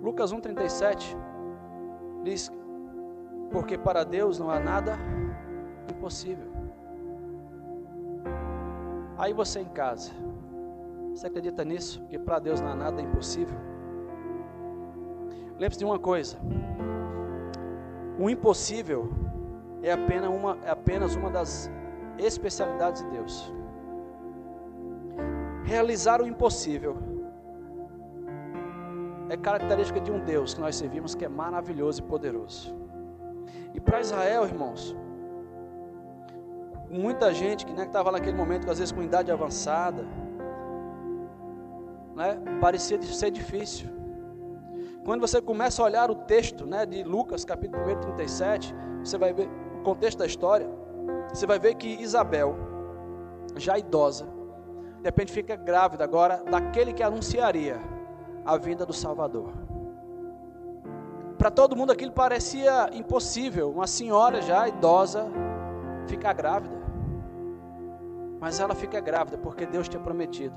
Lucas 0.00 0.32
1,37 0.32 1.16
Diz, 2.22 2.52
porque 3.50 3.76
para 3.78 4.04
Deus 4.04 4.38
não 4.38 4.50
há 4.50 4.60
nada 4.60 4.96
impossível. 5.88 6.50
Aí 9.18 9.32
você 9.32 9.60
em 9.60 9.68
casa, 9.68 10.12
você 11.14 11.26
acredita 11.26 11.64
nisso? 11.64 12.02
Que 12.08 12.18
para 12.18 12.38
Deus 12.38 12.60
não 12.60 12.68
há 12.68 12.74
nada 12.74 13.02
impossível? 13.02 13.58
Lembre-se 15.58 15.78
de 15.78 15.84
uma 15.84 15.98
coisa: 15.98 16.38
o 18.18 18.30
impossível 18.30 19.10
é 19.82 19.92
apenas 19.92 20.30
uma, 20.30 20.58
é 20.64 20.70
apenas 20.70 21.16
uma 21.16 21.30
das 21.30 21.70
especialidades 22.18 23.02
de 23.02 23.10
Deus. 23.10 23.52
Realizar 25.64 26.22
o 26.22 26.26
impossível 26.26 26.96
é 29.30 29.36
característica 29.36 30.00
de 30.00 30.10
um 30.10 30.18
Deus 30.18 30.54
que 30.54 30.60
nós 30.60 30.74
servimos 30.74 31.14
que 31.14 31.24
é 31.24 31.28
maravilhoso 31.28 32.00
e 32.00 32.02
poderoso. 32.02 32.74
E 33.72 33.80
para 33.80 34.00
Israel, 34.00 34.44
irmãos, 34.44 34.96
muita 36.90 37.32
gente 37.32 37.64
que 37.64 37.72
né, 37.72 37.84
estava 37.84 38.10
naquele 38.10 38.36
momento, 38.36 38.68
às 38.68 38.80
vezes 38.80 38.90
com 38.90 39.00
idade 39.00 39.30
avançada, 39.30 40.04
né, 42.16 42.40
parecia 42.60 43.00
ser 43.02 43.30
difícil. 43.30 43.88
Quando 45.04 45.20
você 45.20 45.40
começa 45.40 45.80
a 45.80 45.84
olhar 45.84 46.10
o 46.10 46.16
texto 46.16 46.66
né, 46.66 46.84
de 46.84 47.04
Lucas, 47.04 47.44
capítulo 47.44 47.84
1, 47.84 48.00
37, 48.00 48.74
você 49.04 49.16
vai 49.16 49.32
ver 49.32 49.48
o 49.78 49.82
contexto 49.84 50.18
da 50.18 50.26
história. 50.26 50.68
Você 51.32 51.46
vai 51.46 51.60
ver 51.60 51.76
que 51.76 52.02
Isabel, 52.02 52.56
já 53.54 53.78
idosa, 53.78 54.26
de 54.96 55.04
repente 55.04 55.30
fica 55.30 55.54
grávida 55.54 56.02
agora 56.02 56.42
daquele 56.50 56.92
que 56.92 57.02
anunciaria 57.02 57.78
a 58.44 58.56
vinda 58.56 58.84
do 58.86 58.92
Salvador. 58.92 59.52
Para 61.38 61.50
todo 61.50 61.74
mundo 61.74 61.90
aquilo 61.90 62.12
parecia 62.12 62.90
impossível, 62.92 63.70
uma 63.70 63.86
senhora 63.86 64.42
já 64.42 64.68
idosa 64.68 65.26
ficar 66.06 66.32
grávida. 66.34 66.76
Mas 68.38 68.60
ela 68.60 68.74
fica 68.74 69.00
grávida 69.00 69.38
porque 69.38 69.66
Deus 69.66 69.88
tinha 69.88 70.02
prometido. 70.02 70.56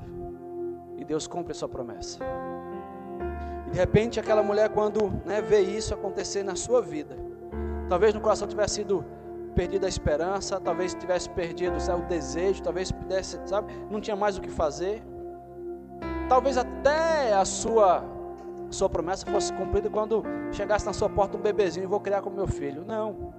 E 0.97 1.05
Deus 1.05 1.27
cumpre 1.27 1.51
a 1.51 1.55
sua 1.55 1.69
promessa. 1.69 2.19
E 3.67 3.71
de 3.71 3.77
repente 3.77 4.19
aquela 4.19 4.43
mulher 4.43 4.69
quando 4.69 5.09
né, 5.25 5.41
vê 5.41 5.61
isso 5.61 5.93
acontecer 5.93 6.43
na 6.43 6.55
sua 6.55 6.81
vida, 6.81 7.17
talvez 7.89 8.13
no 8.13 8.21
coração 8.21 8.47
tivesse 8.47 8.75
sido 8.75 9.05
perdida 9.53 9.85
a 9.85 9.89
esperança, 9.89 10.59
talvez 10.59 10.93
tivesse 10.93 11.29
perdido 11.29 11.79
sabe, 11.79 12.03
o 12.03 12.07
desejo, 12.07 12.61
talvez 12.61 12.91
pudesse, 12.91 13.39
sabe, 13.45 13.71
não 13.89 14.01
tinha 14.01 14.15
mais 14.15 14.37
o 14.37 14.41
que 14.41 14.49
fazer. 14.49 15.03
Talvez 16.27 16.57
até 16.57 17.33
a 17.33 17.45
sua 17.45 18.03
sua 18.73 18.89
promessa 18.89 19.25
fosse 19.27 19.53
cumprida 19.53 19.87
quando 19.87 20.23
chegasse 20.51 20.85
na 20.85 20.93
sua 20.93 21.07
porta 21.07 21.37
um 21.37 21.41
bebezinho 21.41 21.83
e 21.83 21.87
vou 21.87 21.99
criar 21.99 22.21
como 22.21 22.35
meu 22.35 22.47
filho. 22.47 22.83
Não. 22.83 23.33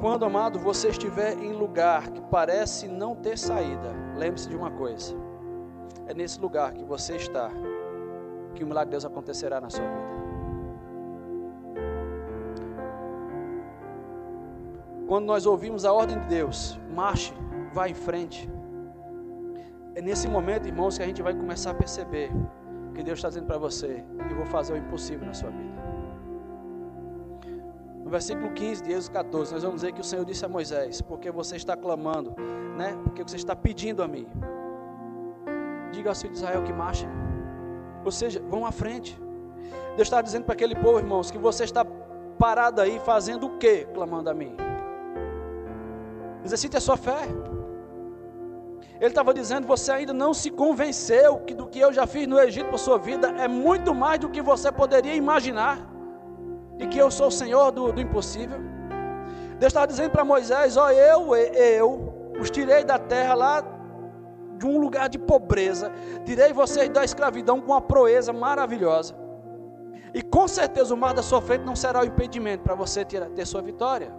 Quando, 0.00 0.24
amado, 0.24 0.58
você 0.58 0.88
estiver 0.88 1.38
em 1.38 1.52
lugar 1.52 2.10
que 2.10 2.20
parece 2.22 2.88
não 2.88 3.14
ter 3.14 3.38
saída, 3.38 3.94
lembre-se 4.16 4.48
de 4.48 4.56
uma 4.56 4.70
coisa: 4.70 5.14
é 6.06 6.12
nesse 6.12 6.40
lugar 6.40 6.72
que 6.72 6.84
você 6.84 7.16
está 7.16 7.50
que 8.54 8.62
o 8.62 8.66
milagre 8.66 8.86
de 8.86 8.90
Deus 8.92 9.04
acontecerá 9.04 9.60
na 9.60 9.70
sua 9.70 9.84
vida. 9.84 10.14
Quando 15.06 15.26
nós 15.26 15.44
ouvimos 15.44 15.84
a 15.84 15.92
ordem 15.92 16.18
de 16.18 16.26
Deus, 16.26 16.78
marche, 16.94 17.32
vá 17.72 17.88
em 17.88 17.94
frente. 17.94 18.50
É 19.94 20.02
nesse 20.02 20.26
momento, 20.26 20.66
irmãos, 20.66 20.96
que 20.96 21.04
a 21.04 21.06
gente 21.06 21.22
vai 21.22 21.32
começar 21.32 21.70
a 21.70 21.74
perceber 21.74 22.30
que 22.94 23.02
Deus 23.02 23.18
está 23.18 23.28
dizendo 23.28 23.46
para 23.46 23.58
você: 23.58 24.04
Eu 24.28 24.36
vou 24.36 24.46
fazer 24.46 24.72
o 24.72 24.76
impossível 24.76 25.24
na 25.24 25.34
sua 25.34 25.50
vida. 25.50 25.74
No 28.02 28.10
versículo 28.10 28.52
15 28.52 28.82
de 28.82 28.92
Êxodo 28.92 29.14
14, 29.14 29.54
nós 29.54 29.62
vamos 29.62 29.82
ver 29.82 29.92
que 29.92 30.00
o 30.00 30.04
Senhor 30.04 30.24
disse 30.24 30.44
a 30.44 30.48
Moisés: 30.48 31.00
Porque 31.00 31.30
você 31.30 31.56
está 31.56 31.76
clamando, 31.76 32.34
né? 32.76 32.98
Porque 33.04 33.22
você 33.22 33.36
está 33.36 33.54
pedindo 33.54 34.02
a 34.02 34.08
mim. 34.08 34.26
Diga 35.92 36.10
ao 36.10 36.14
filhos 36.14 36.38
de 36.38 36.44
Israel 36.44 36.64
que 36.64 36.72
marchem. 36.72 37.08
Ou 38.04 38.10
seja, 38.10 38.42
vão 38.50 38.66
à 38.66 38.72
frente. 38.72 39.18
Deus 39.96 40.08
está 40.08 40.20
dizendo 40.20 40.44
para 40.44 40.54
aquele 40.54 40.74
povo, 40.74 40.98
irmãos, 40.98 41.30
que 41.30 41.38
você 41.38 41.62
está 41.62 41.86
parado 42.36 42.80
aí 42.80 42.98
fazendo 42.98 43.46
o 43.46 43.58
que 43.58 43.84
clamando 43.94 44.28
a 44.28 44.34
mim? 44.34 44.56
Exercite 46.44 46.76
a 46.76 46.80
sua 46.80 46.96
fé. 46.96 47.28
Ele 49.00 49.06
estava 49.06 49.34
dizendo: 49.34 49.66
você 49.66 49.92
ainda 49.92 50.12
não 50.12 50.32
se 50.32 50.50
convenceu 50.50 51.38
que 51.38 51.54
do 51.54 51.66
que 51.66 51.78
eu 51.80 51.92
já 51.92 52.06
fiz 52.06 52.26
no 52.26 52.38
Egito 52.38 52.68
para 52.68 52.78
sua 52.78 52.98
vida 52.98 53.28
é 53.38 53.48
muito 53.48 53.94
mais 53.94 54.18
do 54.18 54.28
que 54.28 54.40
você 54.40 54.70
poderia 54.70 55.14
imaginar, 55.14 55.78
e 56.78 56.86
que 56.86 56.98
eu 56.98 57.10
sou 57.10 57.28
o 57.28 57.32
Senhor 57.32 57.70
do, 57.72 57.92
do 57.92 58.00
impossível. 58.00 58.58
Deus 59.58 59.70
estava 59.70 59.86
dizendo 59.86 60.10
para 60.10 60.24
Moisés: 60.24 60.76
Ó, 60.76 60.90
eu, 60.90 61.34
eu 61.36 62.32
os 62.38 62.50
tirei 62.50 62.84
da 62.84 62.98
terra 62.98 63.34
lá 63.34 63.64
de 64.58 64.66
um 64.66 64.78
lugar 64.78 65.08
de 65.08 65.18
pobreza, 65.18 65.90
tirei 66.24 66.52
vocês 66.52 66.88
da 66.88 67.04
escravidão 67.04 67.60
com 67.60 67.72
uma 67.72 67.80
proeza 67.80 68.32
maravilhosa. 68.32 69.14
E 70.12 70.22
com 70.22 70.46
certeza 70.46 70.94
o 70.94 70.96
mar 70.96 71.12
da 71.12 71.22
sua 71.22 71.42
frente 71.42 71.64
não 71.64 71.74
será 71.74 72.00
o 72.00 72.04
impedimento 72.04 72.62
para 72.62 72.74
você 72.76 73.04
ter, 73.04 73.28
ter 73.30 73.44
sua 73.44 73.60
vitória. 73.60 74.12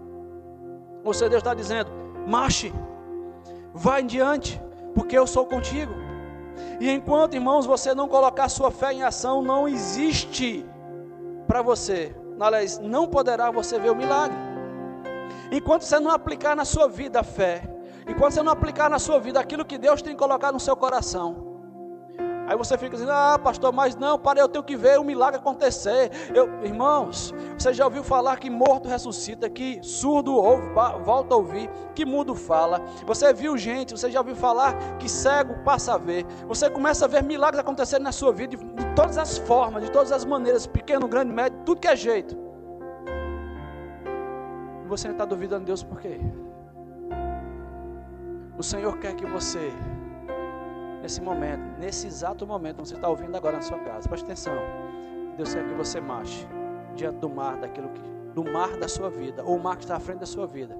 Ou 1.03 1.13
seja, 1.13 1.29
Deus 1.29 1.41
está 1.41 1.53
dizendo: 1.53 1.89
marche, 2.27 2.73
vá 3.75 3.99
em 3.99 4.07
diante, 4.07 4.59
porque 4.95 5.17
eu 5.17 5.27
sou 5.27 5.45
contigo. 5.45 5.93
E 6.79 6.89
enquanto, 6.89 7.35
irmãos, 7.35 7.65
você 7.65 7.93
não 7.93 8.07
colocar 8.07 8.47
sua 8.47 8.71
fé 8.71 8.93
em 8.93 9.03
ação, 9.03 9.41
não 9.41 9.67
existe 9.67 10.65
para 11.47 11.61
você, 11.61 12.15
aliás, 12.39 12.79
não 12.79 13.07
poderá 13.07 13.51
você 13.51 13.77
ver 13.77 13.91
o 13.91 13.95
milagre. 13.95 14.37
Enquanto 15.51 15.83
você 15.83 15.99
não 15.99 16.09
aplicar 16.09 16.55
na 16.55 16.65
sua 16.65 16.87
vida 16.87 17.19
a 17.19 17.23
fé, 17.23 17.61
enquanto 18.07 18.33
você 18.33 18.41
não 18.41 18.51
aplicar 18.51 18.89
na 18.89 18.97
sua 18.97 19.19
vida 19.19 19.39
aquilo 19.39 19.65
que 19.65 19.77
Deus 19.77 20.01
tem 20.01 20.15
colocado 20.15 20.53
no 20.53 20.59
seu 20.59 20.75
coração, 20.75 21.54
Aí 22.47 22.55
você 22.55 22.77
fica 22.77 22.91
dizendo, 22.91 23.11
ah, 23.11 23.39
pastor, 23.41 23.73
mas 23.73 23.95
não, 23.95 24.19
para 24.19 24.39
eu 24.39 24.47
tenho 24.47 24.63
que 24.63 24.75
ver 24.75 24.99
o 24.99 25.03
milagre 25.03 25.39
acontecer. 25.39 26.11
Eu, 26.33 26.63
irmãos, 26.63 27.33
você 27.57 27.73
já 27.73 27.85
ouviu 27.85 28.03
falar 28.03 28.37
que 28.37 28.49
morto 28.49 28.87
ressuscita, 28.87 29.49
que 29.49 29.79
surdo 29.81 30.35
ouve, 30.35 30.67
volta 31.03 31.33
a 31.33 31.37
ouvir, 31.37 31.69
que 31.95 32.05
mudo 32.05 32.35
fala. 32.35 32.79
Você 33.05 33.33
viu 33.33 33.57
gente, 33.57 33.97
você 33.97 34.11
já 34.11 34.19
ouviu 34.19 34.35
falar 34.35 34.97
que 34.97 35.09
cego 35.09 35.55
passa 35.63 35.95
a 35.95 35.97
ver. 35.97 36.25
Você 36.47 36.69
começa 36.69 37.05
a 37.05 37.07
ver 37.07 37.23
milagres 37.23 37.59
acontecendo 37.59 38.03
na 38.03 38.11
sua 38.11 38.31
vida 38.31 38.55
de, 38.55 38.63
de 38.63 38.95
todas 38.95 39.17
as 39.17 39.37
formas, 39.39 39.83
de 39.83 39.91
todas 39.91 40.11
as 40.11 40.23
maneiras, 40.23 40.67
pequeno, 40.67 41.07
grande, 41.07 41.33
médio, 41.33 41.59
tudo 41.65 41.81
que 41.81 41.87
é 41.87 41.95
jeito. 41.95 42.37
E 44.83 44.87
você 44.87 45.09
está 45.09 45.25
duvidando 45.25 45.61
de 45.61 45.67
Deus 45.67 45.81
por 45.81 45.99
quê? 45.99 46.19
O 48.57 48.63
Senhor 48.63 48.97
quer 48.99 49.15
que 49.15 49.25
você 49.25 49.73
nesse 51.05 51.21
momento, 51.21 51.61
nesse 51.77 52.07
exato 52.07 52.47
momento, 52.47 52.83
você 52.83 52.95
está 52.95 53.07
ouvindo 53.07 53.35
agora 53.37 53.57
na 53.57 53.61
sua 53.61 53.77
casa. 53.77 54.09
Preste 54.09 54.25
atenção. 54.25 54.55
Deus 55.37 55.53
quer 55.53 55.63
que 55.63 55.73
você 55.75 56.01
marche 56.01 56.47
diante 56.95 57.19
do 57.19 57.29
mar, 57.29 57.57
daquilo 57.57 57.89
que, 57.89 58.01
do 58.33 58.43
mar 58.43 58.75
da 58.77 58.87
sua 58.87 59.07
vida, 59.07 59.43
ou 59.43 59.55
o 59.55 59.59
mar 59.61 59.75
que 59.77 59.83
está 59.83 59.97
à 59.97 59.99
frente 59.99 60.19
da 60.21 60.25
sua 60.25 60.47
vida, 60.47 60.75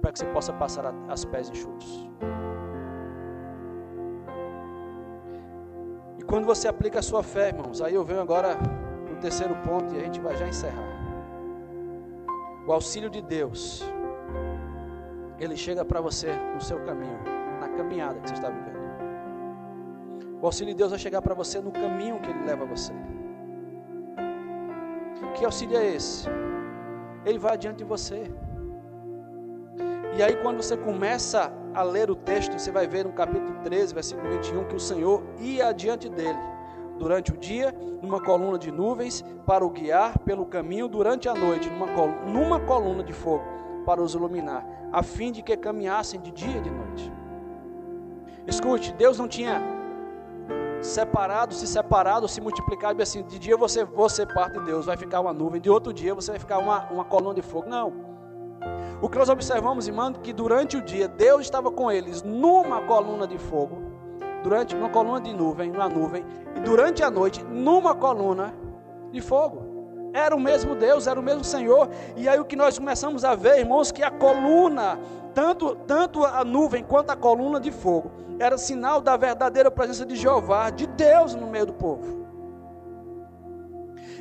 para 0.00 0.10
que 0.10 0.20
você 0.20 0.24
possa 0.26 0.54
passar 0.54 0.94
as 1.08 1.22
pés 1.26 1.50
enxutos. 1.50 2.08
E 6.18 6.22
quando 6.22 6.46
você 6.46 6.66
aplica 6.66 7.00
a 7.00 7.02
sua 7.02 7.22
fé, 7.22 7.48
irmãos, 7.48 7.82
aí 7.82 7.94
eu 7.94 8.04
venho 8.04 8.22
agora 8.22 8.56
no 9.10 9.16
terceiro 9.16 9.54
ponto 9.56 9.94
e 9.94 9.98
a 9.98 10.04
gente 10.04 10.18
vai 10.18 10.34
já 10.34 10.48
encerrar. 10.48 10.88
O 12.66 12.72
auxílio 12.72 13.10
de 13.10 13.20
Deus, 13.20 13.84
ele 15.38 15.58
chega 15.58 15.84
para 15.84 16.00
você 16.00 16.32
no 16.54 16.60
seu 16.60 16.78
caminho, 16.86 17.20
na 17.60 17.68
caminhada 17.68 18.18
que 18.20 18.28
você 18.28 18.34
está 18.34 18.48
vivendo. 18.48 18.77
O 20.40 20.46
auxílio 20.46 20.72
de 20.72 20.78
Deus 20.78 20.90
vai 20.90 20.98
chegar 20.98 21.20
para 21.20 21.34
você 21.34 21.60
no 21.60 21.72
caminho 21.72 22.20
que 22.20 22.30
Ele 22.30 22.44
leva 22.44 22.64
você. 22.64 22.92
Que 25.34 25.44
auxílio 25.44 25.76
é 25.76 25.94
esse? 25.94 26.28
Ele 27.24 27.38
vai 27.38 27.54
adiante 27.54 27.78
de 27.78 27.84
você. 27.84 28.30
E 30.16 30.22
aí, 30.22 30.36
quando 30.36 30.62
você 30.62 30.76
começa 30.76 31.52
a 31.74 31.82
ler 31.82 32.10
o 32.10 32.14
texto, 32.14 32.58
você 32.58 32.70
vai 32.70 32.86
ver 32.86 33.04
no 33.04 33.12
capítulo 33.12 33.54
13, 33.62 33.94
versículo 33.94 34.30
21, 34.30 34.64
que 34.64 34.74
o 34.74 34.80
Senhor 34.80 35.22
ia 35.38 35.68
adiante 35.68 36.08
dele 36.08 36.38
durante 36.98 37.32
o 37.32 37.36
dia, 37.36 37.72
numa 38.02 38.20
coluna 38.20 38.58
de 38.58 38.72
nuvens, 38.72 39.24
para 39.46 39.64
o 39.64 39.70
guiar 39.70 40.18
pelo 40.20 40.44
caminho, 40.44 40.88
durante 40.88 41.28
a 41.28 41.34
noite, 41.34 41.70
numa 41.70 41.86
numa 42.26 42.60
coluna 42.60 43.02
de 43.04 43.12
fogo, 43.12 43.44
para 43.86 44.02
os 44.02 44.14
iluminar, 44.14 44.66
a 44.92 45.02
fim 45.02 45.30
de 45.30 45.42
que 45.42 45.56
caminhassem 45.56 46.20
de 46.20 46.32
dia 46.32 46.58
e 46.58 46.60
de 46.60 46.70
noite. 46.70 47.12
Escute, 48.46 48.92
Deus 48.94 49.18
não 49.18 49.28
tinha 49.28 49.77
separado, 50.80 51.54
se 51.54 51.66
separado, 51.66 52.28
se 52.28 52.40
multiplicado, 52.40 53.02
assim, 53.02 53.22
de 53.22 53.38
dia 53.38 53.56
você, 53.56 53.84
você 53.84 54.24
parte 54.26 54.58
de 54.58 54.64
Deus, 54.66 54.86
vai 54.86 54.96
ficar 54.96 55.20
uma 55.20 55.32
nuvem, 55.32 55.60
de 55.60 55.70
outro 55.70 55.92
dia 55.92 56.14
você 56.14 56.30
vai 56.30 56.40
ficar 56.40 56.58
uma, 56.58 56.88
uma 56.90 57.04
coluna 57.04 57.34
de 57.34 57.42
fogo. 57.42 57.68
Não. 57.68 57.92
O 59.00 59.08
que 59.08 59.16
nós 59.16 59.28
observamos, 59.28 59.86
irmão, 59.86 60.12
que 60.12 60.32
durante 60.32 60.76
o 60.76 60.82
dia 60.82 61.06
Deus 61.06 61.42
estava 61.42 61.70
com 61.70 61.90
eles 61.90 62.22
numa 62.22 62.80
coluna 62.82 63.26
de 63.26 63.38
fogo, 63.38 63.82
durante 64.42 64.74
uma 64.74 64.88
coluna 64.88 65.20
de 65.20 65.32
nuvem, 65.32 65.70
numa 65.70 65.88
nuvem, 65.88 66.24
e 66.56 66.60
durante 66.60 67.02
a 67.02 67.10
noite 67.10 67.42
numa 67.44 67.94
coluna 67.94 68.54
de 69.12 69.20
fogo. 69.20 69.68
Era 70.12 70.34
o 70.34 70.40
mesmo 70.40 70.74
Deus, 70.74 71.06
era 71.06 71.18
o 71.20 71.22
mesmo 71.22 71.44
Senhor. 71.44 71.88
E 72.16 72.28
aí 72.28 72.40
o 72.40 72.44
que 72.44 72.56
nós 72.56 72.78
começamos 72.78 73.24
a 73.24 73.34
ver, 73.34 73.58
irmãos, 73.58 73.92
que 73.92 74.02
a 74.02 74.10
coluna, 74.10 74.98
tanto, 75.38 75.76
tanto 75.86 76.24
a 76.24 76.44
nuvem 76.44 76.82
quanto 76.82 77.10
a 77.10 77.16
coluna 77.16 77.60
de 77.60 77.70
fogo, 77.70 78.10
era 78.40 78.58
sinal 78.58 79.00
da 79.00 79.16
verdadeira 79.16 79.70
presença 79.70 80.04
de 80.04 80.16
Jeová, 80.16 80.68
de 80.68 80.84
Deus 80.88 81.32
no 81.36 81.46
meio 81.46 81.66
do 81.66 81.72
povo. 81.74 82.26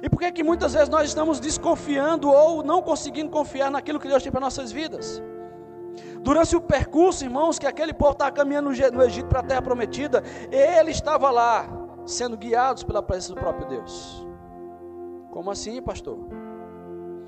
E 0.03 0.07
por 0.07 0.19
que 0.19 0.31
que 0.31 0.43
muitas 0.43 0.75
vezes 0.75 0.89
nós 0.89 1.07
estamos 1.07 1.39
desconfiando 1.39 2.29
ou 2.29 2.61
não 2.61 2.83
conseguindo 2.83 3.31
confiar 3.31 3.71
naquilo 3.71 3.99
que 3.99 4.07
Deus 4.07 4.21
tem 4.21 4.31
para 4.31 4.41
nossas 4.41 4.71
vidas? 4.71 5.19
Durante 6.21 6.55
o 6.55 6.61
percurso, 6.61 7.23
irmãos, 7.23 7.57
que 7.57 7.65
aquele 7.65 7.95
povo 7.95 8.11
estava 8.11 8.31
caminhando 8.31 8.69
no 8.69 9.03
Egito 9.03 9.27
para 9.27 9.39
a 9.39 9.43
terra 9.43 9.61
prometida, 9.63 10.21
ele 10.51 10.91
estava 10.91 11.31
lá, 11.31 11.67
sendo 12.05 12.37
guiados 12.37 12.83
pela 12.83 13.01
presença 13.01 13.33
do 13.33 13.39
próprio 13.39 13.67
Deus. 13.67 14.23
Como 15.31 15.49
assim, 15.49 15.81
pastor? 15.81 16.19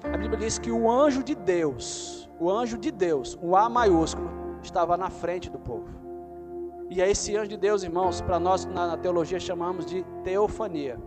A 0.03 0.15
Bíblia 0.15 0.37
diz 0.37 0.59
que 0.59 0.69
o 0.69 0.87
anjo 0.91 1.23
de 1.23 1.33
Deus, 1.33 2.28
o 2.39 2.49
anjo 2.49 2.77
de 2.77 2.91
Deus, 2.91 3.37
o 3.41 3.55
A 3.55 3.69
maiúsculo, 3.69 4.29
estava 4.63 4.97
na 4.97 5.09
frente 5.09 5.49
do 5.49 5.59
povo. 5.59 5.87
E 6.89 7.01
é 7.01 7.09
esse 7.09 7.35
anjo 7.35 7.49
de 7.49 7.57
Deus, 7.57 7.83
irmãos, 7.83 8.21
para 8.21 8.39
nós 8.39 8.65
na, 8.65 8.87
na 8.87 8.97
teologia 8.97 9.39
chamamos 9.39 9.85
de 9.85 10.03
teofania, 10.23 10.97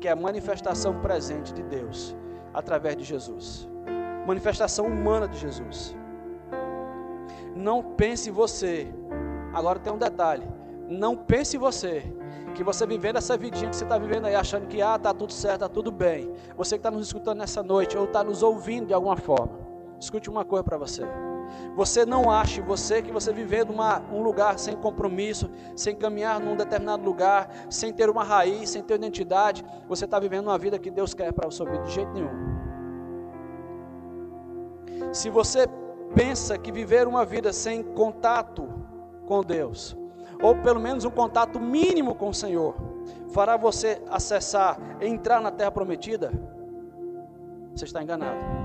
que 0.00 0.08
é 0.08 0.10
a 0.10 0.16
manifestação 0.16 1.00
presente 1.00 1.52
de 1.52 1.62
Deus 1.62 2.16
através 2.52 2.96
de 2.96 3.04
Jesus. 3.04 3.68
Manifestação 4.26 4.86
humana 4.86 5.28
de 5.28 5.38
Jesus. 5.38 5.96
Não 7.54 7.82
pense 7.82 8.30
você. 8.30 8.92
Agora 9.52 9.78
tem 9.78 9.92
um 9.92 9.98
detalhe. 9.98 10.46
Não 10.88 11.16
pense 11.16 11.56
você 11.56 12.12
que 12.54 12.64
você 12.64 12.84
vivendo 12.84 13.16
essa 13.16 13.36
vidinha 13.36 13.70
que 13.70 13.76
você 13.76 13.84
está 13.84 13.96
vivendo 13.96 14.26
aí, 14.26 14.34
achando 14.34 14.66
que 14.66 14.82
ah, 14.82 14.98
tá 14.98 15.14
tudo 15.14 15.32
certo, 15.32 15.60
tá 15.60 15.68
tudo 15.68 15.92
bem. 15.92 16.32
Você 16.56 16.76
que 16.76 16.80
está 16.80 16.90
nos 16.90 17.06
escutando 17.06 17.38
nessa 17.38 17.62
noite 17.62 17.96
ou 17.96 18.04
está 18.04 18.24
nos 18.24 18.42
ouvindo 18.42 18.88
de 18.88 18.94
alguma 18.94 19.16
forma. 19.16 19.59
Escute 20.00 20.30
uma 20.30 20.44
coisa 20.44 20.64
para 20.64 20.78
você. 20.78 21.02
Você 21.76 22.06
não 22.06 22.30
ache, 22.30 22.60
você 22.60 23.02
que 23.02 23.12
você 23.12 23.32
vivendo 23.32 23.70
uma, 23.70 24.00
um 24.10 24.22
lugar 24.22 24.58
sem 24.58 24.74
compromisso, 24.76 25.50
sem 25.76 25.94
caminhar 25.94 26.40
num 26.40 26.56
determinado 26.56 27.04
lugar, 27.04 27.50
sem 27.68 27.92
ter 27.92 28.08
uma 28.08 28.24
raiz, 28.24 28.70
sem 28.70 28.82
ter 28.82 28.94
identidade, 28.94 29.64
você 29.86 30.06
está 30.06 30.18
vivendo 30.18 30.46
uma 30.46 30.58
vida 30.58 30.78
que 30.78 30.90
Deus 30.90 31.12
quer 31.12 31.32
para 31.32 31.48
a 31.48 31.50
sua 31.50 31.68
vida 31.70 31.84
de 31.84 31.92
jeito 31.92 32.12
nenhum. 32.12 32.30
Se 35.12 35.28
você 35.28 35.66
pensa 36.14 36.56
que 36.56 36.72
viver 36.72 37.06
uma 37.06 37.24
vida 37.24 37.52
sem 37.52 37.82
contato 37.82 38.68
com 39.26 39.42
Deus, 39.42 39.96
ou 40.42 40.56
pelo 40.56 40.80
menos 40.80 41.04
um 41.04 41.10
contato 41.10 41.60
mínimo 41.60 42.14
com 42.14 42.30
o 42.30 42.34
Senhor, 42.34 42.74
fará 43.32 43.56
você 43.56 44.00
acessar, 44.08 44.78
entrar 45.00 45.40
na 45.40 45.50
terra 45.50 45.70
prometida, 45.70 46.32
você 47.74 47.84
está 47.84 48.02
enganado. 48.02 48.59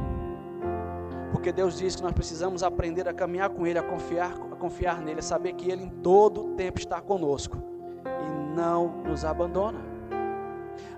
Porque 1.46 1.54
Deus 1.54 1.78
diz 1.78 1.96
que 1.96 2.02
nós 2.02 2.12
precisamos 2.12 2.64
aprender 2.64 3.08
a 3.08 3.14
caminhar 3.14 3.52
com 3.52 3.68
Ele, 3.68 3.78
a 3.78 3.84
confiar, 3.84 4.32
a 4.52 4.56
confiar 4.56 5.00
nele, 5.00 5.20
a 5.20 5.22
saber 5.22 5.54
que 5.54 5.70
Ele 5.70 5.84
em 5.84 5.90
todo 5.90 6.56
tempo 6.56 6.80
está 6.80 7.00
conosco. 7.00 7.60
E 8.04 8.56
não 8.56 9.04
nos 9.04 9.24
abandona. 9.24 9.78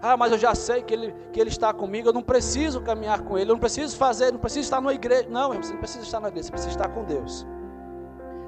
Ah, 0.01 0.15
mas 0.15 0.31
eu 0.31 0.37
já 0.37 0.55
sei 0.55 0.81
que 0.81 0.93
ele, 0.93 1.13
que 1.33 1.39
ele 1.41 1.49
está 1.49 1.73
comigo, 1.73 2.07
eu 2.07 2.13
não 2.13 2.21
preciso 2.21 2.79
caminhar 2.79 3.23
com 3.23 3.37
ele, 3.37 3.51
eu 3.51 3.55
não 3.55 3.59
preciso 3.59 3.97
fazer, 3.97 4.31
não 4.31 4.39
preciso 4.39 4.61
estar 4.61 4.79
na 4.79 4.93
igreja. 4.93 5.27
Não, 5.29 5.51
você 5.51 5.73
não 5.73 5.79
precisa 5.79 6.05
estar 6.05 6.21
na 6.21 6.29
igreja, 6.29 6.45
você 6.45 6.51
precisa 6.51 6.71
estar 6.71 6.87
com 6.87 7.03
Deus. 7.03 7.45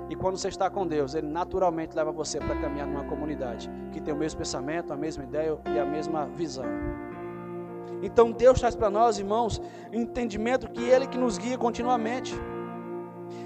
E 0.09 0.15
quando 0.15 0.37
você 0.37 0.47
está 0.47 0.69
com 0.69 0.87
Deus, 0.87 1.15
Ele 1.15 1.27
naturalmente 1.27 1.97
leva 1.97 2.13
você 2.13 2.39
para 2.39 2.55
caminhar 2.61 2.87
numa 2.87 3.03
comunidade 3.03 3.69
que 3.91 3.99
tem 3.99 4.13
o 4.13 4.17
mesmo 4.17 4.37
pensamento, 4.37 4.93
a 4.93 4.95
mesma 4.95 5.25
ideia 5.25 5.57
e 5.65 5.77
a 5.77 5.85
mesma 5.85 6.27
visão. 6.27 6.63
Então 8.01 8.31
Deus 8.31 8.59
traz 8.59 8.75
para 8.75 8.89
nós, 8.89 9.19
irmãos, 9.19 9.61
entendimento 9.91 10.69
que 10.69 10.83
Ele 10.83 11.07
que 11.07 11.17
nos 11.17 11.37
guia 11.37 11.57
continuamente. 11.57 12.33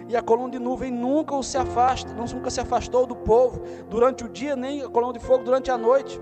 E 0.07 0.15
a 0.15 0.21
coluna 0.21 0.51
de 0.51 0.59
nuvem 0.59 0.91
nunca 0.91 1.41
se 1.41 1.57
afasta, 1.57 2.13
nunca 2.13 2.49
se 2.49 2.59
afastou 2.59 3.05
do 3.05 3.15
povo 3.15 3.61
durante 3.89 4.23
o 4.23 4.29
dia, 4.29 4.55
nem 4.55 4.81
a 4.81 4.89
coluna 4.89 5.13
de 5.13 5.19
fogo 5.19 5.43
durante 5.43 5.71
a 5.71 5.77
noite. 5.77 6.21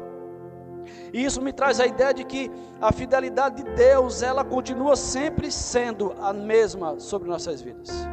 E 1.13 1.23
isso 1.23 1.41
me 1.41 1.51
traz 1.51 1.79
a 1.79 1.85
ideia 1.85 2.13
de 2.13 2.23
que 2.23 2.49
a 2.79 2.91
fidelidade 2.91 3.63
de 3.63 3.69
Deus, 3.71 4.21
ela 4.21 4.43
continua 4.43 4.95
sempre 4.95 5.51
sendo 5.51 6.13
a 6.19 6.31
mesma 6.33 6.99
sobre 6.99 7.29
nossas 7.29 7.61
vidas. 7.61 8.07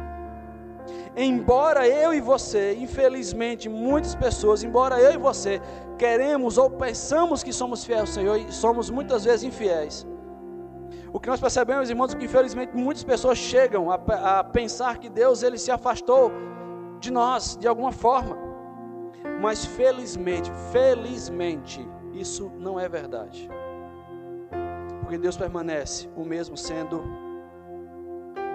Embora 1.15 1.87
eu 1.87 2.13
e 2.13 2.21
você, 2.21 2.75
infelizmente, 2.75 3.67
muitas 3.67 4.15
pessoas, 4.15 4.63
embora 4.63 4.99
eu 4.99 5.13
e 5.13 5.17
você 5.17 5.61
queremos 5.99 6.57
ou 6.57 6.69
pensamos 6.69 7.43
que 7.43 7.51
somos 7.51 7.83
fiéis 7.83 8.01
ao 8.01 8.07
Senhor 8.07 8.37
e 8.37 8.51
somos 8.51 8.89
muitas 8.89 9.25
vezes 9.25 9.43
infiéis. 9.43 10.07
O 11.11 11.19
que 11.19 11.27
nós 11.27 11.41
percebemos, 11.41 11.89
irmãos, 11.89 12.13
é 12.13 12.17
que 12.17 12.25
infelizmente 12.25 12.75
muitas 12.75 13.03
pessoas 13.03 13.37
chegam 13.37 13.91
a, 13.91 13.95
a 14.39 14.43
pensar 14.43 14.97
que 14.97 15.09
Deus 15.09 15.43
ele 15.43 15.57
se 15.57 15.71
afastou 15.71 16.31
de 16.99 17.11
nós 17.11 17.57
de 17.57 17.67
alguma 17.67 17.91
forma. 17.91 18.37
Mas 19.41 19.65
felizmente, 19.65 20.49
felizmente, 20.71 21.85
isso 22.13 22.49
não 22.57 22.79
é 22.79 22.87
verdade. 22.87 23.49
Porque 25.01 25.17
Deus 25.17 25.35
permanece 25.35 26.09
o 26.15 26.23
mesmo 26.23 26.55
sendo 26.55 27.03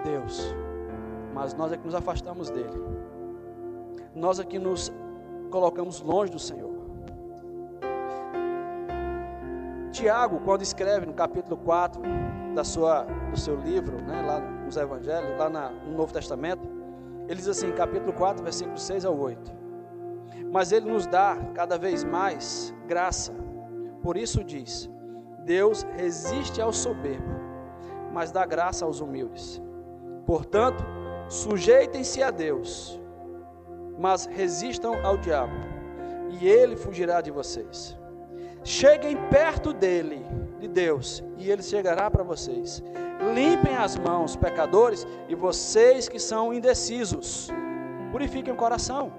Deus. 0.05 0.55
Mas 1.35 1.53
nós 1.55 1.73
é 1.73 1.77
que 1.77 1.85
nos 1.85 1.95
afastamos 1.95 2.49
dele. 2.49 2.81
Nós 4.15 4.39
é 4.39 4.45
que 4.45 4.59
nos 4.59 4.93
colocamos 5.51 6.01
longe 6.01 6.31
do 6.31 6.39
Senhor. 6.39 6.74
Tiago, 9.95 10.41
quando 10.41 10.63
escreve 10.63 11.07
no 11.07 11.15
capítulo 11.15 11.57
4 11.57 12.03
da 12.53 12.65
sua, 12.65 13.05
do 13.31 13.39
seu 13.39 13.55
livro, 13.55 14.03
né, 14.03 14.23
lá 14.23 14.41
nos 14.41 14.77
Evangelhos, 14.77 15.39
lá 15.39 15.49
na, 15.49 15.71
no 15.71 15.97
Novo 15.97 16.13
Testamento, 16.13 16.69
ele 17.29 17.37
diz 17.37 17.47
assim, 17.47 17.71
capítulo 17.71 18.13
4, 18.13 18.43
versículo 18.43 18.77
6 18.77 19.05
ao 19.05 19.17
8. 19.17 19.53
Mas 20.53 20.73
ele 20.73 20.91
nos 20.91 21.07
dá 21.07 21.39
cada 21.55 21.79
vez 21.79 22.03
mais 22.03 22.75
graça. 22.89 23.33
Por 24.03 24.17
isso 24.17 24.43
diz: 24.43 24.91
Deus 25.45 25.85
resiste 25.97 26.61
ao 26.61 26.73
soberbo, 26.73 27.31
mas 28.13 28.33
dá 28.33 28.45
graça 28.45 28.85
aos 28.85 29.01
humildes. 29.01 29.63
Portanto, 30.27 30.85
sujeitem-se 31.29 32.21
a 32.21 32.33
Deus, 32.33 33.01
mas 33.97 34.27
resistam 34.27 34.95
ao 35.07 35.17
diabo, 35.17 35.55
e 36.41 36.49
ele 36.49 36.75
fugirá 36.75 37.21
de 37.21 37.31
vocês. 37.31 37.97
Cheguem 38.65 39.17
perto 39.29 39.75
dele, 39.75 40.25
de 40.59 40.67
Deus, 40.67 41.23
e 41.37 41.51
ele 41.51 41.63
chegará 41.63 42.11
para 42.11 42.25
vocês. 42.25 42.83
Limpem 43.35 43.77
as 43.77 43.97
mãos, 43.97 44.35
pecadores, 44.37 45.07
e 45.29 45.35
vocês 45.35 46.09
que 46.09 46.19
são 46.19 46.53
indecisos, 46.53 47.51
purifiquem 48.11 48.55
o 48.55 48.57
coração. 48.57 49.13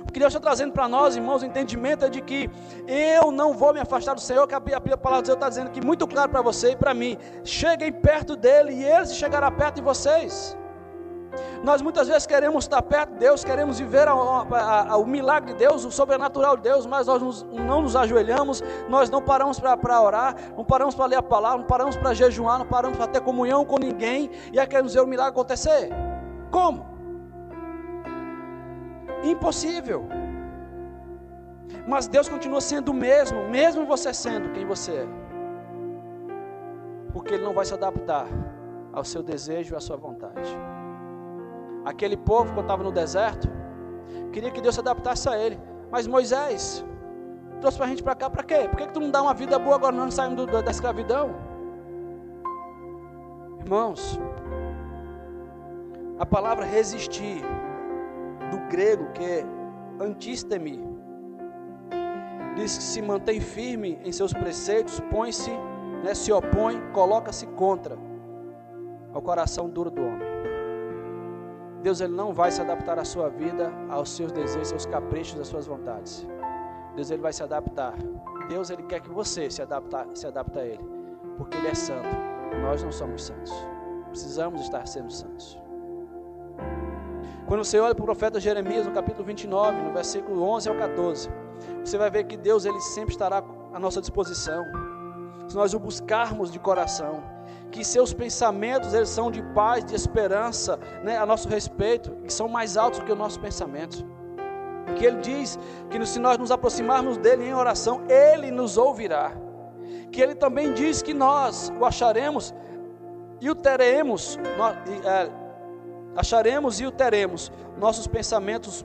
O 0.00 0.12
que 0.12 0.18
Deus 0.18 0.34
está 0.34 0.40
trazendo 0.40 0.72
para 0.72 0.88
nós, 0.88 1.14
irmãos, 1.14 1.42
o 1.42 1.46
entendimento 1.46 2.04
é 2.04 2.08
de 2.08 2.20
que 2.20 2.50
eu 2.88 3.30
não 3.30 3.54
vou 3.54 3.72
me 3.72 3.78
afastar 3.78 4.14
do 4.14 4.20
Senhor, 4.20 4.48
que 4.48 4.54
a 4.54 4.60
palavra 4.60 5.22
de 5.22 5.28
Deus 5.28 5.36
está 5.36 5.48
dizendo 5.48 5.68
aqui 5.68 5.80
muito 5.80 6.06
claro 6.08 6.30
para 6.30 6.42
você 6.42 6.72
e 6.72 6.76
para 6.76 6.92
mim. 6.92 7.16
Cheguem 7.44 7.92
perto 7.92 8.34
dele 8.34 8.72
e 8.74 8.84
ele 8.84 9.06
chegará 9.06 9.48
perto 9.50 9.76
de 9.76 9.82
vocês. 9.82 10.58
Nós 11.62 11.80
muitas 11.80 12.08
vezes 12.08 12.26
queremos 12.26 12.64
estar 12.64 12.82
perto 12.82 13.12
de 13.12 13.20
Deus, 13.20 13.44
queremos 13.44 13.78
viver 13.78 14.06
a, 14.08 14.12
a, 14.12 14.92
a, 14.92 14.96
o 14.96 15.06
milagre 15.06 15.52
de 15.52 15.58
Deus, 15.58 15.84
o 15.84 15.90
sobrenatural 15.90 16.56
de 16.56 16.62
Deus, 16.64 16.86
mas 16.86 17.06
nós 17.06 17.22
nos, 17.22 17.42
não 17.44 17.82
nos 17.82 17.96
ajoelhamos, 17.96 18.62
nós 18.88 19.08
não 19.08 19.22
paramos 19.22 19.58
para 19.58 20.02
orar, 20.02 20.34
não 20.56 20.64
paramos 20.64 20.94
para 20.94 21.06
ler 21.06 21.16
a 21.16 21.22
palavra, 21.22 21.58
não 21.58 21.66
paramos 21.66 21.96
para 21.96 22.12
jejuar, 22.12 22.58
não 22.58 22.66
paramos 22.66 22.98
para 22.98 23.06
ter 23.06 23.20
comunhão 23.20 23.64
com 23.64 23.78
ninguém 23.78 24.30
e 24.52 24.58
aí 24.58 24.66
queremos 24.66 24.92
ver 24.94 25.00
o 25.00 25.06
milagre 25.06 25.30
acontecer. 25.30 25.90
Como? 26.50 26.84
Impossível. 29.22 30.06
Mas 31.86 32.06
Deus 32.06 32.28
continua 32.28 32.60
sendo 32.60 32.90
o 32.90 32.94
mesmo, 32.94 33.48
mesmo 33.48 33.86
você 33.86 34.12
sendo 34.12 34.50
quem 34.50 34.66
você 34.66 34.92
é. 34.92 35.06
Porque 37.12 37.34
Ele 37.34 37.44
não 37.44 37.54
vai 37.54 37.64
se 37.64 37.74
adaptar 37.74 38.26
ao 38.92 39.04
seu 39.04 39.22
desejo 39.22 39.74
e 39.74 39.76
à 39.76 39.80
sua 39.80 39.96
vontade. 39.96 40.56
Aquele 41.84 42.16
povo, 42.16 42.52
quando 42.52 42.62
estava 42.62 42.82
no 42.82 42.92
deserto, 42.92 43.48
queria 44.32 44.50
que 44.50 44.60
Deus 44.60 44.74
se 44.74 44.80
adaptasse 44.80 45.28
a 45.28 45.36
ele. 45.36 45.58
Mas 45.90 46.06
Moisés 46.06 46.84
trouxe 47.60 47.76
para 47.76 47.86
a 47.86 47.88
gente 47.88 48.02
para 48.02 48.14
cá, 48.14 48.30
para 48.30 48.42
quê? 48.42 48.68
Por 48.68 48.76
que, 48.76 48.86
que 48.86 48.92
tu 48.92 49.00
não 49.00 49.10
dá 49.10 49.22
uma 49.22 49.34
vida 49.34 49.58
boa 49.58 49.76
agora 49.76 49.94
não 49.94 50.10
saímos 50.10 50.46
da 50.46 50.70
escravidão? 50.70 51.34
Irmãos, 53.60 54.18
a 56.18 56.26
palavra 56.26 56.64
resistir, 56.64 57.42
do 58.50 58.58
grego 58.68 59.06
que 59.12 59.24
é 59.24 59.46
antistemi, 60.00 60.80
diz 62.56 62.76
que 62.76 62.82
se 62.82 63.00
mantém 63.00 63.40
firme 63.40 63.98
em 64.04 64.12
seus 64.12 64.32
preceitos, 64.32 65.00
põe-se, 65.10 65.50
né, 66.04 66.14
se 66.14 66.32
opõe, 66.32 66.80
coloca-se 66.92 67.46
contra 67.46 67.96
ao 69.12 69.22
coração 69.22 69.68
duro 69.68 69.90
do 69.90 70.02
homem. 70.02 70.31
Deus 71.82 72.00
ele 72.00 72.14
não 72.14 72.32
vai 72.32 72.50
se 72.50 72.60
adaptar 72.60 72.98
à 72.98 73.04
sua 73.04 73.28
vida, 73.28 73.72
aos 73.90 74.10
seus 74.10 74.30
desejos, 74.30 74.72
aos 74.72 74.86
caprichos, 74.86 75.40
às 75.40 75.48
suas 75.48 75.66
vontades. 75.66 76.26
Deus 76.94 77.10
ele 77.10 77.20
vai 77.20 77.32
se 77.32 77.42
adaptar. 77.42 77.94
Deus 78.48 78.70
ele 78.70 78.82
quer 78.84 79.00
que 79.00 79.10
você 79.10 79.50
se 79.50 79.60
adapte, 79.62 80.18
se 80.18 80.26
adapte 80.26 80.58
a 80.58 80.64
ele, 80.64 80.84
porque 81.36 81.56
ele 81.56 81.68
é 81.68 81.74
santo. 81.74 82.08
Nós 82.60 82.82
não 82.84 82.92
somos 82.92 83.24
santos. 83.24 83.52
Precisamos 84.08 84.60
estar 84.60 84.86
sendo 84.86 85.10
santos. 85.10 85.58
Quando 87.46 87.64
você 87.64 87.78
olha 87.80 87.94
para 87.94 88.02
o 88.02 88.06
profeta 88.06 88.38
Jeremias 88.38 88.86
no 88.86 88.92
capítulo 88.92 89.24
29, 89.24 89.82
no 89.82 89.92
versículo 89.92 90.42
11 90.42 90.68
ao 90.68 90.76
14, 90.76 91.28
você 91.84 91.98
vai 91.98 92.10
ver 92.10 92.24
que 92.24 92.36
Deus 92.36 92.64
ele 92.64 92.80
sempre 92.80 93.12
estará 93.12 93.42
à 93.72 93.78
nossa 93.80 94.00
disposição. 94.00 94.64
Se 95.48 95.56
nós 95.56 95.74
o 95.74 95.78
buscarmos 95.78 96.52
de 96.52 96.58
coração, 96.58 97.22
que 97.72 97.82
seus 97.82 98.12
pensamentos 98.12 98.92
eles 98.92 99.08
são 99.08 99.30
de 99.30 99.42
paz, 99.54 99.82
de 99.82 99.94
esperança, 99.94 100.78
né, 101.02 101.16
a 101.16 101.24
nosso 101.24 101.48
respeito, 101.48 102.10
que 102.22 102.32
são 102.32 102.46
mais 102.46 102.76
altos 102.76 103.00
que 103.00 103.10
os 103.10 103.18
nossos 103.18 103.38
pensamentos. 103.38 104.04
Que 104.96 105.06
ele 105.06 105.20
diz 105.20 105.58
que 105.88 106.04
se 106.06 106.20
nós 106.20 106.36
nos 106.36 106.50
aproximarmos 106.50 107.16
dele 107.16 107.46
em 107.46 107.54
oração, 107.54 108.02
ele 108.08 108.50
nos 108.50 108.76
ouvirá. 108.76 109.32
Que 110.12 110.20
ele 110.20 110.34
também 110.34 110.74
diz 110.74 111.00
que 111.00 111.14
nós 111.14 111.72
o 111.80 111.86
acharemos 111.86 112.54
e 113.40 113.48
o 113.48 113.54
teremos, 113.54 114.38
nós, 114.58 114.76
é, 115.04 115.30
acharemos 116.14 116.78
e 116.78 116.84
o 116.84 116.92
teremos, 116.92 117.50
nossos 117.78 118.06
pensamentos 118.06 118.84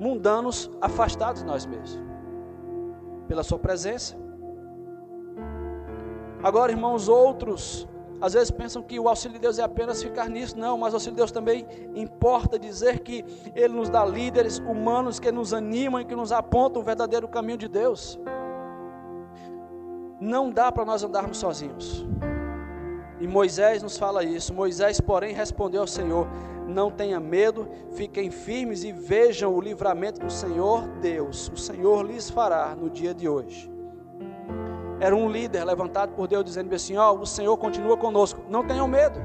mundanos 0.00 0.70
afastados 0.80 1.42
de 1.42 1.46
nós 1.46 1.66
mesmos, 1.66 2.02
pela 3.28 3.42
Sua 3.42 3.58
presença. 3.58 4.16
Agora, 6.42 6.72
irmãos, 6.72 7.06
outros 7.08 7.86
às 8.20 8.32
vezes 8.32 8.50
pensam 8.50 8.82
que 8.82 8.98
o 8.98 9.08
auxílio 9.08 9.34
de 9.34 9.42
Deus 9.42 9.58
é 9.58 9.62
apenas 9.62 10.02
ficar 10.02 10.28
nisso. 10.28 10.58
Não, 10.58 10.78
mas 10.78 10.92
o 10.92 10.96
auxílio 10.96 11.14
de 11.14 11.18
Deus 11.18 11.32
também 11.32 11.66
importa 11.94 12.58
dizer 12.58 13.00
que 13.00 13.24
Ele 13.54 13.74
nos 13.74 13.88
dá 13.88 14.04
líderes 14.04 14.58
humanos 14.58 15.18
que 15.18 15.30
nos 15.30 15.52
animam 15.52 16.00
e 16.00 16.04
que 16.04 16.14
nos 16.14 16.32
apontam 16.32 16.80
o 16.80 16.84
verdadeiro 16.84 17.28
caminho 17.28 17.58
de 17.58 17.68
Deus. 17.68 18.18
Não 20.20 20.50
dá 20.50 20.70
para 20.70 20.84
nós 20.84 21.02
andarmos 21.02 21.38
sozinhos. 21.38 22.06
E 23.20 23.26
Moisés 23.26 23.82
nos 23.82 23.98
fala 23.98 24.24
isso. 24.24 24.54
Moisés, 24.54 25.00
porém, 25.00 25.34
respondeu 25.34 25.82
ao 25.82 25.86
Senhor: 25.86 26.26
Não 26.66 26.90
tenha 26.90 27.20
medo, 27.20 27.68
fiquem 27.92 28.30
firmes 28.30 28.84
e 28.84 28.92
vejam 28.92 29.54
o 29.54 29.60
livramento 29.60 30.20
do 30.20 30.30
Senhor 30.30 30.86
Deus. 31.00 31.48
O 31.48 31.56
Senhor 31.56 32.02
lhes 32.04 32.30
fará 32.30 32.74
no 32.74 32.88
dia 32.88 33.12
de 33.12 33.28
hoje 33.28 33.74
era 35.00 35.14
um 35.14 35.28
líder 35.28 35.64
levantado 35.64 36.12
por 36.12 36.26
Deus 36.28 36.44
dizendo 36.44 36.74
assim: 36.74 36.96
Ó, 36.96 37.12
oh, 37.12 37.20
o 37.20 37.26
Senhor 37.26 37.56
continua 37.56 37.96
conosco, 37.96 38.40
não 38.48 38.66
tenham 38.66 38.86
medo. 38.86 39.20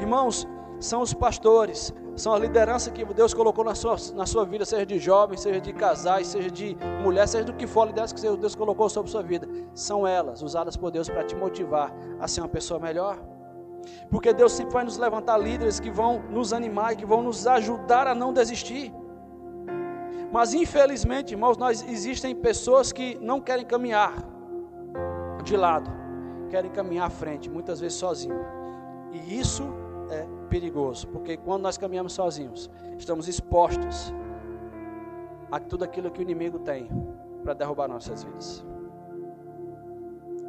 Irmãos, 0.00 0.46
são 0.78 1.02
os 1.02 1.12
pastores, 1.12 1.92
são 2.14 2.32
a 2.32 2.38
liderança 2.38 2.90
que 2.90 3.04
Deus 3.04 3.34
colocou 3.34 3.64
na 3.64 3.74
sua, 3.74 3.96
na 4.14 4.26
sua 4.26 4.44
vida, 4.44 4.64
seja 4.64 4.86
de 4.86 4.98
jovens, 4.98 5.40
seja 5.40 5.60
de 5.60 5.72
casais, 5.72 6.28
seja 6.28 6.50
de 6.50 6.76
mulher, 7.02 7.26
seja 7.26 7.44
do 7.44 7.52
que 7.52 7.66
for, 7.66 7.82
a 7.82 7.86
liderança 7.86 8.14
que 8.14 8.20
Deus 8.20 8.54
colocou 8.54 8.88
sobre 8.88 9.08
a 9.08 9.12
sua 9.12 9.22
vida. 9.22 9.48
São 9.74 10.06
elas, 10.06 10.42
usadas 10.42 10.76
por 10.76 10.90
Deus 10.90 11.08
para 11.08 11.24
te 11.24 11.34
motivar 11.34 11.92
a 12.20 12.28
ser 12.28 12.40
uma 12.40 12.48
pessoa 12.48 12.80
melhor. 12.80 13.18
Porque 14.10 14.32
Deus 14.32 14.52
sempre 14.52 14.72
vai 14.72 14.84
nos 14.84 14.98
levantar 14.98 15.38
líderes 15.38 15.78
que 15.78 15.90
vão 15.90 16.22
nos 16.30 16.52
animar 16.52 16.92
e 16.92 16.96
que 16.96 17.06
vão 17.06 17.22
nos 17.22 17.46
ajudar 17.46 18.06
a 18.06 18.14
não 18.14 18.32
desistir. 18.32 18.92
Mas 20.32 20.54
infelizmente, 20.54 21.32
irmãos, 21.32 21.56
nós 21.56 21.84
existem 21.88 22.34
pessoas 22.34 22.92
que 22.92 23.16
não 23.20 23.40
querem 23.40 23.64
caminhar 23.64 24.35
de 25.46 25.56
lado, 25.56 25.90
querem 26.50 26.70
caminhar 26.70 27.06
à 27.06 27.10
frente, 27.10 27.48
muitas 27.48 27.80
vezes 27.80 27.98
sozinho. 27.98 28.44
E 29.12 29.38
isso 29.38 29.64
é 30.10 30.26
perigoso, 30.48 31.06
porque 31.08 31.36
quando 31.36 31.62
nós 31.62 31.78
caminhamos 31.78 32.12
sozinhos, 32.12 32.70
estamos 32.98 33.28
expostos 33.28 34.12
a 35.50 35.58
tudo 35.60 35.84
aquilo 35.84 36.10
que 36.10 36.20
o 36.20 36.22
inimigo 36.22 36.58
tem 36.58 36.88
para 37.42 37.54
derrubar 37.54 37.88
nossas 37.88 38.24
vidas. 38.24 38.64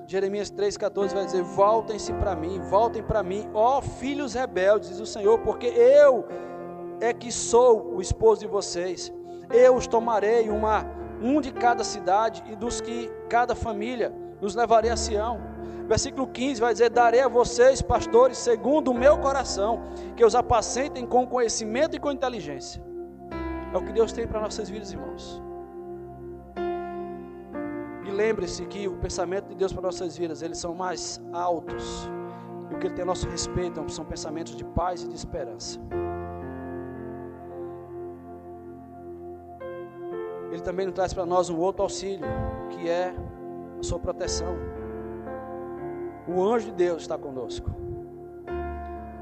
Jeremias 0.07 0.49
3,14 0.51 1.13
vai 1.13 1.25
dizer: 1.25 1.43
Voltem-se 1.43 2.13
para 2.13 2.35
mim, 2.35 2.59
voltem 2.61 3.03
para 3.03 3.21
mim, 3.21 3.47
ó 3.53 3.81
filhos 3.81 4.33
rebeldes, 4.33 4.89
diz 4.89 4.99
o 4.99 5.05
Senhor, 5.05 5.39
porque 5.39 5.67
eu 5.67 6.25
é 6.99 7.13
que 7.13 7.31
sou 7.31 7.93
o 7.95 8.01
esposo 8.01 8.41
de 8.41 8.47
vocês. 8.47 9.13
Eu 9.51 9.75
os 9.75 9.85
tomarei, 9.85 10.49
uma, 10.49 10.85
um 11.21 11.39
de 11.39 11.51
cada 11.51 11.83
cidade, 11.83 12.43
e 12.49 12.55
dos 12.55 12.81
que 12.81 13.09
cada 13.29 13.53
família 13.53 14.13
nos 14.41 14.55
levarei 14.55 14.91
a 14.91 14.97
Sião. 14.97 15.39
Versículo 15.87 16.27
15 16.27 16.61
vai 16.61 16.73
dizer: 16.73 16.89
Darei 16.89 17.21
a 17.21 17.27
vocês, 17.27 17.81
pastores, 17.81 18.37
segundo 18.37 18.91
o 18.91 18.93
meu 18.93 19.17
coração, 19.17 19.81
que 20.15 20.23
os 20.25 20.35
apacentem 20.35 21.05
com 21.05 21.25
conhecimento 21.25 21.95
e 21.95 21.99
com 21.99 22.11
inteligência. 22.11 22.83
É 23.73 23.77
o 23.77 23.83
que 23.83 23.91
Deus 23.91 24.11
tem 24.11 24.27
para 24.27 24.41
nossas 24.41 24.69
vidas, 24.69 24.91
irmãos 24.91 25.41
lembre-se 28.17 28.65
que 28.65 28.87
o 28.87 28.95
pensamento 28.97 29.47
de 29.49 29.55
Deus 29.55 29.71
para 29.71 29.83
nossas 29.83 30.17
vidas, 30.17 30.41
eles 30.41 30.57
são 30.57 30.73
mais 30.73 31.21
altos. 31.31 32.09
E 32.69 32.73
o 32.73 32.79
que 32.79 32.87
Ele 32.87 32.95
tem 32.95 33.03
a 33.03 33.05
nosso 33.05 33.29
respeito 33.29 33.87
são 33.91 34.03
pensamentos 34.03 34.55
de 34.55 34.65
paz 34.65 35.03
e 35.03 35.07
de 35.07 35.15
esperança. 35.15 35.79
Ele 40.51 40.61
também 40.61 40.87
nos 40.87 40.95
traz 40.95 41.13
para 41.13 41.25
nós 41.25 41.49
um 41.49 41.59
outro 41.59 41.83
auxílio, 41.83 42.27
que 42.71 42.89
é 42.89 43.13
a 43.79 43.83
sua 43.83 43.99
proteção. 43.99 44.55
O 46.27 46.43
anjo 46.43 46.67
de 46.67 46.73
Deus 46.73 47.03
está 47.03 47.17
conosco. 47.17 47.69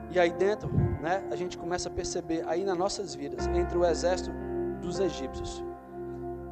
E 0.10 0.20
aí 0.20 0.32
dentro, 0.32 0.70
né, 1.02 1.24
a 1.30 1.36
gente 1.36 1.58
começa 1.58 1.90
a 1.90 1.92
perceber 1.92 2.44
aí 2.48 2.64
nas 2.64 2.78
nossas 2.78 3.14
vidas, 3.14 3.48
entre 3.48 3.78
o 3.78 3.86
exército 3.86 4.32
dos 4.82 5.00
egípcios 5.00 5.64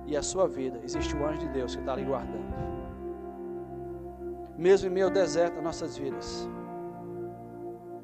e 0.06 0.18
a 0.18 0.22
sua 0.22 0.48
vida, 0.48 0.80
existe 0.84 1.16
o 1.16 1.26
anjo 1.26 1.40
de 1.40 1.48
Deus 1.50 1.76
que 1.76 1.82
está 1.82 1.94
ali 1.94 2.04
guardando. 2.04 2.54
Mesmo 4.58 4.90
em 4.90 4.92
meio 4.92 5.08
ao 5.08 5.12
deserto 5.12 5.56
das 5.56 5.64
nossas 5.64 5.98
vidas, 5.98 6.48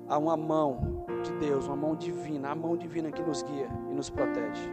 há 0.08 0.18
uma 0.18 0.36
mão 0.36 1.06
de 1.24 1.32
Deus, 1.34 1.68
uma 1.68 1.76
mão 1.76 1.96
divina, 1.96 2.50
a 2.50 2.56
mão 2.56 2.76
divina 2.76 3.12
que 3.12 3.22
nos 3.22 3.44
guia 3.44 3.70
e 3.92 3.94
nos 3.94 4.10
protege. 4.10 4.72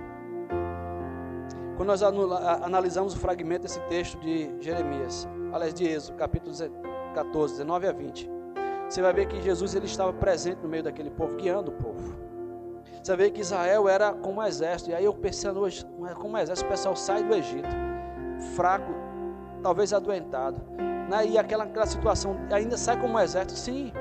Quando 1.77 1.89
nós 1.89 2.03
analisamos 2.03 3.15
o 3.15 3.19
fragmento 3.19 3.63
desse 3.63 3.81
texto 3.81 4.19
de 4.21 4.51
Jeremias, 4.61 5.29
aliás, 5.53 5.75
de 5.75 5.87
Êxodo, 5.87 6.17
capítulo 6.17 6.55
14, 7.15 7.55
19 7.55 7.87
a 7.87 7.93
20, 7.93 8.31
você 8.89 9.03
vai 9.03 9.13
ver 9.13 9.27
que 9.27 9.43
Jesus 9.43 9.75
ele 9.75 9.85
estava 9.85 10.13
presente 10.13 10.63
no 10.63 10.69
meio 10.69 10.83
daquele 10.83 11.11
povo, 11.11 11.37
guiando 11.37 11.71
o 11.71 11.75
povo. 11.75 12.17
Você 13.03 13.15
vê 13.15 13.31
que 13.31 13.41
Israel 13.41 13.89
era 13.89 14.13
como 14.13 14.41
um 14.41 14.43
exército. 14.43 14.91
E 14.91 14.95
aí 14.95 15.05
eu 15.05 15.13
pensando 15.13 15.61
hoje, 15.61 15.85
como 16.17 16.35
um 16.35 16.39
exército, 16.39 16.67
o 16.67 16.71
pessoal 16.71 16.97
sai 16.97 17.23
do 17.23 17.35
Egito, 17.35 17.69
fraco, 18.55 18.93
talvez 19.63 19.93
adoentado. 19.93 20.61
Né? 21.11 21.27
E 21.27 21.39
aquela, 21.39 21.65
aquela 21.65 21.87
situação 21.87 22.37
ainda 22.51 22.77
sai 22.77 22.99
como 22.99 23.15
um 23.15 23.21
exército, 23.21 23.59
sim. 23.59 23.93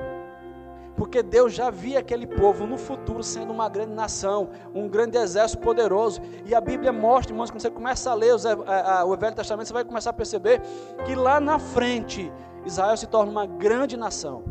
Porque 0.95 1.21
Deus 1.21 1.53
já 1.53 1.69
via 1.69 1.99
aquele 1.99 2.25
povo 2.25 2.65
no 2.65 2.77
futuro 2.77 3.21
sendo 3.21 3.51
uma 3.51 3.67
grande 3.67 3.93
nação, 3.93 4.49
um 4.73 4.87
grande 4.87 5.17
exército 5.17 5.61
poderoso. 5.61 6.21
E 6.45 6.55
a 6.55 6.61
Bíblia 6.61 6.93
mostra, 6.93 7.33
irmãos, 7.33 7.51
quando 7.51 7.61
você 7.61 7.69
começa 7.69 8.11
a 8.11 8.13
ler 8.13 8.33
a, 8.65 8.99
a, 8.99 9.05
o 9.05 9.15
Velho 9.17 9.35
Testamento, 9.35 9.67
você 9.67 9.73
vai 9.73 9.83
começar 9.83 10.11
a 10.11 10.13
perceber 10.13 10.61
que 11.05 11.15
lá 11.15 11.39
na 11.39 11.59
frente, 11.59 12.31
Israel 12.65 12.95
se 12.95 13.07
torna 13.07 13.31
uma 13.31 13.45
grande 13.45 13.97
nação, 13.97 14.43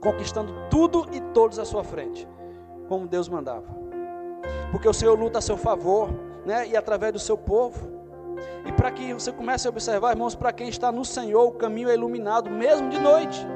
conquistando 0.00 0.52
tudo 0.68 1.06
e 1.12 1.20
todos 1.32 1.58
à 1.58 1.64
sua 1.64 1.82
frente 1.82 2.28
como 2.92 3.08
Deus 3.08 3.26
mandava. 3.26 3.64
Porque 4.70 4.86
o 4.86 4.92
Senhor 4.92 5.18
luta 5.18 5.38
a 5.38 5.42
seu 5.42 5.56
favor, 5.56 6.10
né? 6.44 6.68
E 6.68 6.76
através 6.76 7.10
do 7.10 7.18
seu 7.18 7.38
povo. 7.38 7.90
E 8.66 8.72
para 8.72 8.90
que 8.90 9.14
você 9.14 9.32
comece 9.32 9.66
a 9.66 9.70
observar, 9.70 10.10
irmãos, 10.10 10.34
para 10.34 10.52
quem 10.52 10.68
está 10.68 10.92
no 10.92 11.02
Senhor, 11.02 11.46
o 11.46 11.52
caminho 11.52 11.88
é 11.88 11.94
iluminado, 11.94 12.50
mesmo 12.50 12.90
de 12.90 12.98
noite. 12.98 13.46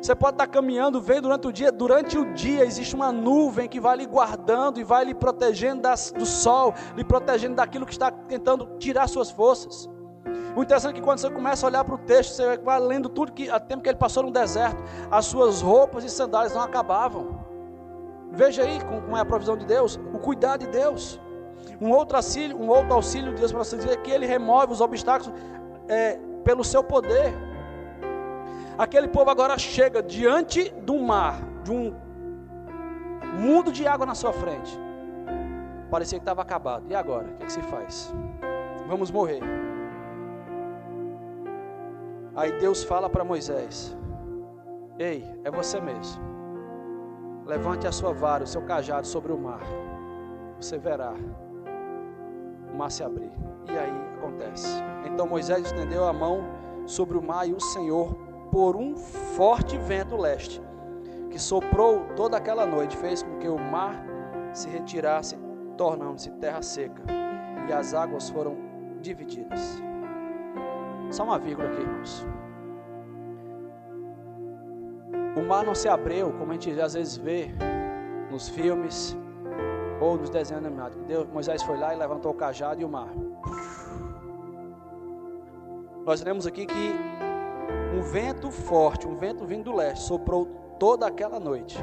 Você 0.00 0.14
pode 0.14 0.34
estar 0.34 0.46
caminhando, 0.46 1.00
vem 1.00 1.20
durante 1.20 1.48
o 1.48 1.52
dia, 1.52 1.72
durante 1.72 2.18
o 2.18 2.32
dia 2.34 2.64
existe 2.64 2.94
uma 2.94 3.10
nuvem 3.10 3.68
que 3.68 3.80
vai 3.80 3.96
lhe 3.96 4.06
guardando 4.06 4.78
e 4.78 4.84
vai 4.84 5.04
lhe 5.04 5.14
protegendo 5.14 5.82
das, 5.82 6.12
do 6.12 6.26
sol, 6.26 6.74
lhe 6.96 7.02
protegendo 7.04 7.56
daquilo 7.56 7.86
que 7.86 7.92
está 7.92 8.10
tentando 8.10 8.76
tirar 8.78 9.08
suas 9.08 9.30
forças. 9.30 9.88
O 10.56 10.62
interessante 10.62 10.92
é 10.92 10.94
que 10.94 11.02
quando 11.02 11.18
você 11.18 11.30
começa 11.30 11.66
a 11.66 11.68
olhar 11.68 11.84
para 11.84 11.94
o 11.94 11.98
texto, 11.98 12.32
você 12.32 12.56
vai 12.58 12.80
lendo 12.80 13.08
tudo 13.08 13.32
que, 13.32 13.50
a 13.50 13.60
tempo 13.60 13.82
que 13.82 13.88
ele 13.88 13.98
passou 13.98 14.22
no 14.22 14.30
deserto, 14.30 14.82
as 15.10 15.26
suas 15.26 15.60
roupas 15.60 16.02
e 16.04 16.08
sandálias 16.08 16.54
não 16.54 16.62
acabavam. 16.62 17.40
Veja 18.32 18.62
aí 18.62 18.78
como 18.84 19.16
é 19.16 19.20
a 19.20 19.24
provisão 19.24 19.56
de 19.56 19.66
Deus, 19.66 20.00
o 20.14 20.18
cuidado 20.18 20.60
de 20.60 20.68
Deus. 20.68 21.20
Um 21.80 21.90
outro 21.90 22.16
auxílio, 22.16 22.56
um 22.56 22.68
outro 22.68 22.94
auxílio 22.94 23.34
de 23.34 23.40
Deus 23.40 23.52
para 23.52 23.64
você 23.64 23.76
dizer 23.76 23.90
é 23.90 23.96
que 23.96 24.10
Ele 24.10 24.26
remove 24.26 24.72
os 24.72 24.80
obstáculos 24.80 25.32
é, 25.88 26.18
pelo 26.42 26.64
seu 26.64 26.82
poder. 26.82 27.34
Aquele 28.78 29.08
povo 29.08 29.30
agora 29.30 29.56
chega 29.58 30.02
diante 30.02 30.70
do 30.70 30.98
mar, 30.98 31.40
de 31.64 31.72
um 31.72 31.94
mundo 33.40 33.72
de 33.72 33.86
água 33.86 34.04
na 34.04 34.14
sua 34.14 34.32
frente. 34.32 34.78
Parecia 35.90 36.18
que 36.18 36.22
estava 36.22 36.42
acabado. 36.42 36.84
E 36.88 36.94
agora? 36.94 37.26
O 37.26 37.36
que, 37.36 37.42
é 37.42 37.46
que 37.46 37.52
se 37.52 37.62
faz? 37.62 38.12
Vamos 38.86 39.10
morrer. 39.10 39.40
Aí 42.34 42.52
Deus 42.58 42.84
fala 42.84 43.08
para 43.08 43.24
Moisés: 43.24 43.96
Ei, 44.98 45.24
é 45.42 45.50
você 45.50 45.80
mesmo. 45.80 46.22
Levante 47.46 47.86
a 47.86 47.92
sua 47.92 48.12
vara, 48.12 48.44
o 48.44 48.46
seu 48.46 48.62
cajado 48.62 49.06
sobre 49.06 49.32
o 49.32 49.38
mar. 49.38 49.60
Você 50.60 50.76
verá 50.76 51.14
o 52.72 52.76
mar 52.76 52.90
se 52.90 53.02
abrir. 53.02 53.32
E 53.68 53.78
aí 53.78 53.92
acontece. 54.18 54.68
Então 55.06 55.26
Moisés 55.26 55.66
estendeu 55.66 56.06
a 56.06 56.12
mão 56.12 56.44
sobre 56.86 57.16
o 57.16 57.22
mar 57.22 57.48
e 57.48 57.54
o 57.54 57.60
Senhor, 57.60 58.16
por 58.50 58.76
um 58.76 58.96
forte 58.96 59.76
vento 59.78 60.16
leste, 60.16 60.62
que 61.30 61.38
soprou 61.38 62.06
toda 62.16 62.36
aquela 62.36 62.66
noite, 62.66 62.96
fez 62.96 63.22
com 63.22 63.38
que 63.38 63.48
o 63.48 63.58
mar 63.58 64.04
se 64.52 64.68
retirasse, 64.68 65.38
tornando-se 65.76 66.30
terra 66.32 66.62
seca, 66.62 67.02
e 67.68 67.72
as 67.72 67.94
águas 67.94 68.30
foram 68.30 68.56
divididas. 69.00 69.82
Só 71.10 71.24
uma 71.24 71.38
vírgula 71.38 71.68
aqui, 71.68 71.80
irmãos. 71.80 72.26
O 75.36 75.42
mar 75.42 75.64
não 75.64 75.74
se 75.74 75.88
abriu, 75.88 76.32
como 76.32 76.50
a 76.50 76.54
gente 76.54 76.80
às 76.80 76.94
vezes 76.94 77.16
vê 77.16 77.50
nos 78.30 78.48
filmes 78.48 79.16
ou 80.00 80.16
nos 80.16 80.30
desenhos 80.30 80.64
animados. 80.64 80.96
Deus, 81.06 81.28
Moisés 81.28 81.62
foi 81.62 81.78
lá 81.78 81.94
e 81.94 81.98
levantou 81.98 82.32
o 82.32 82.34
cajado 82.34 82.80
e 82.80 82.84
o 82.84 82.88
mar. 82.88 83.08
Nós 86.04 86.22
lemos 86.22 86.46
aqui 86.46 86.66
que 86.66 86.94
um 87.96 88.02
vento 88.02 88.50
forte, 88.50 89.06
um 89.06 89.16
vento 89.16 89.44
vindo 89.44 89.64
do 89.64 89.76
leste, 89.76 90.04
soprou 90.04 90.46
toda 90.78 91.06
aquela 91.06 91.40
noite. 91.40 91.78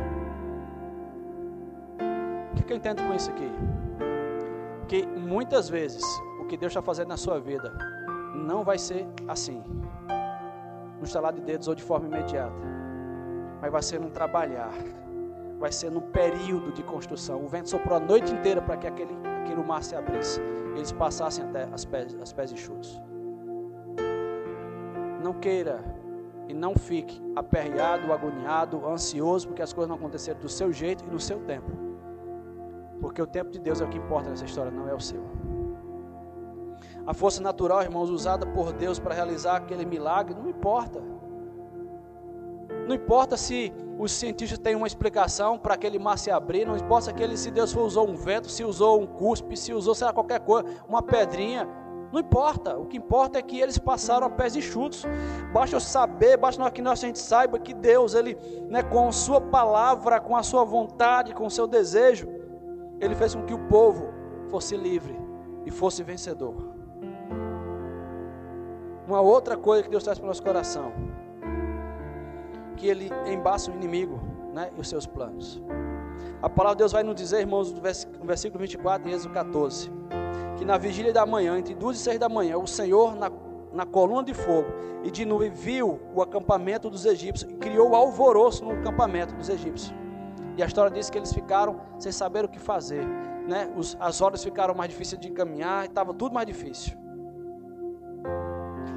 O 2.51 2.55
que, 2.55 2.71
eu 2.71 2.77
entendo 2.77 3.03
com 3.05 3.13
isso 3.13 3.29
aqui? 3.29 3.49
Que 4.87 5.05
muitas 5.05 5.67
vezes 5.69 6.03
o 6.39 6.45
que 6.45 6.55
Deus 6.55 6.71
está 6.71 6.81
fazendo 6.81 7.09
na 7.09 7.17
sua 7.17 7.39
vida 7.39 7.73
não 8.33 8.63
vai 8.63 8.77
ser 8.77 9.07
assim, 9.27 9.63
no 10.97 11.03
estalar 11.03 11.33
de 11.33 11.41
dedos 11.41 11.67
ou 11.67 11.75
de 11.75 11.83
forma 11.83 12.07
imediata 12.07 12.73
mas 13.63 13.71
vai 13.71 13.81
ser 13.81 13.97
num 13.97 14.09
trabalhar, 14.09 14.73
vai 15.57 15.71
ser 15.71 15.89
num 15.89 16.01
período 16.01 16.73
de 16.73 16.83
construção. 16.83 17.45
O 17.45 17.47
vento 17.47 17.69
soprou 17.69 17.95
a 17.95 17.99
noite 17.99 18.33
inteira 18.33 18.61
para 18.61 18.75
que 18.75 18.85
aquele, 18.85 19.15
aquele 19.41 19.63
mar 19.63 19.81
se 19.81 19.95
abrisse, 19.95 20.41
eles 20.75 20.91
passassem 20.91 21.45
até 21.45 21.69
as 21.71 21.85
pés, 21.85 22.13
as 22.21 22.33
pés 22.33 22.51
enxutos. 22.51 23.01
Não 25.23 25.33
queira 25.33 25.83
e 26.47 26.53
não 26.53 26.75
fique 26.75 27.21
aperreado, 27.35 28.11
agoniado, 28.11 28.85
ansioso, 28.85 29.47
porque 29.47 29.61
as 29.61 29.71
coisas 29.71 29.87
não 29.87 29.95
aconteceram 29.95 30.39
do 30.39 30.49
seu 30.49 30.71
jeito 30.71 31.05
e 31.05 31.07
no 31.07 31.19
seu 31.19 31.39
tempo. 31.39 31.71
Porque 32.99 33.21
o 33.21 33.27
tempo 33.27 33.49
de 33.49 33.59
Deus 33.59 33.81
é 33.81 33.85
o 33.85 33.89
que 33.89 33.97
importa 33.97 34.29
nessa 34.29 34.45
história, 34.45 34.71
não 34.71 34.87
é 34.87 34.93
o 34.93 34.99
seu. 34.99 35.23
A 37.05 37.13
força 37.13 37.41
natural, 37.41 37.81
irmãos, 37.81 38.09
usada 38.09 38.45
por 38.45 38.71
Deus 38.73 38.99
para 38.99 39.13
realizar 39.13 39.57
aquele 39.57 39.85
milagre, 39.85 40.35
não 40.35 40.49
importa. 40.49 41.01
Não 42.87 42.95
importa 42.95 43.37
se 43.37 43.73
os 43.97 44.11
cientistas 44.11 44.57
têm 44.57 44.75
uma 44.75 44.87
explicação 44.87 45.57
para 45.57 45.73
aquele 45.73 45.99
mar 45.99 46.17
se 46.17 46.31
abrir, 46.31 46.65
não 46.65 46.75
importa 46.75 47.05
se, 47.05 47.09
aquele, 47.11 47.37
se 47.37 47.51
Deus 47.51 47.75
usou 47.75 48.09
um 48.09 48.15
vento, 48.15 48.49
se 48.49 48.63
usou 48.63 49.01
um 49.01 49.05
cuspe, 49.05 49.55
se 49.55 49.73
usou 49.73 49.95
sei 49.95 50.07
lá, 50.07 50.13
qualquer 50.13 50.41
coisa, 50.41 50.67
uma 50.87 51.01
pedrinha. 51.01 51.67
Não 52.13 52.19
importa, 52.19 52.77
o 52.77 52.85
que 52.85 52.97
importa 52.97 53.39
é 53.39 53.41
que 53.41 53.59
eles 53.59 53.79
passaram 53.79 54.27
a 54.27 54.29
pés 54.29 54.55
enxutos. 54.55 55.03
Basta 55.51 55.75
eu 55.75 55.79
saber, 55.79 56.37
basta 56.37 56.69
que 56.69 56.79
nós, 56.79 57.03
a 57.03 57.07
gente 57.07 57.17
saiba 57.17 57.57
que 57.57 57.73
Deus, 57.73 58.13
Ele, 58.13 58.37
né, 58.69 58.83
com 58.83 59.07
a 59.07 59.11
sua 59.11 59.41
palavra, 59.41 60.19
com 60.19 60.35
a 60.35 60.43
sua 60.43 60.63
vontade, 60.63 61.33
com 61.33 61.47
o 61.47 61.49
seu 61.49 61.65
desejo, 61.65 62.27
Ele 63.01 63.15
fez 63.15 63.33
com 63.33 63.43
que 63.43 63.53
o 63.55 63.57
povo 63.67 64.13
fosse 64.47 64.77
livre 64.77 65.19
e 65.65 65.71
fosse 65.71 66.03
vencedor. 66.03 66.53
Uma 69.07 69.19
outra 69.19 69.57
coisa 69.57 69.81
que 69.81 69.89
Deus 69.89 70.03
traz 70.03 70.19
para 70.19 70.25
o 70.25 70.27
nosso 70.27 70.43
coração, 70.43 70.93
que 72.77 72.85
Ele 72.85 73.09
embaça 73.25 73.71
o 73.71 73.73
inimigo 73.73 74.21
né, 74.53 74.69
e 74.77 74.79
os 74.79 74.87
seus 74.87 75.07
planos. 75.07 75.59
A 76.43 76.47
palavra 76.47 76.75
de 76.75 76.79
Deus 76.81 76.91
vai 76.91 77.01
nos 77.01 77.15
dizer, 77.15 77.39
irmãos, 77.39 77.73
no 77.73 77.81
versículo 77.81 78.59
24 78.59 79.09
em 79.09 79.13
Êxodo 79.13 79.33
14, 79.33 79.91
que 80.57 80.65
na 80.65 80.77
vigília 80.77 81.11
da 81.11 81.25
manhã, 81.25 81.57
entre 81.57 81.73
duas 81.73 81.97
e 81.97 81.99
seis 81.99 82.19
da 82.19 82.29
manhã, 82.29 82.57
o 82.57 82.67
Senhor, 82.67 83.15
na, 83.15 83.31
na 83.73 83.85
coluna 83.85 84.23
de 84.23 84.33
fogo 84.33 84.71
e 85.03 85.11
de 85.11 85.25
nuvem, 85.25 85.49
viu 85.49 85.99
o 86.13 86.21
acampamento 86.21 86.89
dos 86.89 87.05
egípcios 87.05 87.51
e 87.51 87.55
criou 87.55 87.95
alvoroço 87.95 88.63
no 88.63 88.71
acampamento 88.71 89.33
dos 89.35 89.49
egípcios. 89.49 89.93
E 90.55 90.63
a 90.63 90.65
história 90.65 90.91
diz 90.91 91.09
que 91.09 91.17
eles 91.17 91.33
ficaram 91.33 91.79
sem 91.97 92.11
saber 92.11 92.45
o 92.45 92.47
que 92.47 92.59
fazer. 92.59 93.05
Né? 93.47 93.71
Os, 93.75 93.97
as 93.99 94.21
horas 94.21 94.43
ficaram 94.43 94.73
mais 94.73 94.89
difíceis 94.91 95.19
de 95.19 95.31
caminhar, 95.31 95.85
estava 95.85 96.13
tudo 96.13 96.33
mais 96.33 96.47
difícil. 96.47 96.95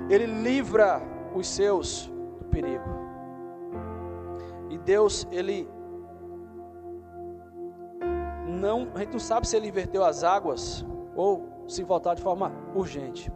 Ele 0.08 0.26
livra 0.26 1.02
os 1.34 1.48
seus 1.48 2.10
do 2.38 2.44
perigo. 2.44 2.84
E 4.70 4.78
Deus, 4.78 5.26
ele 5.32 5.68
não, 8.46 8.88
a 8.94 8.98
gente 9.00 9.12
não 9.12 9.18
sabe 9.18 9.48
se 9.48 9.56
ele 9.56 9.68
inverteu 9.68 10.04
as 10.04 10.22
águas 10.22 10.84
ou 11.16 11.48
se 11.66 11.82
voltar 11.82 12.14
de 12.14 12.22
forma 12.22 12.52
urgente. 12.74 13.32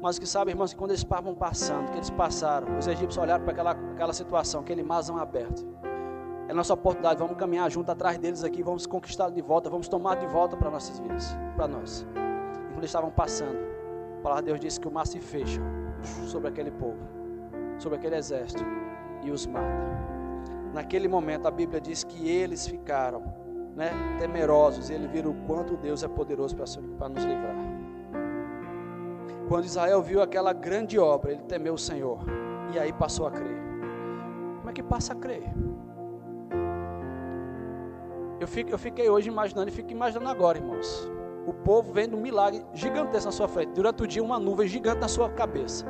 Mas 0.00 0.18
que 0.18 0.26
sabe, 0.26 0.50
irmãos, 0.50 0.72
que 0.72 0.78
quando 0.78 0.90
eles 0.90 1.00
estavam 1.00 1.34
passando, 1.34 1.90
que 1.90 1.96
eles 1.96 2.10
passaram, 2.10 2.78
os 2.78 2.86
egípcios 2.86 3.16
olharam 3.16 3.42
para 3.42 3.52
aquela, 3.52 3.70
aquela 3.70 4.12
situação, 4.12 4.60
aquele 4.60 4.82
marzão 4.82 5.16
aberto. 5.18 5.66
É 6.46 6.52
nossa 6.52 6.74
oportunidade, 6.74 7.18
vamos 7.18 7.36
caminhar 7.38 7.70
junto 7.70 7.90
atrás 7.90 8.18
deles 8.18 8.44
aqui, 8.44 8.62
vamos 8.62 8.86
conquistá 8.86 9.30
de 9.30 9.40
volta, 9.40 9.70
vamos 9.70 9.88
tomar 9.88 10.16
de 10.16 10.26
volta 10.26 10.56
para 10.56 10.70
nossas 10.70 10.98
vidas, 10.98 11.34
para 11.56 11.66
nós. 11.66 12.02
E 12.02 12.66
quando 12.66 12.78
eles 12.78 12.90
estavam 12.90 13.10
passando, 13.10 13.56
a 14.18 14.22
palavra 14.22 14.42
de 14.42 14.48
Deus 14.48 14.60
disse 14.60 14.78
que 14.78 14.86
o 14.86 14.92
mar 14.92 15.06
se 15.06 15.18
fecha 15.18 15.60
sobre 16.26 16.48
aquele 16.48 16.70
povo, 16.70 16.98
sobre 17.78 17.96
aquele 17.96 18.16
exército 18.16 18.62
e 19.22 19.30
os 19.30 19.46
mata. 19.46 20.04
Naquele 20.74 21.08
momento 21.08 21.48
a 21.48 21.50
Bíblia 21.50 21.80
diz 21.80 22.04
que 22.04 22.28
eles 22.28 22.66
ficaram 22.66 23.22
né, 23.74 23.90
temerosos, 24.18 24.90
e 24.90 24.94
eles 24.94 25.10
viram 25.10 25.32
o 25.32 25.46
quanto 25.46 25.76
Deus 25.76 26.02
é 26.02 26.08
poderoso 26.08 26.56
para 26.56 27.08
nos 27.08 27.24
livrar. 27.24 27.54
Quando 29.48 29.64
Israel 29.64 30.00
viu 30.02 30.22
aquela 30.22 30.52
grande 30.52 30.98
obra, 30.98 31.32
ele 31.32 31.42
temeu 31.42 31.74
o 31.74 31.78
Senhor 31.78 32.18
e 32.72 32.78
aí 32.78 32.92
passou 32.92 33.26
a 33.26 33.30
crer. 33.30 33.56
Como 34.58 34.70
é 34.70 34.72
que 34.72 34.82
passa 34.82 35.12
a 35.12 35.16
crer? 35.16 35.52
Eu, 38.40 38.48
fico, 38.48 38.70
eu 38.70 38.78
fiquei 38.78 39.08
hoje 39.08 39.28
imaginando 39.28 39.68
e 39.68 39.72
fico 39.72 39.90
imaginando 39.90 40.28
agora, 40.28 40.58
irmãos. 40.58 41.10
O 41.46 41.52
povo 41.52 41.92
vendo 41.92 42.16
um 42.16 42.20
milagre 42.20 42.64
gigantesco 42.72 43.26
na 43.26 43.32
sua 43.32 43.48
frente. 43.48 43.72
Durante 43.72 44.02
o 44.02 44.06
dia, 44.06 44.22
uma 44.22 44.38
nuvem 44.38 44.66
gigante 44.66 45.00
na 45.00 45.08
sua 45.08 45.28
cabeça. 45.30 45.84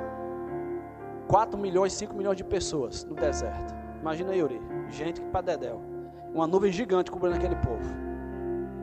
4 1.28 1.58
milhões, 1.58 1.92
5 1.92 2.14
milhões 2.14 2.36
de 2.36 2.44
pessoas 2.44 3.04
no 3.04 3.14
deserto. 3.14 3.74
Imagina 4.00 4.34
Yuri, 4.34 4.60
gente 4.90 5.20
que 5.20 5.26
para 5.28 5.40
Dedéu. 5.42 5.93
Uma 6.34 6.48
nuvem 6.48 6.72
gigante 6.72 7.12
cobrindo 7.12 7.36
aquele 7.36 7.56
povo. 7.56 8.04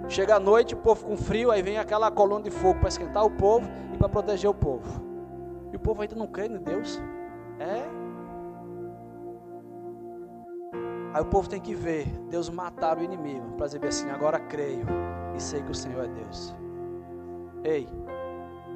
Chega 0.07 0.35
a 0.35 0.39
noite, 0.39 0.73
o 0.73 0.77
povo 0.77 1.05
com 1.05 1.17
frio, 1.17 1.51
aí 1.51 1.61
vem 1.61 1.77
aquela 1.77 2.09
coluna 2.09 2.43
de 2.43 2.49
fogo 2.49 2.79
para 2.79 2.89
esquentar 2.89 3.25
o 3.25 3.31
povo 3.31 3.69
e 3.93 3.97
para 3.97 4.09
proteger 4.09 4.49
o 4.49 4.53
povo. 4.53 5.01
E 5.71 5.75
o 5.75 5.79
povo 5.79 6.01
ainda 6.01 6.15
não 6.15 6.27
crê 6.27 6.47
em 6.47 6.57
Deus. 6.57 7.01
É. 7.59 7.83
Aí 11.13 11.21
o 11.21 11.25
povo 11.25 11.49
tem 11.49 11.59
que 11.59 11.75
ver 11.75 12.07
Deus 12.29 12.49
matar 12.49 12.97
o 12.97 13.03
inimigo 13.03 13.53
para 13.57 13.67
dizer 13.67 13.85
assim: 13.85 14.09
agora 14.09 14.39
creio 14.39 14.85
e 15.35 15.41
sei 15.41 15.61
que 15.61 15.71
o 15.71 15.75
Senhor 15.75 16.05
é 16.05 16.07
Deus. 16.07 16.55
Ei, 17.63 17.87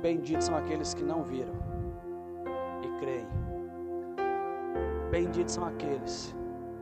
benditos 0.02 0.46
são 0.46 0.56
aqueles 0.56 0.94
que 0.94 1.04
não 1.04 1.24
viram 1.24 1.54
e 2.82 3.00
creem. 3.00 3.28
Benditos 5.10 5.54
são 5.54 5.66
aqueles 5.66 6.36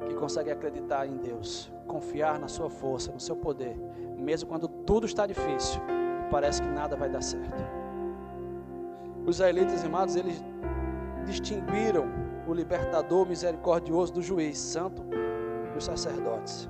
que 0.07 0.13
conseguem 0.15 0.53
acreditar 0.53 1.07
em 1.07 1.17
Deus, 1.17 1.72
confiar 1.83 2.39
na 2.39 2.47
sua 2.47 2.69
força, 2.69 3.11
no 3.11 3.19
seu 3.19 3.35
poder, 3.35 3.77
mesmo 4.17 4.49
quando 4.49 4.67
tudo 4.67 5.05
está 5.05 5.25
difícil 5.25 5.81
e 6.25 6.31
parece 6.31 6.61
que 6.61 6.67
nada 6.67 6.95
vai 6.95 7.09
dar 7.09 7.21
certo. 7.21 7.63
Os 9.25 9.35
israelitas, 9.35 9.83
amados, 9.85 10.15
eles 10.15 10.43
distinguiram 11.25 12.05
o 12.47 12.53
libertador 12.53 13.27
misericordioso 13.27 14.13
do 14.13 14.21
juiz 14.21 14.57
santo 14.57 15.03
e 15.73 15.77
os 15.77 15.85
sacerdotes, 15.85 16.69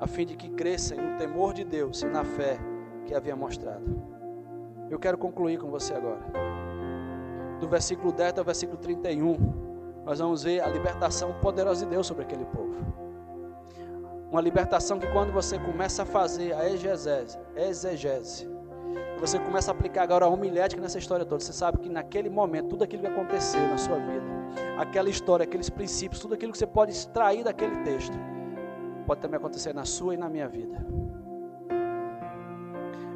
a 0.00 0.06
fim 0.06 0.26
de 0.26 0.36
que 0.36 0.48
cresçam 0.50 0.98
no 0.98 1.16
temor 1.16 1.54
de 1.54 1.64
Deus 1.64 2.02
e 2.02 2.06
na 2.06 2.24
fé 2.24 2.58
que 3.06 3.14
havia 3.14 3.36
mostrado. 3.36 4.02
Eu 4.90 4.98
quero 4.98 5.18
concluir 5.18 5.58
com 5.58 5.70
você 5.70 5.94
agora. 5.94 6.20
Do 7.60 7.68
versículo 7.68 8.12
10 8.12 8.30
até 8.30 8.40
o 8.40 8.44
versículo 8.44 8.78
31 8.78 9.68
nós 10.08 10.20
vamos 10.20 10.42
ver 10.42 10.60
a 10.60 10.68
libertação 10.68 11.34
poderosa 11.34 11.84
de 11.84 11.90
Deus 11.90 12.06
sobre 12.06 12.22
aquele 12.22 12.46
povo. 12.46 12.74
Uma 14.30 14.40
libertação 14.40 14.98
que 14.98 15.06
quando 15.08 15.32
você 15.32 15.58
começa 15.58 16.02
a 16.02 16.06
fazer 16.06 16.52
a 16.52 16.68
exegese, 16.68 17.38
exegese 17.56 18.58
você 19.20 19.38
começa 19.38 19.70
a 19.70 19.74
aplicar 19.74 20.02
agora 20.02 20.24
a 20.24 20.28
homilética 20.28 20.80
nessa 20.80 20.98
história 20.98 21.24
toda, 21.24 21.42
você 21.42 21.52
sabe 21.52 21.78
que 21.78 21.88
naquele 21.88 22.30
momento, 22.30 22.68
tudo 22.68 22.84
aquilo 22.84 23.02
que 23.02 23.08
aconteceu 23.08 23.60
na 23.68 23.76
sua 23.76 23.96
vida, 23.96 24.26
aquela 24.78 25.10
história, 25.10 25.44
aqueles 25.44 25.68
princípios, 25.68 26.20
tudo 26.20 26.34
aquilo 26.34 26.52
que 26.52 26.58
você 26.58 26.66
pode 26.66 26.92
extrair 26.92 27.42
daquele 27.42 27.76
texto, 27.82 28.16
pode 29.06 29.20
também 29.20 29.36
acontecer 29.36 29.74
na 29.74 29.84
sua 29.84 30.14
e 30.14 30.16
na 30.16 30.28
minha 30.28 30.48
vida. 30.48 30.86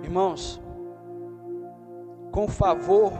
Irmãos, 0.02 0.60
com 2.32 2.48
favor 2.48 3.12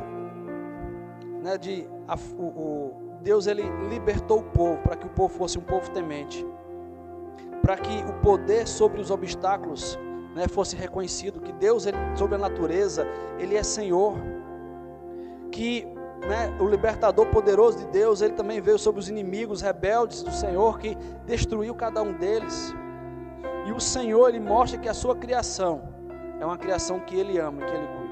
né, 1.40 1.56
de 1.56 1.86
a, 2.08 2.16
o, 2.36 2.42
o 2.42 3.18
Deus 3.22 3.46
ele 3.46 3.62
libertou 3.88 4.40
o 4.40 4.42
povo 4.42 4.78
para 4.82 4.96
que 4.96 5.06
o 5.06 5.10
povo 5.10 5.32
fosse 5.32 5.56
um 5.56 5.62
povo 5.62 5.88
temente, 5.90 6.44
para 7.62 7.76
que 7.76 8.04
o 8.08 8.12
poder 8.14 8.66
sobre 8.66 9.00
os 9.00 9.10
obstáculos 9.10 9.98
né, 10.34 10.48
fosse 10.48 10.74
reconhecido, 10.76 11.40
que 11.40 11.52
Deus 11.52 11.86
ele, 11.86 11.96
sobre 12.16 12.34
a 12.34 12.38
natureza 12.38 13.06
ele 13.38 13.56
é 13.56 13.62
Senhor, 13.62 14.16
que 15.50 15.86
né, 16.26 16.54
o 16.60 16.66
libertador 16.66 17.26
poderoso 17.26 17.78
de 17.78 17.86
Deus 17.86 18.20
ele 18.20 18.34
também 18.34 18.60
veio 18.60 18.78
sobre 18.78 19.00
os 19.00 19.08
inimigos 19.08 19.60
rebeldes 19.60 20.22
do 20.22 20.32
Senhor 20.32 20.78
que 20.78 20.96
destruiu 21.24 21.74
cada 21.74 22.02
um 22.02 22.12
deles. 22.12 22.74
E 23.66 23.72
o 23.72 23.80
Senhor 23.80 24.28
ele 24.28 24.40
mostra 24.40 24.78
que 24.78 24.88
a 24.88 24.94
sua 24.94 25.14
criação 25.14 25.82
é 26.40 26.44
uma 26.44 26.58
criação 26.58 26.98
que 27.00 27.16
ele 27.16 27.38
ama, 27.38 27.64
que 27.64 27.72
ele 27.72 27.86
cuida. 27.86 28.02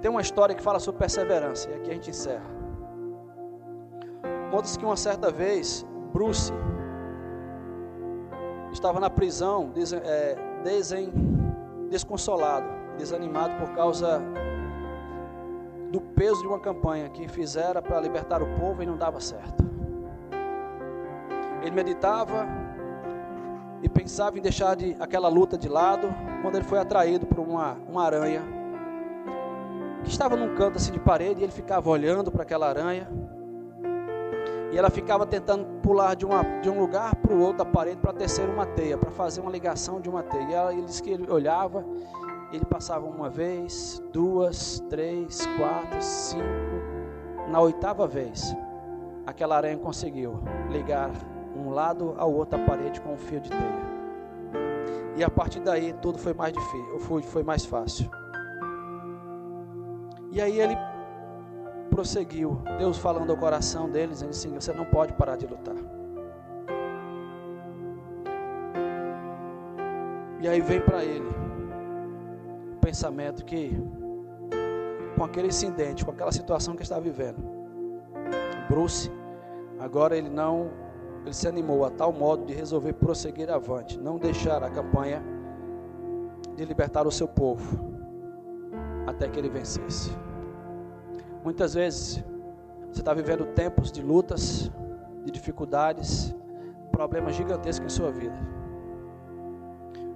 Tem 0.00 0.10
uma 0.10 0.20
história 0.20 0.54
que 0.54 0.62
fala 0.62 0.80
sobre 0.80 0.98
perseverança, 0.98 1.70
e 1.70 1.74
aqui 1.74 1.90
a 1.90 1.94
gente 1.94 2.10
encerra. 2.10 2.44
Conta-se 4.50 4.78
que 4.78 4.84
uma 4.84 4.96
certa 4.96 5.30
vez, 5.30 5.86
Bruce 6.12 6.52
estava 8.74 9.00
na 9.00 9.08
prisão, 9.08 9.72
é, 10.04 10.36
desen, 10.62 11.10
desconsolado, 11.88 12.66
desanimado 12.98 13.54
por 13.54 13.74
causa 13.74 14.20
do 15.90 16.00
peso 16.00 16.40
de 16.40 16.48
uma 16.48 16.58
campanha 16.58 17.08
que 17.08 17.28
fizera 17.28 17.80
para 17.80 18.00
libertar 18.00 18.42
o 18.42 18.46
povo 18.58 18.82
e 18.82 18.86
não 18.86 18.96
dava 18.96 19.20
certo. 19.20 19.64
Ele 21.62 21.70
meditava 21.70 22.46
e 23.80 23.88
pensava 23.88 24.36
em 24.38 24.42
deixar 24.42 24.74
de, 24.74 24.96
aquela 24.98 25.28
luta 25.28 25.56
de 25.56 25.68
lado, 25.68 26.08
quando 26.42 26.56
ele 26.56 26.64
foi 26.64 26.78
atraído 26.78 27.26
por 27.26 27.38
uma, 27.38 27.76
uma 27.88 28.04
aranha 28.04 28.42
que 30.02 30.10
estava 30.10 30.36
num 30.36 30.54
canto 30.54 30.76
assim 30.76 30.92
de 30.92 30.98
parede 30.98 31.40
e 31.40 31.44
ele 31.44 31.52
ficava 31.52 31.88
olhando 31.88 32.30
para 32.30 32.42
aquela 32.42 32.68
aranha 32.68 33.08
e 34.74 34.78
ela 34.78 34.90
ficava 34.90 35.24
tentando 35.24 35.64
pular 35.80 36.16
de, 36.16 36.26
uma, 36.26 36.42
de 36.60 36.68
um 36.68 36.80
lugar 36.80 37.14
para 37.14 37.32
o 37.32 37.38
outro 37.38 37.58
da 37.58 37.64
parede 37.64 37.98
para 37.98 38.12
tecer 38.12 38.48
uma 38.48 38.66
teia, 38.66 38.98
para 38.98 39.08
fazer 39.12 39.40
uma 39.40 39.50
ligação 39.50 40.00
de 40.00 40.08
uma 40.08 40.20
teia. 40.20 40.42
E 40.42 40.52
ela, 40.52 40.72
ele 40.72 40.82
disse 40.82 41.00
que 41.00 41.10
ele 41.10 41.30
olhava, 41.30 41.86
ele 42.52 42.64
passava 42.64 43.06
uma 43.06 43.30
vez, 43.30 44.02
duas, 44.12 44.80
três, 44.90 45.46
quatro, 45.56 46.02
cinco. 46.02 46.44
Na 47.48 47.60
oitava 47.60 48.04
vez, 48.08 48.52
aquela 49.24 49.56
aranha 49.56 49.78
conseguiu 49.78 50.40
ligar 50.68 51.12
um 51.54 51.70
lado 51.70 52.12
ao 52.18 52.34
outro 52.34 52.58
da 52.58 52.64
parede 52.66 53.00
com 53.00 53.12
um 53.12 53.16
fio 53.16 53.40
de 53.40 53.50
teia. 53.50 53.94
E 55.16 55.22
a 55.22 55.30
partir 55.30 55.60
daí 55.60 55.92
tudo 56.02 56.18
foi 56.18 56.34
mais 56.34 56.52
difícil, 56.52 56.98
foi, 56.98 57.22
foi 57.22 57.44
mais 57.44 57.64
fácil. 57.64 58.10
E 60.32 60.40
aí 60.42 60.60
ele 60.60 60.76
prosseguiu. 61.94 62.58
Deus 62.76 62.98
falando 62.98 63.30
ao 63.30 63.36
coração 63.36 63.88
deles, 63.88 64.16
dizendo 64.16 64.30
assim: 64.30 64.52
você 64.52 64.72
não 64.72 64.84
pode 64.84 65.12
parar 65.12 65.36
de 65.36 65.46
lutar. 65.46 65.76
E 70.40 70.48
aí 70.48 70.60
vem 70.60 70.80
para 70.80 71.04
ele 71.04 71.30
o 72.74 72.78
pensamento 72.80 73.44
que, 73.44 73.80
com 75.16 75.24
aquele 75.24 75.48
incidente, 75.48 76.04
com 76.04 76.10
aquela 76.10 76.32
situação 76.32 76.74
que 76.74 76.82
está 76.82 76.98
vivendo, 76.98 77.38
Bruce, 78.68 79.10
agora 79.78 80.16
ele 80.16 80.28
não, 80.28 80.70
ele 81.22 81.32
se 81.32 81.46
animou 81.46 81.84
a 81.84 81.90
tal 81.90 82.12
modo 82.12 82.44
de 82.44 82.52
resolver 82.52 82.92
prosseguir 82.94 83.50
avante, 83.50 83.98
não 83.98 84.18
deixar 84.18 84.62
a 84.64 84.68
campanha 84.68 85.22
de 86.56 86.64
libertar 86.64 87.06
o 87.06 87.10
seu 87.10 87.28
povo 87.28 87.94
até 89.06 89.28
que 89.28 89.38
ele 89.38 89.48
vencesse. 89.48 90.10
Muitas 91.44 91.74
vezes 91.74 92.24
você 92.90 93.00
está 93.00 93.12
vivendo 93.12 93.44
tempos 93.44 93.92
de 93.92 94.02
lutas, 94.02 94.70
de 95.26 95.30
dificuldades, 95.30 96.34
problemas 96.90 97.34
gigantescos 97.34 97.92
em 97.92 97.94
sua 97.94 98.10
vida. 98.10 98.34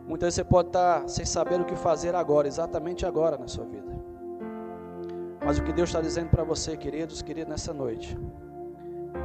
Muitas 0.06 0.28
vezes 0.28 0.36
você 0.36 0.44
pode 0.44 0.68
estar 0.68 1.06
sem 1.06 1.26
saber 1.26 1.60
o 1.60 1.66
que 1.66 1.76
fazer 1.76 2.14
agora, 2.14 2.48
exatamente 2.48 3.04
agora 3.04 3.36
na 3.36 3.46
sua 3.46 3.66
vida. 3.66 3.92
Mas 5.44 5.58
o 5.58 5.62
que 5.62 5.70
Deus 5.70 5.90
está 5.90 6.00
dizendo 6.00 6.30
para 6.30 6.44
você, 6.44 6.78
queridos, 6.78 7.20
queridos, 7.20 7.50
nessa 7.50 7.74
noite, 7.74 8.18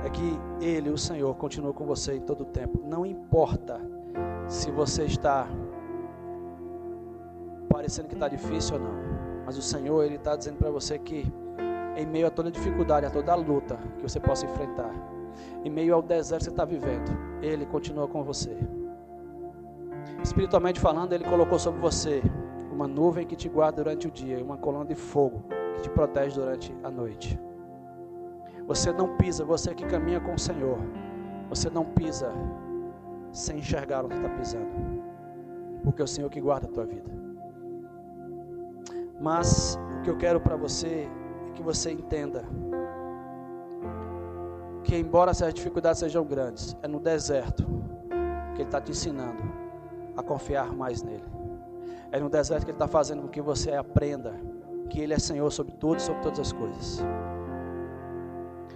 é 0.05 0.09
que 0.09 0.39
Ele, 0.59 0.89
o 0.89 0.97
Senhor, 0.97 1.33
continua 1.35 1.73
com 1.73 1.85
você 1.85 2.15
em 2.15 2.21
todo 2.21 2.41
o 2.41 2.45
tempo. 2.45 2.81
Não 2.85 3.05
importa 3.05 3.79
se 4.49 4.69
você 4.71 5.05
está 5.05 5.47
parecendo 7.69 8.09
que 8.09 8.13
está 8.13 8.27
difícil 8.27 8.75
ou 8.75 8.81
não, 8.81 8.93
mas 9.45 9.57
o 9.57 9.61
Senhor, 9.61 10.03
Ele 10.03 10.15
está 10.15 10.35
dizendo 10.35 10.57
para 10.57 10.69
você 10.69 10.99
que 10.99 11.31
em 11.95 12.05
meio 12.05 12.27
a 12.27 12.29
toda 12.29 12.51
dificuldade, 12.51 13.05
a 13.05 13.09
toda 13.09 13.35
luta 13.35 13.77
que 13.97 14.03
você 14.03 14.19
possa 14.19 14.45
enfrentar, 14.45 14.93
em 15.63 15.69
meio 15.69 15.95
ao 15.95 16.01
deserto 16.01 16.39
que 16.39 16.45
você 16.45 16.49
está 16.49 16.65
vivendo, 16.65 17.11
Ele 17.41 17.65
continua 17.65 18.07
com 18.07 18.23
você. 18.23 18.57
Espiritualmente 20.23 20.79
falando, 20.79 21.13
Ele 21.13 21.23
colocou 21.23 21.59
sobre 21.59 21.79
você 21.79 22.21
uma 22.71 22.87
nuvem 22.87 23.25
que 23.25 23.35
te 23.35 23.47
guarda 23.47 23.83
durante 23.83 24.07
o 24.07 24.11
dia 24.11 24.39
e 24.39 24.43
uma 24.43 24.57
coluna 24.57 24.85
de 24.85 24.95
fogo 24.95 25.43
que 25.75 25.83
te 25.83 25.89
protege 25.89 26.35
durante 26.39 26.75
a 26.83 26.89
noite. 26.89 27.39
Você 28.67 28.91
não 28.91 29.17
pisa, 29.17 29.43
você 29.43 29.73
que 29.75 29.85
caminha 29.85 30.19
com 30.19 30.33
o 30.33 30.39
Senhor, 30.39 30.79
você 31.49 31.69
não 31.69 31.85
pisa 31.85 32.31
sem 33.31 33.57
enxergar 33.59 34.05
onde 34.05 34.15
está 34.15 34.29
pisando, 34.29 34.69
porque 35.83 36.01
é 36.01 36.05
o 36.05 36.07
Senhor 36.07 36.29
que 36.29 36.39
guarda 36.41 36.67
a 36.67 36.71
tua 36.71 36.85
vida. 36.85 37.11
Mas 39.19 39.77
o 39.97 40.01
que 40.01 40.09
eu 40.09 40.17
quero 40.17 40.39
para 40.39 40.55
você 40.55 41.09
que 41.53 41.61
você 41.61 41.91
entenda 41.91 42.43
que, 44.83 44.95
embora 44.97 45.31
as 45.31 45.53
dificuldades 45.53 45.99
sejam 45.99 46.25
grandes, 46.25 46.75
é 46.81 46.87
no 46.87 46.99
deserto 46.99 47.65
que 48.53 48.61
Ele 48.61 48.63
está 48.63 48.81
te 48.81 48.91
ensinando 48.91 49.43
a 50.15 50.21
confiar 50.21 50.73
mais 50.73 51.01
nele. 51.01 51.23
É 52.11 52.19
no 52.19 52.29
deserto 52.29 52.65
que 52.65 52.71
Ele 52.71 52.75
está 52.75 52.87
fazendo 52.87 53.23
com 53.23 53.27
que 53.27 53.41
você 53.41 53.71
aprenda 53.71 54.33
que 54.89 54.99
Ele 54.99 55.13
é 55.13 55.19
Senhor 55.19 55.49
sobre 55.51 55.73
tudo 55.73 55.97
e 55.97 56.01
sobre 56.01 56.21
todas 56.21 56.39
as 56.39 56.51
coisas. 56.51 57.03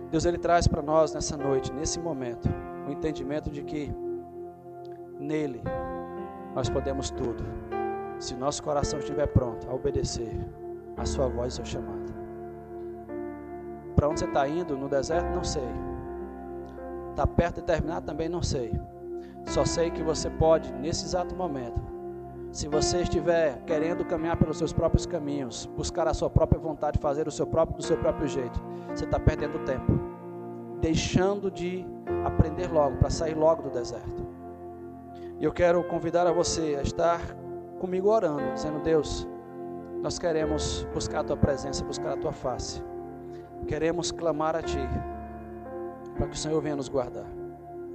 Deus 0.10 0.24
ele 0.24 0.38
traz 0.38 0.68
para 0.68 0.82
nós 0.82 1.14
nessa 1.14 1.36
noite, 1.36 1.74
nesse 1.74 2.00
momento, 2.00 2.48
o 2.88 2.92
entendimento 2.92 3.50
de 3.50 3.62
que 3.62 3.94
nele 5.20 5.62
nós 6.56 6.70
podemos 6.70 7.10
tudo. 7.12 7.44
Se 8.18 8.34
nosso 8.34 8.64
coração 8.64 9.00
estiver 9.00 9.28
pronto 9.28 9.70
a 9.70 9.74
obedecer 9.74 10.34
a 10.96 11.06
sua 11.06 11.28
voz 11.28 11.54
e 11.54 11.56
seu 11.58 11.66
chamado. 11.66 12.07
Para 13.98 14.08
onde 14.08 14.20
você 14.20 14.28
está 14.28 14.48
indo 14.48 14.78
no 14.78 14.88
deserto, 14.88 15.26
não 15.36 15.44
sei. 15.44 15.68
Está 17.10 17.26
perto 17.26 17.56
de 17.56 17.64
terminar, 17.64 18.02
também 18.02 18.30
não 18.30 18.44
sei. 18.44 18.80
Só 19.48 19.66
sei 19.66 19.90
que 19.90 20.04
você 20.04 20.30
pode, 20.30 20.72
nesse 20.74 21.04
exato 21.04 21.36
momento, 21.36 21.82
se 22.52 22.68
você 22.68 23.02
estiver 23.02 23.60
querendo 23.66 24.06
caminhar 24.06 24.38
pelos 24.38 24.60
seus 24.60 24.72
próprios 24.72 25.08
caminhos, 25.08 25.66
buscar 25.76 26.08
a 26.08 26.14
sua 26.14 26.30
própria 26.30 26.62
vontade, 26.62 27.00
fazer 27.00 27.28
o 27.28 27.32
seu 27.32 27.48
próprio 27.48 27.78
do 27.78 27.84
seu 27.84 27.98
próprio 27.98 28.28
jeito, 28.28 28.62
você 28.94 29.04
está 29.04 29.20
perdendo 29.20 29.66
tempo, 29.66 29.92
deixando 30.80 31.50
de 31.50 31.84
aprender 32.24 32.72
logo 32.72 32.98
para 32.98 33.10
sair 33.10 33.34
logo 33.34 33.64
do 33.64 33.72
deserto. 33.72 34.28
E 35.40 35.44
eu 35.44 35.52
quero 35.52 35.84
convidar 35.86 36.28
a 36.28 36.32
você 36.32 36.78
a 36.80 36.84
estar 36.84 37.20
comigo 37.80 38.10
orando, 38.10 38.54
dizendo: 38.54 38.80
Deus, 38.80 39.28
nós 40.04 40.20
queremos 40.20 40.88
buscar 40.94 41.22
a 41.22 41.24
tua 41.24 41.38
presença, 41.38 41.84
buscar 41.84 42.14
a 42.14 42.18
tua 42.18 42.32
face, 42.32 42.84
queremos 43.66 44.12
clamar 44.12 44.56
a 44.56 44.62
Ti, 44.62 44.88
para 46.18 46.28
que 46.28 46.34
o 46.34 46.38
Senhor 46.38 46.62
venha 46.62 46.76
nos 46.76 46.90
guardar. 46.90 47.26